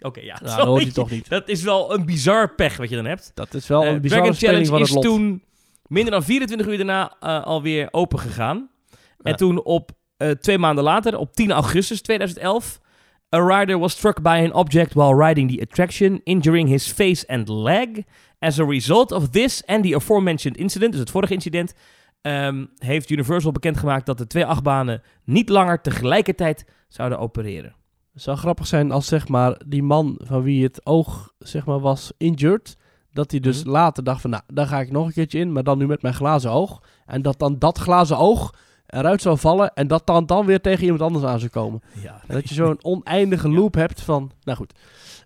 [0.00, 0.38] Oké, ja.
[0.42, 0.92] Nou, dat hoort je.
[0.92, 1.28] toch niet.
[1.28, 3.30] Dat is wel een bizar pech wat je dan hebt.
[3.34, 5.04] Dat is wel Eh, een bizarre Dragon speling Challenge van het is lot.
[5.04, 5.42] toen
[5.90, 8.70] minder dan 24 uur daarna eh, alweer open gegaan.
[9.22, 12.80] En toen op eh, twee maanden later, op 10 augustus 2011,
[13.34, 17.48] a rider was struck by an object while riding the attraction, injuring his face and
[17.48, 17.88] leg.
[18.38, 21.74] As a result of this and the aforementioned incident, dus het vorige incident,
[22.20, 27.74] ehm, heeft Universal bekendgemaakt dat de twee achtbanen niet langer tegelijkertijd zouden opereren.
[28.12, 31.80] Het zou grappig zijn als zeg maar die man van wie het oog zeg maar
[31.80, 32.76] was injured,
[33.12, 33.70] dat hij dus Mhm.
[33.72, 36.02] later dacht van nou, daar ga ik nog een keertje in, maar dan nu met
[36.02, 36.82] mijn glazen oog.
[37.06, 38.54] En dat dan dat glazen oog
[38.86, 41.82] eruit zou vallen en dat dan, dan weer tegen iemand anders aan zou komen.
[42.02, 42.20] Ja.
[42.26, 44.72] Dat je zo'n oneindige loop hebt van, nou goed.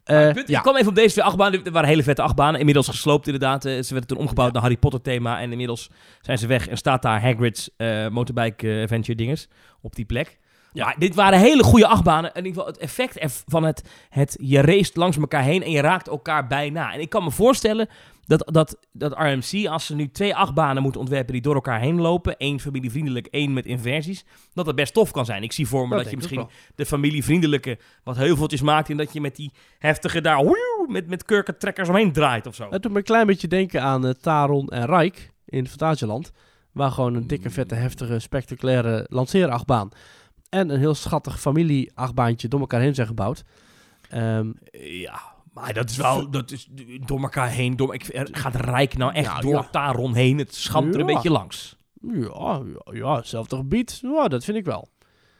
[0.05, 1.64] Eh, punt- ja, Ik kwam even op deze twee achtbanen.
[1.64, 2.59] Er waren hele vette achtbanen.
[2.59, 3.64] Inmiddels gesloopt inderdaad.
[3.64, 5.41] Eh, Ze werden toen omgebouwd naar Harry Potter thema.
[5.41, 6.68] En inmiddels zijn ze weg.
[6.68, 9.49] En staat daar Hagrid's eh, motorbike adventure dinges
[9.80, 10.39] op die plek.
[10.75, 12.31] Ja, dit waren hele goede achtbanen.
[12.35, 14.37] In ieder geval het effect van het, het...
[14.41, 16.93] Je race langs elkaar heen en je raakt elkaar bijna.
[16.93, 17.89] En ik kan me voorstellen
[18.27, 22.01] dat, dat, dat RMC, als ze nu twee achtbanen moeten ontwerpen die door elkaar heen
[22.01, 22.37] lopen...
[22.37, 24.25] één familievriendelijk, één met inversies...
[24.55, 25.43] dat dat best tof kan zijn.
[25.43, 28.91] Ik zie voor me dat, je misschien de familievriendelijke wat heuveltjes maakt...
[28.91, 32.66] en dat je met die heftige daar woeeuw, met, met kurkentrekkers omheen draait of zo.
[32.70, 36.33] Het doet me een klein beetje denken aan eh, Taron en Rijk in Fantasieland.
[36.72, 39.91] Waar gewoon een dikke, vette, heftige, spectaculaire lanceerachtbaan.
[40.55, 43.45] En een heel schattig familieachtbaantje door elkaar heen zijn gebouwd.
[44.09, 45.21] Ehm, Ja,
[45.53, 46.69] maar dat is wel dat is
[47.07, 47.77] door elkaar heen.
[47.77, 49.69] Door, ik, er gaat Rijk nou echt door ja.
[49.71, 50.39] Taron heen?
[50.39, 51.77] Het schamt er een beetje langs.
[52.13, 53.99] ja, ja, hetzelfde gebied.
[54.03, 54.89] Ja, dat vind ik wel.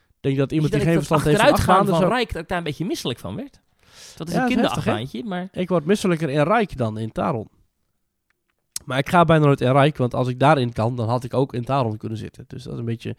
[0.09, 2.09] Ik denk dat iemand die geen verstand heeft van van.
[2.09, 3.61] Rijk, dat ik daar een beetje misselijk van werd.
[4.17, 5.49] Dat is een kinderachtbaantje, maar...
[5.53, 7.49] Ik word misselijker in Rijk dan in Taron.
[8.85, 11.35] Maar ik ga bijna nooit in Rijk, want als ik daarin kan, dan had ik
[11.35, 12.45] ook in Taron kunnen zitten.
[12.49, 13.17] Dus dat is een beetje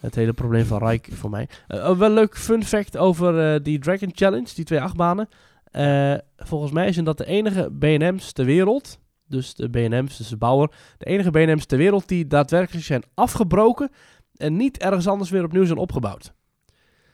[0.00, 1.48] het hele probleem van Rijk voor mij.
[1.66, 5.28] Eh, oh, wel een leuk fun fact over eh, die Dragon Challenge, die twee achtbanen.
[5.64, 10.36] Eh, volgens mij zijn dat de enige B&M's ter wereld, dus de B&M's, dus de
[10.36, 13.90] bouwer, de enige B&M's ter wereld die daadwerkelijk zijn afgebroken
[14.36, 16.32] en niet ergens anders weer opnieuw zijn opgebouwd.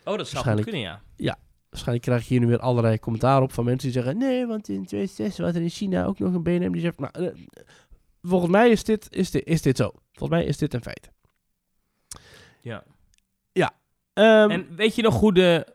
[0.04, 1.38] Oh, dat zou goed kunnen, ja.
[1.70, 4.18] Waarschijnlijk krijg je hier nu weer allerlei commentaar op van mensen die zeggen...
[4.18, 6.98] Nee, want in 2006 was er in China ook nog een BNM die zegt...
[6.98, 7.34] Nou,
[8.22, 9.90] volgens mij is dit, is, dit, is dit zo.
[10.12, 11.10] Volgens mij is dit een feit.
[12.62, 12.84] Ja.
[14.14, 15.66] Ehm, En weet je nog hoe de,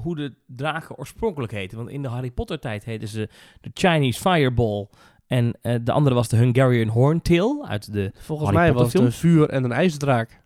[0.00, 1.76] hoe de draken oorspronkelijk heten?
[1.78, 3.28] Want in de Harry Potter tijd heten ze
[3.60, 4.88] de Chinese Fireball.
[5.26, 8.10] En eh, de andere was de Hungarian Horntail uit de...
[8.14, 10.40] volgens Harry mij Potter was het een vuur en een ijsdraak.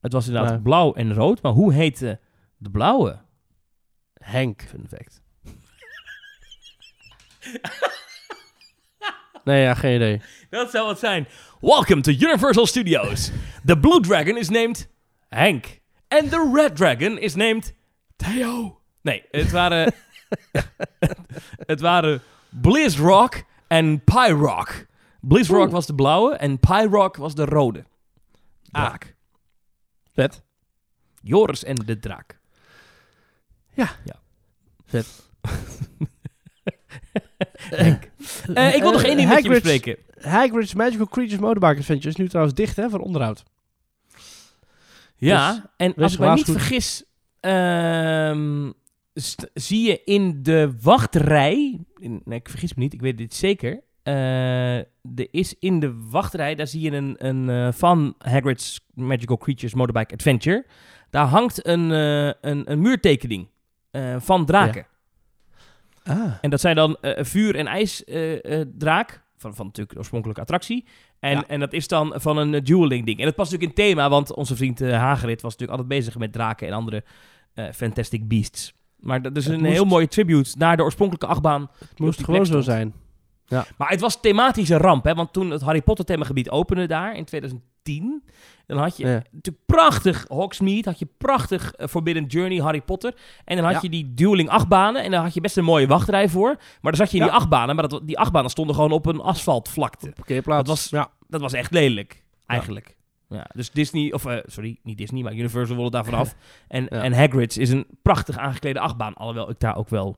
[0.00, 1.42] Het was inderdaad Maar- blauw en rood.
[1.42, 2.20] Maar hoe heette
[2.56, 3.18] de blauwe?
[4.14, 4.62] Henk.
[4.68, 5.22] Fun fact.
[9.44, 10.20] Nee, ja, geen idee.
[10.50, 11.28] Dat zou het zijn.
[11.60, 13.30] Welcome to Universal Studios.
[13.64, 14.88] The Blue Dragon is named
[15.28, 15.80] Hank.
[16.08, 17.74] En the Red Dragon is named
[18.16, 18.80] Theo.
[19.02, 19.94] Nee, het waren...
[21.72, 24.86] het waren Blizzrock en Pyrock.
[25.20, 25.72] Blizzrock Oeh.
[25.72, 27.84] was de blauwe en Pyrock was de rode.
[28.62, 29.14] Draak.
[30.12, 30.42] Vet.
[31.22, 32.38] Joris en de draak.
[33.72, 33.88] Ja.
[34.04, 34.20] ja.
[34.84, 35.06] Vet.
[37.56, 38.10] Henk.
[38.54, 39.96] Eh, ik wil nog één ding met je bespreken.
[40.20, 43.44] Hagrid's Magical Creatures Motorbike Adventure is nu trouwens dicht, hè, voor onderhoud.
[45.16, 47.04] Ja, Dus, en als ik me niet vergis,
[47.40, 48.70] ehm,
[49.54, 53.80] zie je in de wachtrij, in, nee, ik vergis me niet, ik weet dit zeker,
[54.02, 59.36] eh, er is in de wachtrij, daar zie je een, een eh, van Hagrid's Magical
[59.36, 60.66] Creatures Motorbike Adventure,
[61.10, 63.48] daar hangt een, eh, een, een muurtekening
[64.18, 64.86] van draken.
[66.04, 66.32] Ah.
[66.40, 69.24] En dat zijn dan vuur- en ijsdraak.
[69.36, 70.84] van, van natuurlijk de oorspronkelijke attractie.
[71.20, 71.44] En, Ja.
[71.46, 73.18] en dat is dan van een eh, dueling ding.
[73.18, 76.18] En dat past natuurlijk in thema, want onze vriend eh, Hagrid was natuurlijk altijd bezig
[76.18, 77.04] met draken en andere
[77.54, 78.72] eh, Fantastic Beasts.
[78.96, 81.70] Maar dat is Het een moest- heel mooie tribute naar de oorspronkelijke achtbaan.
[81.88, 82.94] Het moest gewoon zo zijn.
[83.48, 85.14] Maar het was thematisch een ramp, hè?
[85.14, 87.70] Want toen het Harry Potter themagebied opende daar in 2010,
[88.66, 89.12] dan had je Ja.
[89.30, 93.14] natuurlijk prachtig Hogsmeade, had je prachtig eh, Forbidden Journey, Harry Potter.
[93.44, 93.78] En dan had Ja.
[93.82, 96.54] je die dueling achtbanen en daar had je best een mooie wachtrij voor.
[96.56, 97.28] Maar dan zat je in Ja.
[97.30, 100.10] die achtbanen, maar dat, die achtbanen stonden gewoon op een asfaltvlakte.
[100.14, 100.68] Parkeerplaats.
[100.68, 101.10] Dat was- ja.
[101.28, 102.94] Dat was echt lelijk, eigenlijk.
[103.28, 103.46] Ja.
[103.54, 106.34] dus Disney, of eh, sorry, niet Disney, maar Universal wilde daar vanaf.
[106.68, 109.14] En, en Hagrid's is een prachtig aangeklede achtbaan.
[109.14, 110.16] Alhoewel ik daar ook wel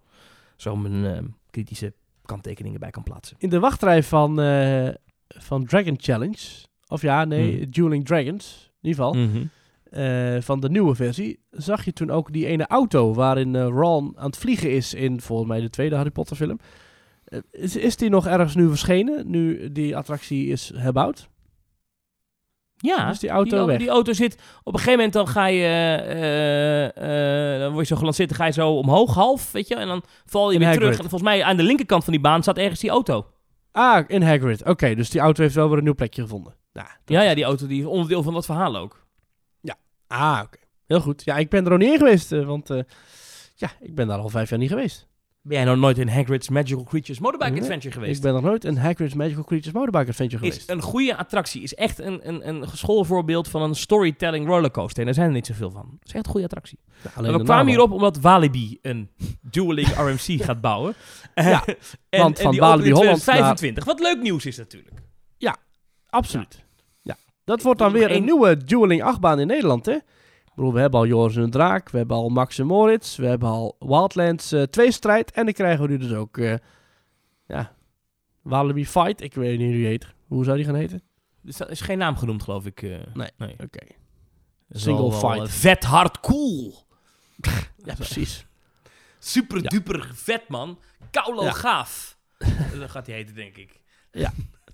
[0.56, 1.92] zo mijn eh, kritische
[2.24, 3.36] kanttekeningen bij kan plaatsen.
[3.38, 4.34] In de wachtrij van,
[5.28, 6.38] van Dragon Challenge,
[6.88, 7.70] of ja, nee, Hmm.
[7.70, 9.42] Dueling Dragons, in ieder geval, Mhm.
[9.90, 14.12] eh, van de nieuwe versie, zag je toen ook die ene auto waarin eh, Ron
[14.18, 16.58] aan het vliegen is in volgens mij de tweede Harry Potter film.
[17.24, 21.28] Eh, is, is die nog ergens nu verschenen, nu die attractie is herbouwd?
[22.80, 23.78] Ja, Dus die auto die, weg.
[23.78, 24.34] die auto zit...
[24.62, 26.92] Op een gegeven moment dan ga je...
[27.60, 29.74] dan word je zo gelanceerd, dan ga je zo omhoog, half, weet je.
[29.74, 30.84] En dan val je In weer Hagrid.
[30.86, 31.02] terug.
[31.04, 33.26] En volgens mij aan de linkerkant van die baan staat ergens die auto.
[33.72, 34.64] Ah, in Hagrid.
[34.64, 36.54] Oké, dus die auto heeft wel weer een nieuw plekje gevonden.
[36.82, 39.06] Nou, Ja, is- ja, die auto die is onderdeel van dat verhaal ook.
[40.10, 40.58] Ah, oké.
[40.86, 41.24] Heel goed.
[41.24, 42.80] Ja, ik ben er nog niet in geweest, eh, want eh,
[43.54, 45.06] ja, ik ben daar al vijf jaar niet geweest.
[45.42, 48.16] Ben jij nog nooit in Hagrid's Magical Creatures Motorbike Nee, Adventure geweest?
[48.16, 50.70] Ik ben nog nooit in Hagrid's Magical Creatures Motorbike Adventure is geweest.
[50.70, 51.62] een goede attractie.
[51.62, 54.98] Is echt een, een, een schoolvoorbeeld van een storytelling rollercoaster.
[54.98, 55.98] En daar zijn er niet zoveel van.
[56.02, 56.78] Is echt een goede attractie.
[57.02, 59.10] Ja, alleen we kwamen hierop omdat Walibi een
[59.40, 60.94] dueling RMC gaat bouwen.
[61.34, 61.64] Ja,
[62.08, 63.84] en, want en van Walibi Holland 2025.
[63.84, 64.94] Wat leuk nieuws is natuurlijk.
[65.38, 65.56] al.
[66.10, 66.54] Absoluut.
[66.54, 66.66] Ja.
[67.48, 69.92] Dat wordt dan weer een nieuwe dueling achtbaan in Nederland, hè?
[69.92, 73.26] Ik bedoel, we hebben al Joris en Draak, we hebben al Max en Moritz, we
[73.26, 76.54] hebben al Wildlands 2 strijd en dan krijgen we nu dus ook, eh,
[77.46, 77.74] ja,
[78.42, 79.20] Walibi Fight.
[79.20, 80.06] Ik weet niet hoe die heet.
[80.26, 81.02] Hoe zou die gaan heten?
[81.42, 82.82] Dus is geen naam genoemd, geloof ik.
[82.82, 82.96] eh.
[83.14, 83.30] Nee.
[83.36, 83.52] nee.
[83.62, 83.86] Oké.
[84.70, 85.50] Single wel, fight.
[85.50, 86.74] vet hard cool.
[87.84, 88.46] Ja, precies.
[89.18, 89.68] Super Ja.
[89.68, 90.78] duper vet, man.
[91.10, 91.52] Kaulo Ja.
[91.52, 92.18] gaaf.
[92.78, 93.80] Dat gaat hij heten, denk ik.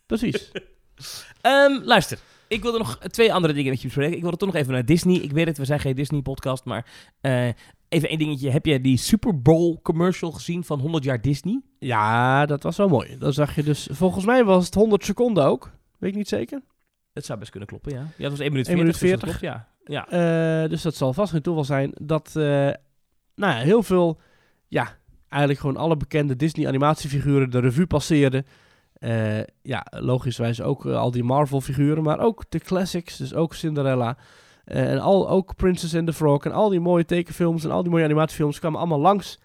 [0.06, 0.50] Precies.
[1.40, 2.18] Ehm, luister,
[2.48, 4.16] ik wilde nog twee andere dingen met je bespreken.
[4.16, 5.16] Ik wilde toch nog even naar Disney.
[5.16, 6.86] Ik weet het, we zijn geen Disney-podcast, maar
[7.20, 7.48] eh,
[7.88, 8.50] even één dingetje.
[8.50, 11.60] Heb je die Super Bowl commercial gezien van 100 jaar Disney?
[11.78, 13.18] Ja, dat was wel mooi.
[13.18, 15.70] Dan zag je dus, volgens mij was het 100 seconden ook.
[15.98, 16.62] Weet ik niet zeker.
[17.12, 17.98] Het zou best kunnen kloppen, ja.
[17.98, 19.00] Ja, het was 1 minuut 1 40.
[19.00, 19.38] minuut dus dat 40.
[19.38, 20.06] klopt, ja.
[20.10, 20.62] ja.
[20.62, 22.42] Eh, dus dat zal vast geen toeval zijn dat, eh,
[23.34, 24.20] nou ja, heel veel,
[24.68, 24.96] ja,
[25.28, 28.46] eigenlijk gewoon alle bekende Disney animatiefiguren de revue passeerden.
[29.04, 33.54] Eh, ja, logischwijs ook eh, al die Marvel figuren, maar ook de classics, dus ook
[33.54, 34.16] Cinderella.
[34.64, 37.82] Eh, en al, ook Princess and the Frog en al die mooie tekenfilms en al
[37.82, 39.38] die mooie animatiefilms kwamen allemaal langs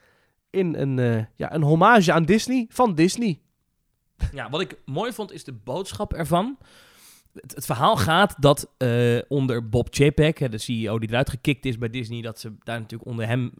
[0.50, 3.40] in een, ja, een hommage aan Disney van Disney.
[4.32, 6.58] Ja, wat ik mooi vond is de boodschap ervan.
[7.34, 8.70] Het, verhaal gaat dat
[9.28, 13.10] onder Bob Chapek, de CEO die eruit gekikt is bij Disney, dat ze daar natuurlijk
[13.10, 13.52] onder hem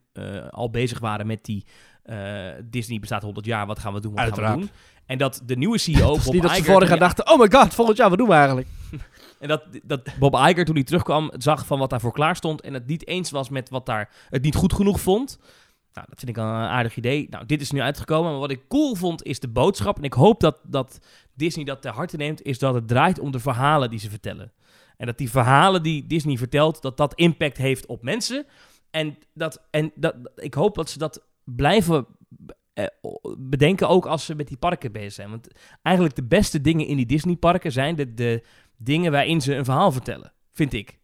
[0.50, 1.66] al bezig waren met die
[2.04, 2.18] eh,
[2.64, 4.70] Disney bestaat 100 jaar, wat gaan we doen, wat gaan we doen.
[5.06, 7.48] En dat de nieuwe CEO, Bob niet dat ze Iger, vorig jaar dachten, oh my
[7.52, 8.68] god, volgend jaar, wat doen we eigenlijk?
[9.40, 12.74] En dat, dat Bob Iger toen hij terugkwam zag van wat daarvoor klaar stond en
[12.74, 15.40] het niet eens was met wat daar het niet goed genoeg vond.
[15.94, 17.28] Nou, dat vind ik een aardig idee.
[17.30, 19.98] Nou, dit is nu uitgekomen, maar wat ik cool vond is de boodschap.
[19.98, 21.00] En ik hoop dat, dat
[21.34, 24.52] Disney dat ter harte neemt, is dat het draait om de verhalen die ze vertellen.
[24.98, 28.46] En dat die verhalen die Disney vertelt, dat dat impact heeft op mensen.
[28.92, 31.22] En, dat, en dat, ik hoop dat ze dat
[31.56, 32.06] blijven
[32.74, 32.86] eh,
[33.38, 35.30] bedenken, ook als ze met die parken bezig zijn.
[35.30, 35.48] Want
[35.82, 38.44] eigenlijk de beste dingen in die Disney-parken zijn de, de
[38.78, 41.00] dingen waarin ze een verhaal vertellen, vind ik.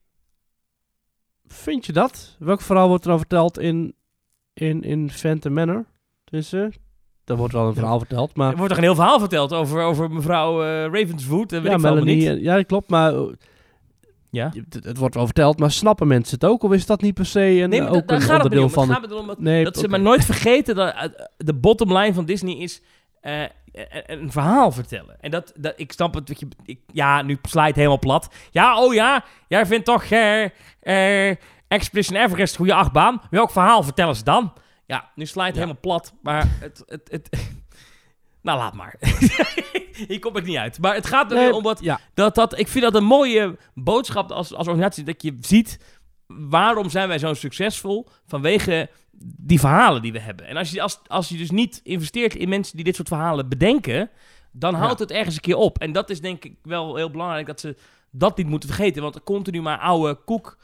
[1.48, 2.36] Vind je dat?
[2.40, 3.96] Welk verhaal wordt er dan verteld in
[4.54, 5.86] in, in Phantom Manor.
[6.24, 6.66] Dus eh
[7.24, 7.74] daar wordt wel een Ja.
[7.76, 8.36] verhaal verteld.
[8.36, 11.52] Maar Er wordt toch een heel verhaal verteld over, over mevrouw eh, Ravenswood.
[11.52, 12.26] en weet ja, ik Melanie, niet.
[12.28, 12.90] eh, ja, klopt.
[12.90, 13.14] Maar
[14.36, 14.52] Ja?
[14.70, 15.60] het, het wordt wel verteld.
[15.60, 16.64] Maar snappen mensen het ook?
[16.64, 18.70] Of is dat niet per se een, Nee, ook een onderdeel om.
[18.70, 18.92] van...
[18.94, 22.56] Het dat, Nee, dat ze maar nooit vergeten dat eh, de bottom line van Disney
[22.56, 22.82] is
[23.22, 23.50] eh, een
[24.22, 25.16] een verhaal vertellen.
[25.22, 28.34] En dat, dat ik snap het, je, ik, ja, nu sla het helemaal plat.
[28.52, 30.44] Ja, oh ja, jij vindt toch eh
[30.82, 31.36] eh
[31.68, 33.22] Expedition Everest een goede achtbaan?
[33.30, 34.54] Welk verhaal vertellen ze dan?
[34.86, 35.62] Ja, nu sla je het Ja.
[35.62, 36.84] helemaal plat, maar het...
[36.88, 37.30] het, het
[38.46, 38.96] nou, laat maar.
[40.08, 40.80] Hier kom ik niet uit.
[40.80, 43.58] Maar het gaat er Nee, om wat ja, dat, dat, ik vind dat een mooie
[43.74, 45.04] boodschap als, als organisatie.
[45.04, 45.80] Dat je ziet
[46.28, 48.90] waarom zijn wij zo succesvol vanwege
[49.38, 50.46] die verhalen die we hebben.
[50.48, 53.50] En als je, als, als je dus niet investeert in mensen die dit soort verhalen
[53.50, 54.10] bedenken,
[54.52, 54.80] dan Ja.
[54.80, 55.78] houdt het ergens een keer op.
[55.80, 57.76] En dat is denk ik wel heel belangrijk dat ze
[58.12, 59.02] dat niet moeten vergeten.
[59.02, 60.58] Want continu maar oude koek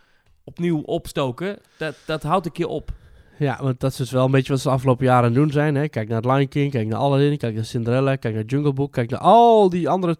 [0.43, 2.91] opnieuw opstoken, dat, dat houdt een keer op.
[3.41, 5.51] ja, want dat is dus wel een beetje wat ze de afgelopen jaren aan doen
[5.51, 5.75] zijn.
[5.75, 5.87] Hè.
[5.87, 9.09] Kijk naar Lion King, kijk naar Aladdin, kijk naar Cinderella, kijk naar Jungle Book, kijk
[9.09, 10.17] naar al die andere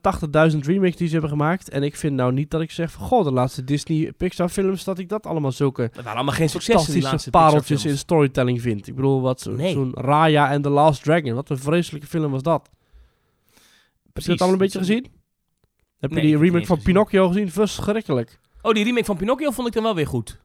[0.52, 1.70] 80.000 remakes die ze hebben gemaakt.
[1.70, 4.84] En ik vind nou niet dat ik zeg van, goh, de laatste Disney Pixar films,
[4.84, 8.62] dat ik dat allemaal zulke Dat waren allemaal geen successen, die laatste pareltjes in storytelling
[8.62, 8.88] vind.
[8.88, 9.74] Ik bedoel, wat Nee.
[9.74, 12.70] zo'n Raya en The Last Dragon, wat een vreselijke film was dat.
[14.14, 15.08] Heb je dat allemaal een beetje gezien?
[16.00, 16.94] Heb Nee, je die remake van gezien.
[16.94, 17.52] Pinocchio gezien?
[17.52, 18.40] Verschrikkelijk.
[18.62, 20.42] Oh, die remake van Pinocchio vond ik dan wel weer goed.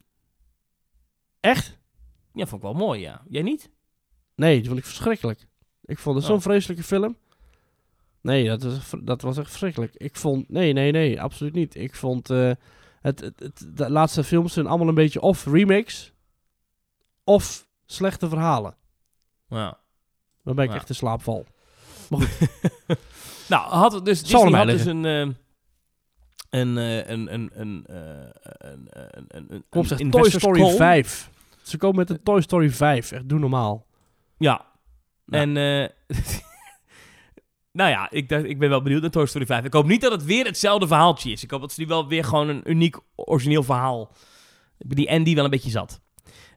[1.40, 1.78] Echt?
[2.36, 3.22] Ja, vond ik wel mooi, ja.
[3.28, 3.70] Jij niet?
[4.34, 5.46] Nee, die vond ik verschrikkelijk.
[5.84, 6.30] Ik vond het Oh.
[6.30, 7.16] zo'n vreselijke film.
[8.20, 9.94] Nee, dat, is, dat was echt verschrikkelijk.
[9.94, 10.48] Ik vond...
[10.48, 11.74] Nee, nee, nee, absoluut niet.
[11.74, 12.30] Ik vond...
[12.30, 12.50] eh,
[13.00, 16.12] het, het, het- de laatste films zijn allemaal een beetje of remakes...
[17.24, 18.76] of slechte verhalen.
[19.48, 19.78] Ja.
[20.42, 20.76] Waarbij ik Ja.
[20.76, 21.46] echt in slaap val.
[23.48, 25.36] Nou, had het dus, Zal Disney had dus een, eh, een,
[26.50, 27.84] een, een, een, een,
[28.58, 28.88] een,
[29.28, 29.64] een,
[30.00, 30.76] een, Toy Story call.
[30.76, 31.30] 5.
[31.68, 33.12] Ze komen met een Toy Story 5.
[33.12, 33.86] Echt, doe normaal.
[34.38, 34.64] Ja.
[35.26, 35.38] Ja.
[35.38, 35.88] En, eh,
[37.78, 39.64] nou ja, ik, dacht, ik ben wel benieuwd naar Toy Story 5.
[39.64, 41.42] Ik hoop niet dat het weer hetzelfde verhaaltje is.
[41.42, 44.12] Ik hoop dat ze nu wel weer gewoon een uniek, origineel verhaal...
[44.78, 46.00] Die Andy wel een beetje zat.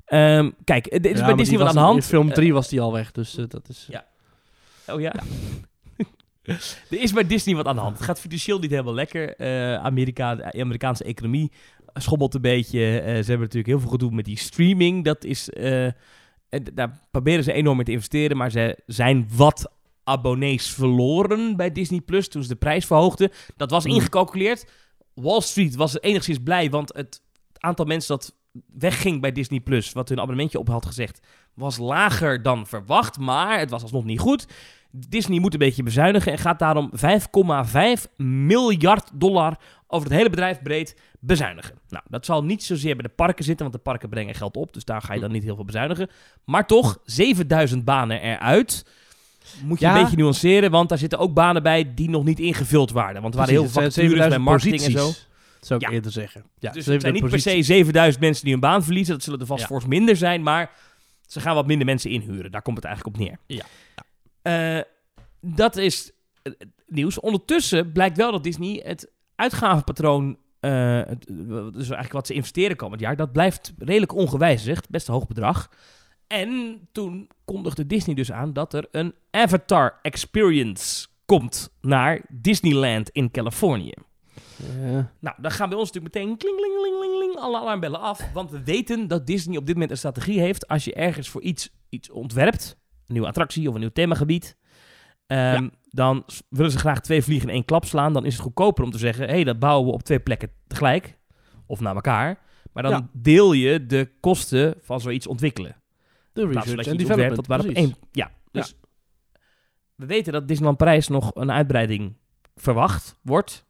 [0.05, 1.95] Ehm, kijk, er is Ja, bij Disney wat aan de hand.
[1.95, 3.87] In film Eh, 3 was die al weg, dus eh, dat is...
[3.89, 4.05] Ja.
[4.87, 5.13] Oh ja.
[6.89, 7.97] er is bij Disney wat aan de hand.
[7.97, 9.35] Het gaat financieel niet helemaal lekker.
[9.35, 11.51] Eh, Amerika, de Amerikaanse economie
[11.93, 12.99] schommelt een beetje.
[12.99, 15.03] Eh, ze hebben natuurlijk heel veel gedoe met die streaming.
[15.03, 15.85] Dat is, eh,
[16.49, 18.37] en daar proberen ze enorm in te investeren.
[18.37, 19.71] Maar ze zijn wat
[20.03, 23.29] abonnees verloren bij Disney Plus toen ze de prijs verhoogden.
[23.55, 23.91] Dat was Mm.
[23.93, 24.71] ingecalculeerd.
[25.13, 27.21] Wall Street was enigszins blij, want het
[27.57, 28.35] aantal mensen dat
[28.79, 31.19] wegging bij Disney Plus, wat hun abonnementje op had gezegd,
[31.53, 34.47] was lager dan verwacht, maar het was alsnog niet goed.
[34.91, 39.59] Disney moet een beetje bezuinigen en gaat daarom 5,5 miljard dollar
[39.91, 41.75] over het hele bedrijf breed bezuinigen.
[41.89, 44.73] Nou, dat zal niet zozeer bij de parken zitten, want de parken brengen geld op,
[44.73, 46.09] dus daar ga je dan niet heel veel bezuinigen.
[46.45, 48.85] Maar toch, 7000 banen eruit.
[49.63, 49.95] Moet je Ja.
[49.95, 53.21] een beetje nuanceren, want daar zitten ook banen bij die nog niet ingevuld waren.
[53.21, 54.97] Want er waren heel veel vacatures bij 7000 marketing en zo.
[55.05, 55.27] posities,
[55.59, 55.93] Zou ik Ja.
[55.93, 56.43] eerder zeggen.
[56.59, 59.13] Ja, dus het zijn niet per 7000 se 7000 mensen die hun baan verliezen.
[59.13, 59.67] Dat zullen er vast Ja.
[59.67, 60.43] fors minder zijn.
[60.43, 60.71] Maar
[61.27, 62.51] ze gaan wat minder mensen inhuren.
[62.51, 63.37] Daar komt het eigenlijk op neer.
[63.45, 63.65] Ja.
[64.41, 64.83] Eh,
[65.41, 66.11] dat is
[66.41, 66.51] eh,
[66.87, 67.19] nieuws.
[67.19, 69.09] Ondertussen blijkt wel dat Disney het
[69.39, 70.37] uitgavenpatroon...
[70.59, 73.15] het- dus eigenlijk wat ze investeren komend jaar...
[73.15, 74.89] dat blijft redelijk ongewijzigd.
[74.89, 75.69] Best een hoog bedrag.
[76.27, 83.31] En toen kondigde Disney dus aan dat er een Avatar Experience komt naar Disneyland in
[83.31, 83.93] Californië.
[84.81, 85.11] Ja.
[85.19, 88.31] Nou, dan gaan bij ons natuurlijk meteen kling, kling, kling, kling, kling, alle alarmbellen af.
[88.33, 90.67] Want we weten dat Disney op dit moment een strategie heeft.
[90.67, 94.57] Als je ergens voor iets, iets ontwerpt, een nieuwe attractie of een nieuw themagebied,
[95.29, 98.13] ehm, dan willen ze graag twee vliegen in één klap slaan.
[98.13, 100.51] Dan is het goedkoper om te zeggen, hé, hey, dat bouwen we op twee plekken
[100.67, 101.17] tegelijk.
[101.65, 102.39] Of naar elkaar.
[102.73, 103.09] Maar dan Ja.
[103.13, 105.75] deel je de kosten van zoiets ontwikkelen.
[106.33, 107.73] De van research dat en development, dat precies.
[107.77, 107.95] één.
[108.11, 108.75] Ja, dus
[109.95, 112.17] we weten dat Disneyland Parijs nog een uitbreiding
[112.55, 113.65] verwacht wordt.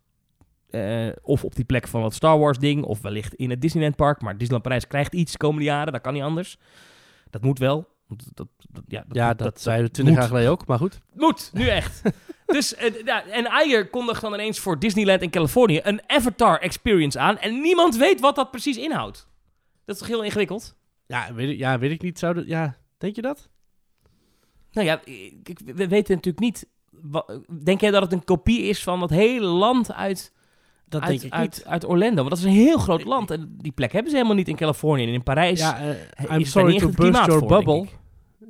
[0.70, 3.96] Eh, of op die plek van het Star Wars ding, of wellicht in het Disneyland
[3.96, 4.22] Park.
[4.22, 6.58] Maar Disneyland Parijs krijgt iets de komende jaren, dat kan niet anders.
[7.30, 7.88] Dat moet wel.
[8.10, 10.24] Want Dat, dat, ja, dat, Ja, dat, zeiden we 20 moet.
[10.24, 11.00] jaar geleden ook, maar goed.
[11.14, 12.02] moet, nu echt.
[12.46, 17.20] dus, eh, ja, en Iger kondigt dan ineens voor Disneyland in Californië een Avatar Experience
[17.20, 17.38] aan.
[17.38, 19.28] En niemand weet wat dat precies inhoudt.
[19.86, 20.76] Dat is toch heel ingewikkeld?
[21.06, 22.20] Ja, weet ik, ja, weet ik niet.
[22.20, 23.50] Zou dat, ja, denk je dat?
[24.72, 25.02] Nou ja,
[25.44, 26.68] ik- we weten natuurlijk niet.
[27.64, 30.34] Denk jij dat het een kopie is van dat hele land uit,
[30.86, 31.66] Dat uit, denk ik uit, niet.
[31.66, 32.16] uit Orlando?
[32.16, 33.32] Want dat is een heel groot land.
[33.32, 35.04] En die plek hebben ze helemaal niet in Californië.
[35.04, 35.98] En in Parijs Ja, is
[36.30, 37.86] I'm sorry to burst your bubble.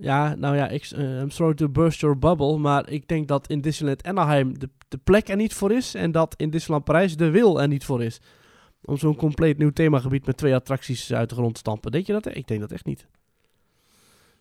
[0.01, 2.57] Ja, nou ja, ik, eh, I'm sorry to burst your bubble.
[2.57, 5.95] Maar ik denk dat in Disneyland Anaheim de, de plek er niet voor is.
[5.95, 8.19] En dat in Disneyland Parijs de wil er niet voor is.
[8.81, 11.91] Om zo'n compleet nieuw themagebied met twee attracties uit de grond te stampen.
[11.91, 12.35] Denk je dat?
[12.35, 13.07] Ik denk dat echt niet.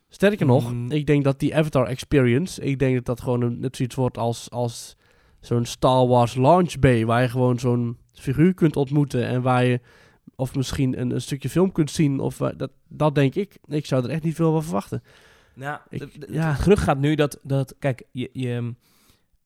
[0.09, 0.91] Sterker nog, Mm.
[0.91, 4.19] ik denk dat die Avatar Experience, ik denk dat dat gewoon een, net zoiets wordt
[4.19, 4.97] als, als
[5.41, 9.81] zo'n Star Wars Launch Bay, waar je gewoon zo'n figuur kunt ontmoeten en waar je
[10.37, 12.21] of misschien een, een stukje film kunt zien.
[12.21, 13.59] Of waar- dat, dat denk ik.
[13.67, 15.03] Ik zou er echt niet veel van verwachten.
[15.59, 16.51] Nou, Ik- ja.
[16.51, 18.75] het gerucht gaat nu dat, dat kijk, je, je,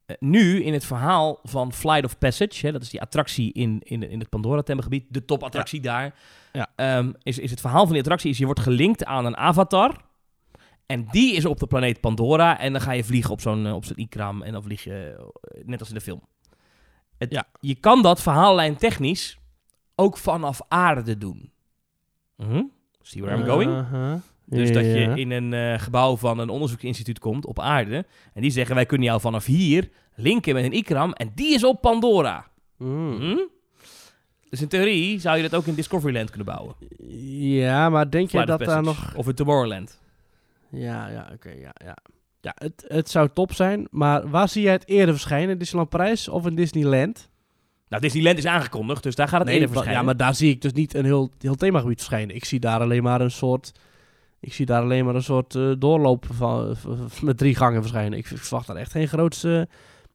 [0.06, 3.80] eh, nu in het verhaal van Flight of Passage, hè, dat is die attractie in,
[3.84, 6.14] in, in het Pandora-tempelgebied, de topattractie daar,
[6.52, 6.68] Ja.
[6.76, 10.01] ehm, is, is het verhaal van die attractie, is je wordt gelinkt aan een avatar.
[10.86, 12.59] En die is op de planeet Pandora.
[12.59, 14.43] En dan ga je vliegen op zo'n eh, op zo'n ikram.
[14.43, 16.20] En dan vlieg je eh, net als in de film.
[17.18, 17.44] Het, Ja.
[17.60, 19.39] Je kan dat verhaallijn technisch
[19.94, 21.52] ook vanaf aarde doen.
[22.36, 22.62] Mhm.
[23.01, 23.70] See where I'm going?
[23.70, 24.14] Uh-huh.
[24.53, 28.07] Dus dat je in een eh, gebouw van een onderzoeksinstituut komt op aarde.
[28.35, 31.12] En die zeggen, wij kunnen jou vanaf hier linken met een ikram.
[31.12, 32.47] En die is op Pandora.
[32.79, 33.16] Mm.
[33.16, 33.37] Hm?
[34.49, 36.74] Dus in theorie zou je dat ook in Discoveryland kunnen bouwen.
[37.59, 39.15] Ja, maar denk je dat daar nog...
[39.16, 40.01] Of in Tomorrowland.
[40.70, 41.97] Ja, ja, oké, ja, ja.
[42.41, 45.51] Ja, het, het zou top zijn, maar waar zie jij het eerder verschijnen?
[45.51, 47.29] In Disneyland Parijs of in Disneyland?
[47.89, 50.01] Nou, Disneyland is aangekondigd, dus daar gaat het Nee, eerder verschijnen.
[50.01, 52.37] Ja, maar daar zie ik dus niet een heel, heel themagebied verschijnen.
[52.37, 53.73] Ik zie daar alleen maar een soort...
[54.43, 56.77] Ik zie daar alleen maar een soort eh, doorloop van,
[57.23, 58.19] met drie gangen verschijnen.
[58.19, 59.69] Ik verwacht daar echt geen grootste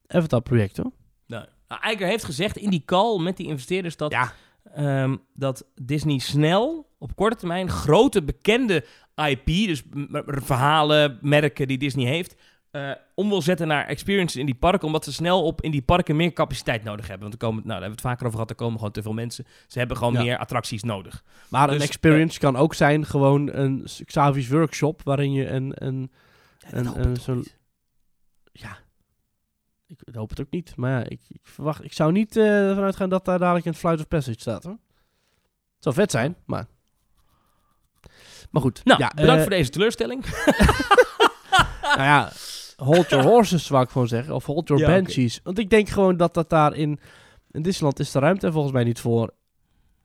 [0.08, 0.92] Avatar-project, hoor.
[1.28, 4.34] Nou, nou, Iger heeft gezegd in die call met die investeerders dat, Ja.
[4.74, 8.86] ehm, dat Disney snel op korte termijn grote bekende
[9.30, 9.84] IP, dus
[10.26, 12.36] verhalen, merken die Disney heeft,
[12.78, 15.82] eh, om wil zetten naar experiences in die parken, omdat ze snel op in die
[15.82, 17.30] parken meer capaciteit nodig hebben.
[17.30, 19.02] Want er komen, nou, daar hebben we het vaker over gehad, er komen gewoon te
[19.02, 19.46] veel mensen.
[19.68, 20.22] Ze hebben gewoon Ja.
[20.22, 21.24] meer attracties nodig.
[21.48, 25.02] Maar een Dus, experience kan ook zijn gewoon een Xavi's workshop...
[25.04, 25.72] waarin je een...
[25.76, 26.12] een
[26.72, 27.58] een, niet.
[28.52, 28.78] Ja,
[29.88, 30.76] ik hoop het ook niet.
[30.76, 33.74] Maar ja, ik, ik, verwacht, ik zou niet eh ervan uitgaan dat daar dadelijk een
[33.76, 34.78] Flight of Passage staat, hoor.
[35.76, 36.66] Het zou vet zijn, maar...
[38.52, 38.82] Maar goed.
[38.86, 40.26] Nou, ja, bedankt eh, voor deze teleurstelling.
[41.98, 42.32] Nou ja,
[42.84, 44.36] hold your horses, zou ik gewoon zeggen.
[44.36, 44.82] Of hold your
[45.18, 45.30] Ja.
[45.44, 47.00] Want ik denk gewoon dat dat daar in...
[47.52, 49.34] In Disneyland is de ruimte volgens mij niet voor.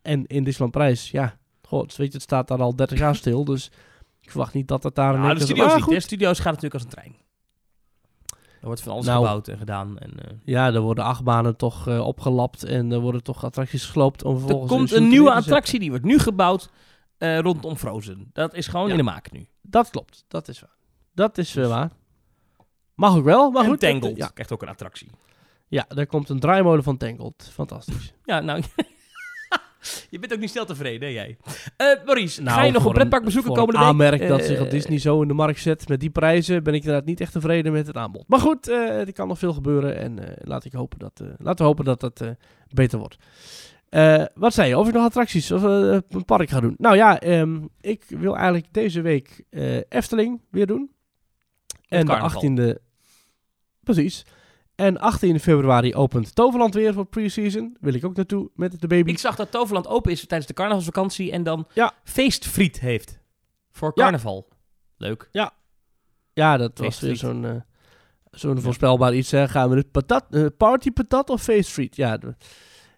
[0.02, 1.36] En in Disneyland Prijs, ja...
[1.62, 3.70] God, weet je, het staat daar al 30 jaar stil, dus...
[4.20, 5.18] Ik verwacht niet dat het daar...
[5.18, 5.84] Nou, de studio's Ah, niet.
[5.84, 5.92] goed.
[5.92, 6.00] hè.
[6.00, 7.16] Studio's gaan natuurlijk als een trein.
[8.60, 9.98] Er wordt van alles Nou, gebouwd en gedaan.
[9.98, 14.24] En, eh, Ja, er worden achtbanen toch eh, opgelapt en er worden toch attracties gesloopt
[14.24, 16.70] om Er komt een nieuwe attractie, die wordt nu gebouwd
[17.18, 18.30] eh, rondom Frozen.
[18.32, 18.90] Dat is gewoon Ja.
[18.92, 19.46] in de maak nu.
[19.62, 20.76] Dat klopt, dat is waar.
[21.14, 21.90] Dat is eh, waar.
[22.94, 23.80] Mag ook wel, maar en goed.
[23.80, 25.10] dat- Tangled ja, krijgt ook een attractie.
[25.68, 27.50] ja, er komt een draaimolen van Tangled.
[27.52, 28.12] Fantastisch.
[28.24, 28.62] Ja, nou...
[30.10, 31.36] je bent ook niet snel tevreden, hè, jij?
[31.76, 33.88] Eh Maurice, Nou, ga je nog een pretpark bezoeken komende week?
[33.88, 36.74] aanmerk dat Eh, zich op Disney zo in de markt zet met die prijzen, ben
[36.74, 38.24] ik inderdaad niet echt tevreden met het aanbod.
[38.28, 41.26] Maar goed, eh, er kan nog veel gebeuren en eh, laat ik hopen dat, eh,
[41.38, 42.28] laten we hopen dat het eh,
[42.68, 43.16] beter wordt.
[43.88, 44.78] Eh, wat zei je?
[44.78, 46.74] Of ik nog attracties of eh, een park ga doen?
[46.78, 50.90] Nou ja, ehm, ik wil eigenlijk deze week eh, Efteling weer doen.
[51.92, 52.82] En de 18e...
[53.82, 54.24] Precies.
[54.74, 57.76] En 18 februari opent Toverland weer voor pre-season.
[57.80, 59.10] Wil ik ook naartoe met de baby.
[59.10, 61.92] Ik zag dat Toverland open is tijdens de carnavalsvakantie en dan Ja.
[62.04, 63.18] feestfriet heeft.
[63.70, 64.02] Voor Ja.
[64.02, 64.48] carnaval.
[64.96, 65.28] Leuk.
[66.34, 67.54] Ja, dat was weer zo'n eh,
[68.30, 69.30] zo'n voorspelbaar iets.
[69.30, 69.48] Hè.
[69.48, 71.96] Gaan we de patat, eh, party patat of feestfriet?
[71.96, 72.18] Ja,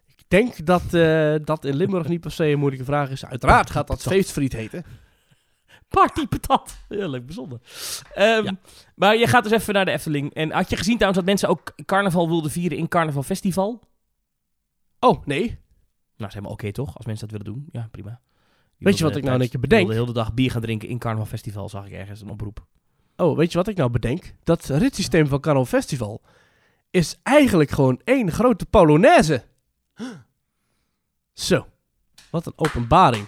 [0.07, 3.25] ik denk dat eh, dat in Limburg niet per se een moeilijke vraag is.
[3.27, 4.85] Uiteraard gaat dat feestfriet heten.
[5.95, 6.77] Party patat.
[6.89, 7.61] Heel leuk, bijzonder.
[8.15, 8.57] Ehm, Ja.
[8.95, 10.35] Maar je gaat dus even naar de Efteling.
[10.35, 13.81] En had je gezien trouwens dat mensen ook carnaval wilden vieren in Carnaval Festival?
[15.01, 15.47] Oh, nee.
[16.17, 16.97] Nou, is helemaal oké toch?
[16.97, 17.69] Als mensen dat willen doen.
[17.73, 18.11] Ja, prima.
[18.79, 19.89] Die Weet je wat ik nou keer tijdens- bedenk?
[19.89, 22.67] de hele dag bier gaan drinken in Carnaval Festival, zag ik ergens een oproep.
[23.17, 24.35] Oh, weet je wat ik nou bedenk?
[24.45, 26.23] Dat ritssysteem van Carnaval Festival
[26.91, 29.45] is eigenlijk gewoon één grote Polonaise.
[31.33, 31.67] Zo.
[32.31, 33.27] Wat een openbaring.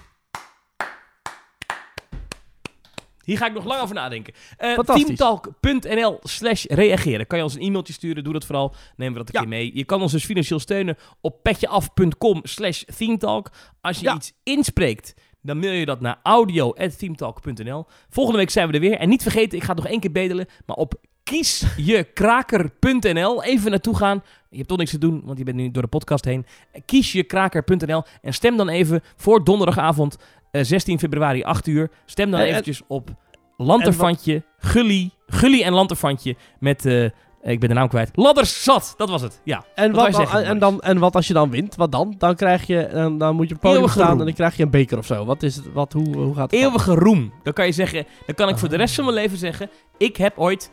[3.26, 4.34] Hier ga ik nog lang over nadenken.
[4.56, 7.26] Eh teamtalk.nl slash reageren.
[7.26, 8.74] Kan je ons een e-mailtje sturen, doe dat vooral.
[8.96, 9.40] Nemen we dat een Ja.
[9.40, 9.70] keer mee.
[9.74, 13.50] Je kan ons dus financieel steunen op petjeaf.com slash themetalk.
[13.80, 14.14] Als je Ja.
[14.14, 17.86] iets inspreekt, dan mail je dat naar audio.themetalk.nl.
[18.08, 18.98] Volgende week zijn we er weer.
[18.98, 20.94] En niet vergeten, ik ga het nog één keer bedelen, maar op
[21.24, 24.22] kiesjekraker.nl even naartoe gaan.
[24.50, 26.46] Je hebt toch niks te doen, want je bent nu door de podcast heen.
[26.84, 30.16] Kiesjekraker.nl en stem dan even voor donderdagavond
[30.58, 31.90] eh, 16 februari 8 uur.
[32.04, 33.10] Stem dan En- en- eventjes op
[33.56, 37.04] Lanterfantje, Gully, Gully en Lanterfantje met, eh,
[37.42, 38.94] ik ben de naam kwijt, Ladders Zat.
[38.96, 39.64] Dat was het, ja.
[39.74, 41.74] En Wat wat, wij zeggen, en, dan, en wat als je dan wint?
[41.74, 42.14] Wat dan?
[42.18, 44.18] Dan, krijg je, dan, dan moet je op het podium Eeuwige staan roem.
[44.20, 45.24] en dan krijg je een beker of zo.
[45.24, 45.72] Wat is het?
[45.72, 46.60] Wat, hoe, hoe gaat het?
[46.60, 46.60] dan?
[46.60, 47.32] Eeuwige roem.
[47.42, 50.16] Dan kan je zeggen, dan kan ik voor de rest van mijn leven zeggen, ik
[50.16, 50.70] heb ooit,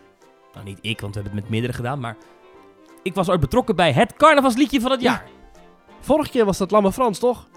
[0.53, 2.17] nou niet ik, want we hebben het met meerdere gedaan, maar
[3.03, 5.11] ik was ooit betrokken bij het carnavalsliedje van het Ja.
[5.11, 5.25] jaar.
[5.99, 7.47] Vorige keer was dat Lamme Frans, toch?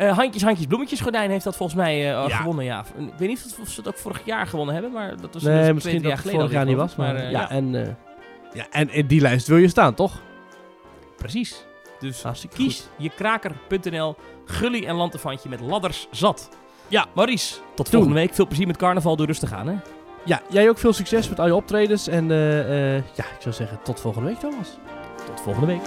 [0.00, 2.36] Eh, handjes, handjes, bloemetjes gordijn heeft dat volgens mij eh, Ja.
[2.36, 2.64] gewonnen.
[2.64, 2.84] Ja.
[2.98, 5.58] Ik weet niet of, ze het ook vorig jaar gewonnen hebben, maar dat was nee,
[5.64, 6.96] dus misschien twee, dat jaar vorig jaar niet was.
[6.96, 7.88] Maar, ja, en, eh,
[8.52, 10.20] ja, en in die lijst wil je staan, toch?
[11.16, 11.64] precies.
[11.98, 16.48] Dus Hartstikke kies je kraker.nl, gully en lantefantje met ladders zat.
[16.88, 17.06] Ja.
[17.14, 17.86] Maurice, tot Doen.
[17.86, 18.34] volgende week.
[18.34, 19.16] Veel plezier met carnaval.
[19.16, 19.74] Doe rustig aan, hè?
[20.24, 22.08] Ja, jij ook veel succes met al je optredens.
[22.08, 24.78] En eh, eh, ja, ik zou zeggen tot volgende week, Thomas.
[25.26, 25.82] Tot volgende week.